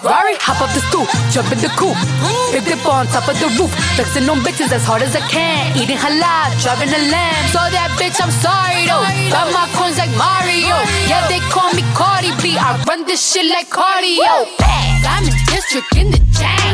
Ferrari, 0.00 0.32
hop 0.40 0.64
up 0.64 0.72
the 0.72 0.80
stoop, 0.88 1.04
jump 1.28 1.52
in 1.52 1.60
the 1.60 1.68
coupe, 1.76 2.00
big 2.56 2.64
dip 2.64 2.80
on 2.88 3.04
top 3.12 3.28
of 3.28 3.36
the 3.36 3.52
roof. 3.60 3.68
Flexing 4.00 4.24
on 4.32 4.40
bitches 4.40 4.72
as 4.72 4.80
hard 4.80 5.04
as 5.04 5.12
I 5.14 5.20
can. 5.28 5.76
Eating 5.76 6.00
halal, 6.00 6.48
driving 6.64 6.88
a 6.88 7.00
lamb. 7.12 7.44
So 7.52 7.60
that 7.60 7.92
bitch, 8.00 8.16
I'm 8.16 8.32
sorry 8.40 8.88
though. 8.88 9.04
Got 9.28 9.52
my 9.52 9.68
coins 9.76 10.00
like 10.00 10.08
Mario. 10.16 10.72
Yeah, 11.04 11.28
they 11.28 11.36
call 11.52 11.68
me 11.76 11.84
Cardi 11.92 12.32
B. 12.40 12.56
I 12.56 12.80
run 12.88 13.04
this 13.04 13.20
shit 13.20 13.44
like 13.52 13.68
cardio. 13.68 14.48
I'm 15.04 15.28
in 15.28 15.36
district 15.52 15.92
in 15.92 16.08
the 16.16 16.20
chain. 16.32 16.72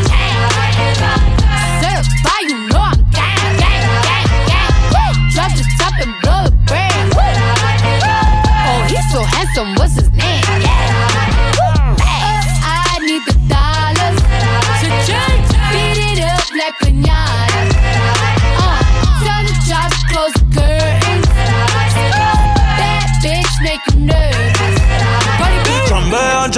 Certified, 1.83 2.47
you 2.47 2.70
know 2.70 2.79
I'm 2.79 3.03
gang, 3.11 3.59
gang, 3.59 3.91
gang, 4.07 4.27
gang. 4.47 5.18
Drop 5.35 5.51
the 5.51 5.66
top 5.83 5.99
and 5.99 6.14
blow 6.22 6.47
the 6.47 6.55
brand. 6.70 7.11
Oh, 7.11 8.87
he's 8.87 9.03
so 9.11 9.18
handsome. 9.27 9.74
What's 9.74 9.99
his 9.99 10.14
name? 10.14 10.36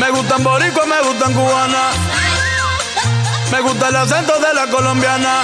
Me 0.00 0.10
gustan 0.10 0.42
boricua, 0.42 0.86
me 0.86 1.00
gustan 1.08 1.32
cubana. 1.32 1.90
Me 3.50 3.60
gusta 3.60 3.88
el 3.88 3.96
acento 3.96 4.38
de 4.38 4.54
la 4.54 4.66
colombiana. 4.66 5.42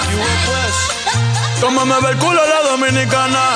Como 1.59 1.85
me 1.85 1.99
ve 2.01 2.09
el 2.11 2.17
culo 2.17 2.41
la 2.45 2.69
dominicana. 2.69 3.55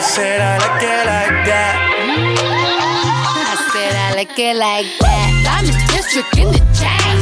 I 0.00 0.02
said 0.02 0.40
I 0.40 0.56
like 0.56 0.82
it 0.82 1.04
like 1.04 1.44
that. 1.44 1.76
I 3.36 3.56
said 3.70 3.92
I 3.94 4.16
like 4.16 4.38
it 4.38 4.56
like 4.56 4.88
that. 5.04 5.28
Diamond 5.44 5.76
District 5.92 6.38
in 6.40 6.48
the 6.48 6.60
chain. 6.72 7.20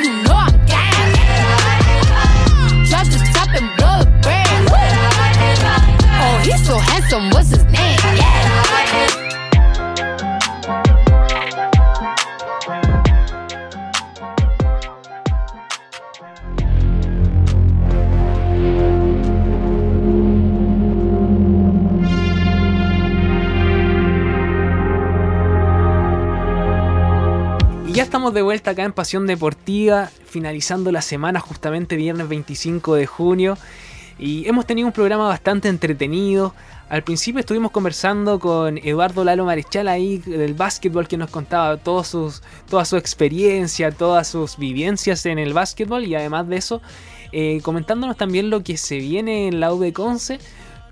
You 0.00 0.16
know 0.24 0.32
I'm 0.32 0.56
gang. 0.64 1.12
Drop 2.88 3.04
the 3.12 3.20
top 3.36 3.52
and. 3.52 3.68
Oh, 6.22 6.40
he's 6.42 6.64
so 6.66 6.78
handsome, 6.78 7.28
what's 7.28 7.50
his 7.50 7.64
name? 7.66 7.99
Ya 28.00 28.04
estamos 28.04 28.32
de 28.32 28.40
vuelta 28.40 28.70
acá 28.70 28.84
en 28.84 28.94
Pasión 28.94 29.26
Deportiva, 29.26 30.08
finalizando 30.24 30.90
la 30.90 31.02
semana 31.02 31.38
justamente 31.38 31.96
viernes 31.96 32.30
25 32.30 32.94
de 32.94 33.04
junio. 33.04 33.58
Y 34.18 34.48
hemos 34.48 34.64
tenido 34.64 34.86
un 34.86 34.92
programa 34.94 35.28
bastante 35.28 35.68
entretenido. 35.68 36.54
Al 36.88 37.02
principio 37.02 37.40
estuvimos 37.40 37.72
conversando 37.72 38.40
con 38.40 38.78
Eduardo 38.78 39.22
Lalo 39.22 39.44
Marechal 39.44 39.86
ahí 39.86 40.16
del 40.16 40.54
básquetbol 40.54 41.08
que 41.08 41.18
nos 41.18 41.28
contaba 41.28 41.76
todos 41.76 42.08
sus, 42.08 42.42
toda 42.70 42.86
su 42.86 42.96
experiencia, 42.96 43.90
todas 43.90 44.28
sus 44.28 44.56
vivencias 44.56 45.26
en 45.26 45.38
el 45.38 45.52
básquetbol 45.52 46.06
y 46.06 46.14
además 46.14 46.48
de 46.48 46.56
eso 46.56 46.80
eh, 47.32 47.60
comentándonos 47.62 48.16
también 48.16 48.48
lo 48.48 48.62
que 48.62 48.78
se 48.78 48.96
viene 48.96 49.46
en 49.46 49.60
la 49.60 49.74
UB 49.74 49.92
Conce 49.92 50.38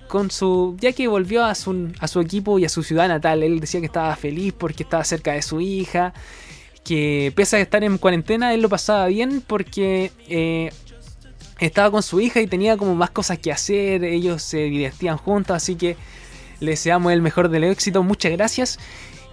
con 0.09 0.31
su 0.31 0.77
ya 0.79 0.93
que 0.93 1.09
volvió 1.09 1.47
a 1.47 1.55
su, 1.55 1.91
a 2.01 2.09
su 2.09 2.21
equipo 2.21 2.59
y 2.59 2.67
a 2.67 2.69
su 2.69 2.83
ciudad 2.83 3.09
natal. 3.09 3.43
Él 3.43 3.61
decía 3.61 3.81
que 3.81 3.87
estaba 3.87 4.15
feliz 4.15 4.53
porque 4.53 4.83
estaba 4.83 5.05
cerca 5.05 5.33
de 5.33 5.41
su 5.41 5.63
hija, 5.63 6.13
que 6.89 7.35
pese 7.37 7.57
a 7.57 7.61
estar 7.61 7.85
en 7.85 7.99
cuarentena 7.99 8.55
él 8.55 8.63
lo 8.63 8.71
pasaba 8.71 9.07
bien 9.09 9.43
porque 9.47 10.11
eh, 10.27 10.71
estaba 11.61 11.91
con 11.91 12.03
su 12.03 12.19
hija 12.19 12.41
y 12.41 12.47
tenía 12.47 12.79
como 12.79 12.95
más 12.95 13.11
cosas 13.11 13.39
que 13.39 13.53
hacer, 13.53 14.05
ellos 14.05 14.43
se 14.43 14.57
divertían 14.57 15.19
juntos, 15.19 15.55
así 15.55 15.75
que 15.77 15.99
le 16.61 16.71
deseamos 16.71 17.13
el 17.13 17.21
mejor 17.21 17.51
del 17.51 17.65
éxito, 17.65 18.03
muchas 18.03 18.33
gracias. 18.33 18.79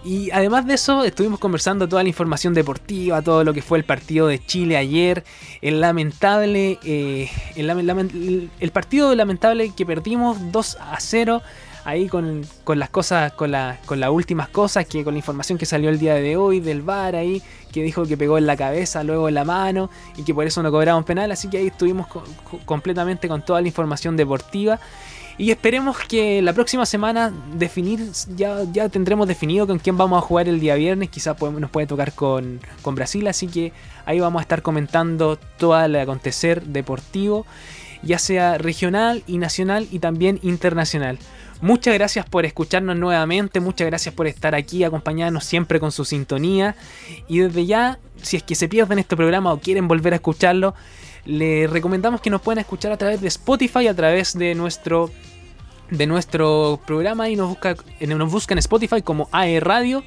Y 0.03 0.31
además 0.31 0.67
de 0.67 0.73
eso, 0.73 1.05
estuvimos 1.05 1.39
conversando 1.39 1.87
toda 1.87 2.03
la 2.03 2.09
información 2.09 2.53
deportiva, 2.53 3.21
todo 3.21 3.45
lo 3.45 3.53
que 3.53 3.61
fue 3.61 3.77
el 3.77 3.85
partido 3.85 4.27
de 4.27 4.43
Chile 4.45 4.75
ayer, 4.75 5.23
el 5.61 5.79
lamentable, 5.79 6.77
eh, 6.83 7.31
el, 7.55 8.49
el 8.59 8.71
partido 8.71 9.15
lamentable 9.15 9.71
que 9.75 9.85
perdimos 9.85 10.51
2 10.51 10.77
a 10.81 10.99
0, 10.99 11.41
ahí 11.86 12.07
con, 12.09 12.41
con 12.65 12.77
las 12.79 12.89
cosas, 12.89 13.31
con, 13.33 13.51
la- 13.51 13.79
con 13.86 13.99
las 14.01 14.09
últimas 14.09 14.49
cosas, 14.49 14.86
que 14.86 15.03
con 15.03 15.13
la 15.13 15.19
información 15.19 15.57
que 15.57 15.65
salió 15.65 15.89
el 15.89 15.99
día 15.99 16.15
de 16.15 16.36
hoy 16.36 16.59
del 16.59 16.81
VAR 16.81 17.15
ahí, 17.15 17.41
que 17.71 17.81
dijo 17.83 18.05
que 18.05 18.17
pegó 18.17 18.38
en 18.38 18.45
la 18.47 18.57
cabeza, 18.57 19.03
luego 19.03 19.29
en 19.29 19.36
la 19.36 19.45
mano, 19.45 19.89
y 20.17 20.23
que 20.23 20.33
por 20.33 20.45
eso 20.45 20.61
no 20.63 20.71
cobraron 20.71 21.03
penal, 21.03 21.31
así 21.31 21.47
que 21.49 21.57
ahí 21.59 21.67
estuvimos 21.67 22.07
co- 22.07 22.23
co- 22.49 22.59
completamente 22.65 23.27
con 23.29 23.45
toda 23.45 23.61
la 23.61 23.67
información 23.67 24.17
deportiva. 24.17 24.79
Y 25.38 25.51
esperemos 25.51 25.97
que 25.99 26.41
la 26.41 26.53
próxima 26.53 26.86
semana 26.86 27.33
definir, 27.55 27.99
ya, 28.38 28.63
ya 28.71 28.88
tendremos 28.88 29.27
definido 29.27 29.67
con 29.67 29.79
quién 29.79 29.97
vamos 29.97 30.17
a 30.17 30.21
jugar 30.25 30.47
el 30.47 30.61
día 30.61 30.75
viernes. 30.75 31.09
Quizás 31.09 31.36
nos 31.41 31.69
puede 31.69 31.88
tocar 31.88 32.13
con, 32.13 32.61
con 32.81 32.95
Brasil, 32.95 33.27
así 33.27 33.47
que 33.47 33.73
ahí 34.05 34.21
vamos 34.21 34.39
a 34.39 34.43
estar 34.43 34.61
comentando 34.61 35.38
todo 35.57 35.77
el 35.83 35.97
acontecer 35.97 36.63
deportivo, 36.63 37.45
ya 38.01 38.17
sea 38.17 38.57
regional 38.57 39.23
y 39.27 39.38
nacional 39.38 39.89
y 39.91 39.99
también 39.99 40.39
internacional. 40.41 41.19
Muchas 41.61 41.93
gracias 41.93 42.25
por 42.25 42.45
escucharnos 42.45 42.97
nuevamente, 42.97 43.59
muchas 43.59 43.87
gracias 43.87 44.13
por 44.13 44.27
estar 44.27 44.55
aquí, 44.55 44.83
acompañarnos 44.83 45.45
siempre 45.45 45.79
con 45.79 45.91
su 45.91 46.05
sintonía. 46.05 46.75
Y 47.27 47.39
desde 47.39 47.65
ya, 47.65 47.99
si 48.21 48.37
es 48.37 48.43
que 48.43 48.55
se 48.55 48.67
pierden 48.67 48.99
este 48.99 49.15
programa 49.15 49.53
o 49.53 49.59
quieren 49.59 49.87
volver 49.87 50.13
a 50.13 50.17
escucharlo, 50.17 50.75
les 51.25 51.69
recomendamos 51.69 52.21
que 52.21 52.29
nos 52.29 52.41
puedan 52.41 52.59
escuchar 52.59 52.91
a 52.91 52.97
través 52.97 53.21
de 53.21 53.27
Spotify, 53.27 53.87
a 53.87 53.95
través 53.95 54.37
de 54.37 54.55
nuestro 54.55 55.11
de 55.89 56.07
nuestro 56.07 56.79
programa 56.85 57.29
y 57.29 57.35
nos 57.35 57.49
busca 57.49 57.75
nos 57.99 58.31
buscan 58.31 58.57
en 58.57 58.59
Spotify 58.59 59.03
como 59.03 59.29
AE 59.31 59.59
Radio 59.59 60.03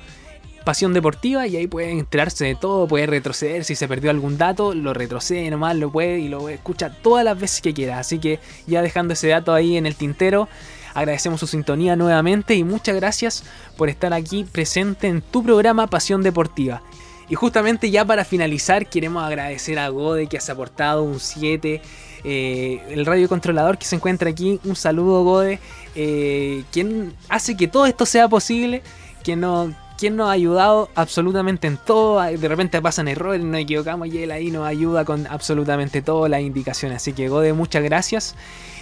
Pasión 0.64 0.92
Deportiva 0.92 1.46
y 1.46 1.56
ahí 1.56 1.66
pueden 1.66 1.98
enterarse 1.98 2.44
de 2.44 2.54
todo, 2.54 2.86
puede 2.86 3.06
retroceder 3.06 3.64
si 3.64 3.74
se 3.74 3.88
perdió 3.88 4.10
algún 4.10 4.36
dato, 4.36 4.74
lo 4.74 4.92
retrocede 4.92 5.48
nomás, 5.50 5.76
lo 5.76 5.90
puede 5.90 6.18
y 6.18 6.28
lo 6.28 6.48
escucha 6.50 6.90
todas 6.90 7.24
las 7.24 7.40
veces 7.40 7.62
que 7.62 7.72
quiera. 7.72 7.98
Así 7.98 8.18
que 8.18 8.38
ya 8.66 8.82
dejando 8.82 9.14
ese 9.14 9.28
dato 9.28 9.54
ahí 9.54 9.78
en 9.78 9.86
el 9.86 9.94
tintero, 9.94 10.46
agradecemos 10.94 11.40
su 11.40 11.46
sintonía 11.46 11.96
nuevamente 11.96 12.54
y 12.54 12.64
muchas 12.64 12.96
gracias 12.96 13.44
por 13.76 13.88
estar 13.88 14.12
aquí 14.12 14.44
presente 14.44 15.08
en 15.08 15.22
tu 15.22 15.42
programa 15.42 15.86
Pasión 15.86 16.22
Deportiva. 16.22 16.82
Y 17.30 17.34
justamente 17.34 17.90
ya 17.90 18.04
para 18.04 18.24
finalizar 18.24 18.86
queremos 18.88 19.22
agradecer 19.22 19.78
a 19.78 19.88
Gode 19.90 20.28
que 20.28 20.40
se 20.40 20.50
ha 20.50 20.54
aportado 20.54 21.02
un 21.02 21.20
7, 21.20 21.82
eh, 22.24 22.82
el 22.88 23.04
radiocontrolador 23.04 23.76
que 23.76 23.84
se 23.84 23.96
encuentra 23.96 24.30
aquí, 24.30 24.58
un 24.64 24.74
saludo 24.76 25.22
Gode, 25.24 25.60
eh, 25.94 26.64
quien 26.72 27.12
hace 27.28 27.56
que 27.56 27.68
todo 27.68 27.84
esto 27.84 28.06
sea 28.06 28.28
posible, 28.28 28.82
quien, 29.22 29.40
no, 29.40 29.74
quien 29.98 30.16
nos 30.16 30.30
ha 30.30 30.32
ayudado 30.32 30.88
absolutamente 30.94 31.66
en 31.66 31.76
todo, 31.76 32.22
de 32.22 32.48
repente 32.48 32.80
pasan 32.80 33.08
errores, 33.08 33.42
nos 33.42 33.60
equivocamos 33.60 34.08
y 34.08 34.22
él 34.22 34.30
ahí 34.30 34.50
nos 34.50 34.66
ayuda 34.66 35.04
con 35.04 35.26
absolutamente 35.26 36.00
todas 36.00 36.30
las 36.30 36.40
indicaciones, 36.40 36.96
así 36.96 37.12
que 37.12 37.28
Gode 37.28 37.52
muchas 37.52 37.82
gracias. 37.82 38.36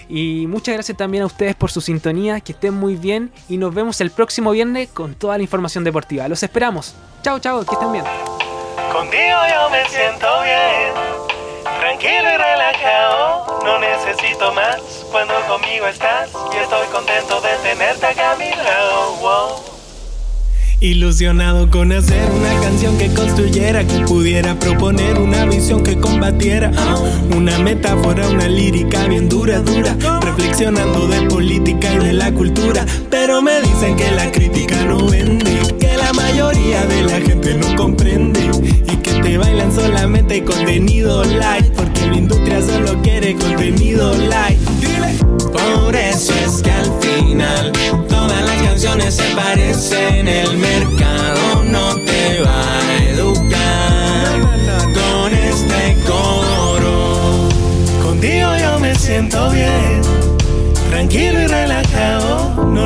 Y 0.08 0.46
muchas 0.46 0.74
gracias 0.74 0.96
también 0.96 1.22
a 1.24 1.26
ustedes 1.26 1.54
por 1.54 1.70
su 1.70 1.80
sintonía, 1.80 2.40
que 2.40 2.52
estén 2.52 2.74
muy 2.74 2.96
bien 2.96 3.32
y 3.48 3.56
nos 3.56 3.74
vemos 3.74 4.00
el 4.00 4.10
próximo 4.10 4.52
viernes 4.52 4.88
con 4.88 5.14
toda 5.14 5.36
la 5.36 5.42
información 5.42 5.84
deportiva. 5.84 6.28
Los 6.28 6.42
esperamos. 6.42 6.94
Chao, 7.22 7.38
chao, 7.38 7.64
que 7.64 7.74
estén 7.74 7.92
bien. 7.92 8.04
Contigo 8.92 9.36
yo 9.52 9.70
me 9.70 9.84
siento 9.88 10.26
bien, 10.42 10.92
tranquilo 11.80 12.32
y 12.32 12.36
relajado, 12.36 13.60
no 13.64 13.78
necesito 13.78 14.52
más 14.52 14.80
cuando 15.10 15.34
conmigo 15.48 15.86
estás 15.86 16.30
y 16.54 16.56
estoy 16.56 16.86
contento 16.88 17.40
de 17.40 17.56
tenerte 17.62 18.06
acá 18.06 18.32
a 18.32 18.36
mi 18.36 18.50
lado. 18.50 19.16
wow. 19.16 19.75
Ilusionado 20.80 21.70
con 21.70 21.90
hacer 21.90 22.30
una 22.30 22.60
canción 22.60 22.98
que 22.98 23.08
construyera, 23.08 23.86
que 23.86 24.00
pudiera 24.00 24.58
proponer 24.58 25.18
una 25.18 25.46
visión 25.46 25.82
que 25.82 25.98
combatiera. 25.98 26.70
Una 27.34 27.58
metáfora, 27.58 28.28
una 28.28 28.46
lírica 28.46 29.06
bien 29.08 29.26
dura, 29.26 29.60
dura. 29.60 29.96
Reflexionando 30.20 31.08
de 31.08 31.22
política 31.22 31.94
y 31.94 31.98
de 32.04 32.12
la 32.12 32.30
cultura. 32.30 32.84
Pero 33.10 33.40
me 33.40 33.62
dicen 33.62 33.96
que 33.96 34.10
la 34.10 34.30
crítica 34.30 34.84
no 34.84 35.08
vende, 35.08 35.60
que 35.80 35.96
la 35.96 36.12
mayoría 36.12 36.84
de 36.84 37.02
la 37.04 37.20
gente 37.22 37.54
no 37.54 37.74
comprende. 37.74 38.35
Que 39.02 39.12
te 39.22 39.38
bailan 39.38 39.72
solamente 39.72 40.44
contenido 40.44 41.24
light, 41.24 41.66
porque 41.74 42.06
la 42.06 42.16
industria 42.16 42.62
solo 42.62 43.00
quiere 43.02 43.34
contenido 43.36 44.14
light. 44.14 44.58
Por 45.52 45.94
eso 45.94 46.32
es 46.44 46.62
que 46.62 46.70
al 46.70 46.92
final 47.00 47.72
todas 48.08 48.42
las 48.42 48.62
canciones 48.62 49.14
se 49.14 49.34
parecen. 49.34 50.28
El 50.28 50.56
mercado 50.58 50.95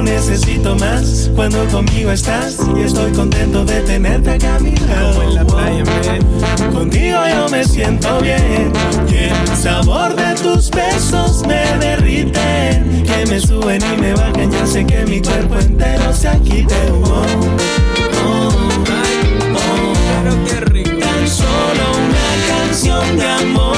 No 0.01 0.07
necesito 0.07 0.75
más 0.77 1.31
cuando 1.37 1.63
conmigo 1.69 2.11
estás 2.11 2.57
y 2.75 2.85
estoy 2.85 3.13
contento 3.13 3.67
de 3.67 3.83
tenerte 3.83 4.31
acá 4.31 4.57
a 4.57 4.59
mi 4.59 4.75
lado. 4.75 5.23
en 5.23 5.35
la 5.35 5.45
playa, 5.45 5.85
Contigo 6.73 7.19
yo 7.29 7.49
me 7.51 7.63
siento 7.65 8.19
bien 8.23 8.73
y 9.11 9.15
el 9.15 9.57
sabor 9.59 10.17
de 10.17 10.35
tus 10.37 10.71
besos 10.71 11.47
me 11.47 11.67
derrite, 11.81 12.83
que 13.05 13.27
me 13.29 13.39
suben 13.41 13.83
y 13.93 14.01
me 14.01 14.15
bajan. 14.15 14.51
Ya 14.51 14.67
sé 14.67 14.87
que 14.87 15.05
mi 15.05 15.21
cuerpo 15.21 15.59
entero 15.59 16.15
se 16.15 16.29
agite. 16.29 16.75
Oh, 17.05 17.25
oh, 18.25 18.49
oh, 19.55 19.93
Pero 20.23 20.45
qué 20.47 20.61
rico. 20.73 20.91
Tan 20.99 21.29
solo 21.29 21.85
una 22.09 22.47
canción 22.49 23.19
de 23.19 23.29
amor, 23.29 23.70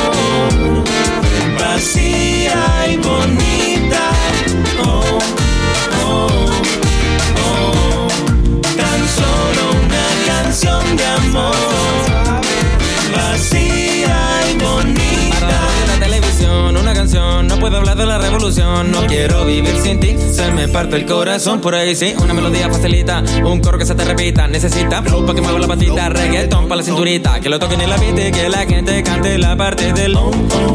puedo 17.63 17.77
hablar 17.77 17.97
de 17.97 18.07
la 18.07 18.19
revolución, 18.19 18.91
no 18.91 19.07
quiero 19.07 19.45
vivir 19.45 19.77
sin 19.81 20.01
ti, 20.01 20.17
se 20.33 20.51
me 20.51 20.67
parte 20.67 20.97
el 20.97 21.07
corazón 21.07 21.61
por 21.61 21.77
ahí, 21.77 21.95
sí, 21.95 22.13
una 22.21 22.35
melodía 22.35 22.69
facilita, 22.69 23.23
un 23.45 23.61
coro 23.61 23.79
que 23.79 23.87
se 23.87 23.95
te 23.95 24.05
repita, 24.05 24.49
necesita 24.49 25.01
flow 25.01 25.25
para 25.25 25.37
que 25.37 25.43
mueva 25.43 25.61
la 25.61 25.69
patita, 25.69 26.09
reggaeton 26.09 26.65
para 26.65 26.81
la 26.81 26.83
cinturita, 26.83 27.39
que 27.39 27.49
lo 27.49 27.61
toquen 27.61 27.81
en 27.81 27.89
la 27.89 27.97
y 28.05 28.33
que 28.33 28.49
la 28.49 28.67
gente 28.67 29.01
cante 29.05 29.39
la 29.39 29.57
parte 29.57 29.93
del 29.93 30.13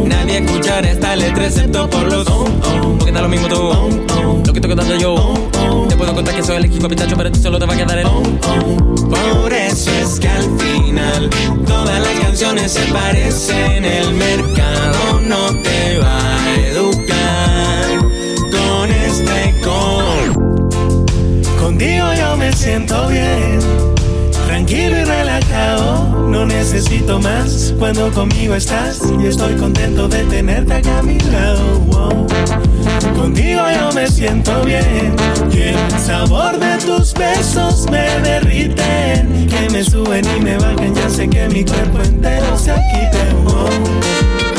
Nadie 0.05 0.37
escuchará 0.37 0.89
esta 0.89 1.13
letra 1.17 1.47
excepto 1.47 1.89
por 1.89 2.09
los 2.09 2.25
porque 2.25 3.11
da 3.11 3.21
lo 3.21 3.27
mismo 3.27 3.49
tú, 3.49 3.57
lo 4.45 4.53
que 4.53 4.59
estoy 4.59 4.69
contando 4.69 4.95
yo, 4.95 5.33
te 5.89 5.97
puedo 5.97 6.13
contar 6.13 6.35
que 6.35 6.43
soy 6.43 6.55
el 6.55 6.65
equipo 6.65 6.87
pitacho, 6.87 7.17
pero 7.17 7.29
ti 7.29 7.41
solo 7.41 7.59
te 7.59 7.65
va 7.65 7.73
a 7.73 7.77
quedar 7.77 7.97
el 7.99 8.07
Por 8.07 9.51
eso 9.51 9.91
es 9.91 10.21
que 10.21 10.29
al 10.29 10.57
final 10.57 11.29
todas 11.65 11.99
las 11.99 12.19
canciones 12.21 12.71
se 12.71 12.81
parecen. 12.93 13.83
El 13.83 14.13
mercado 14.13 15.19
no 15.27 15.47
te 15.61 15.99
va 15.99 16.66
Me 22.67 22.73
siento 22.73 23.07
bien. 23.07 23.59
Tranquilo 24.45 24.99
y 24.99 25.03
relajado, 25.05 26.27
no 26.27 26.45
necesito 26.45 27.17
más 27.17 27.73
cuando 27.79 28.11
conmigo 28.11 28.55
estás 28.55 28.99
y 29.21 29.25
estoy 29.25 29.55
contento 29.55 30.09
de 30.09 30.25
tenerte 30.25 30.73
acá 30.73 30.99
a 30.99 31.01
mi 31.01 31.17
lado. 31.17 31.79
Wow. 31.87 32.27
Contigo 33.15 33.61
yo 33.73 33.89
me 33.93 34.05
siento 34.09 34.65
bien 34.65 35.15
y 35.49 35.61
el 35.61 35.91
sabor 35.97 36.59
de 36.59 36.77
tus 36.85 37.13
besos 37.13 37.89
me 37.89 38.19
derriten, 38.19 39.47
que 39.47 39.69
me 39.71 39.81
suben 39.81 40.25
y 40.35 40.41
me 40.41 40.57
bajan, 40.57 40.93
ya 40.93 41.09
sé 41.09 41.29
que 41.29 41.47
mi 41.47 41.63
cuerpo 41.63 42.01
entero 42.01 42.57
se 42.57 42.73
quite. 42.91 43.33
Wow. 43.45 43.69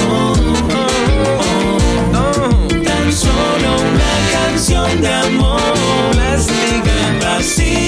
Oh, 0.09 0.35
oh, 0.73 1.79
oh, 2.15 2.69
Tan 2.69 3.13
solo 3.13 3.77
una 3.77 4.15
canción 4.33 4.99
de 4.99 5.13
amor, 5.13 5.61
las 6.17 6.47
ligas 6.47 7.23
vacías 7.23 7.88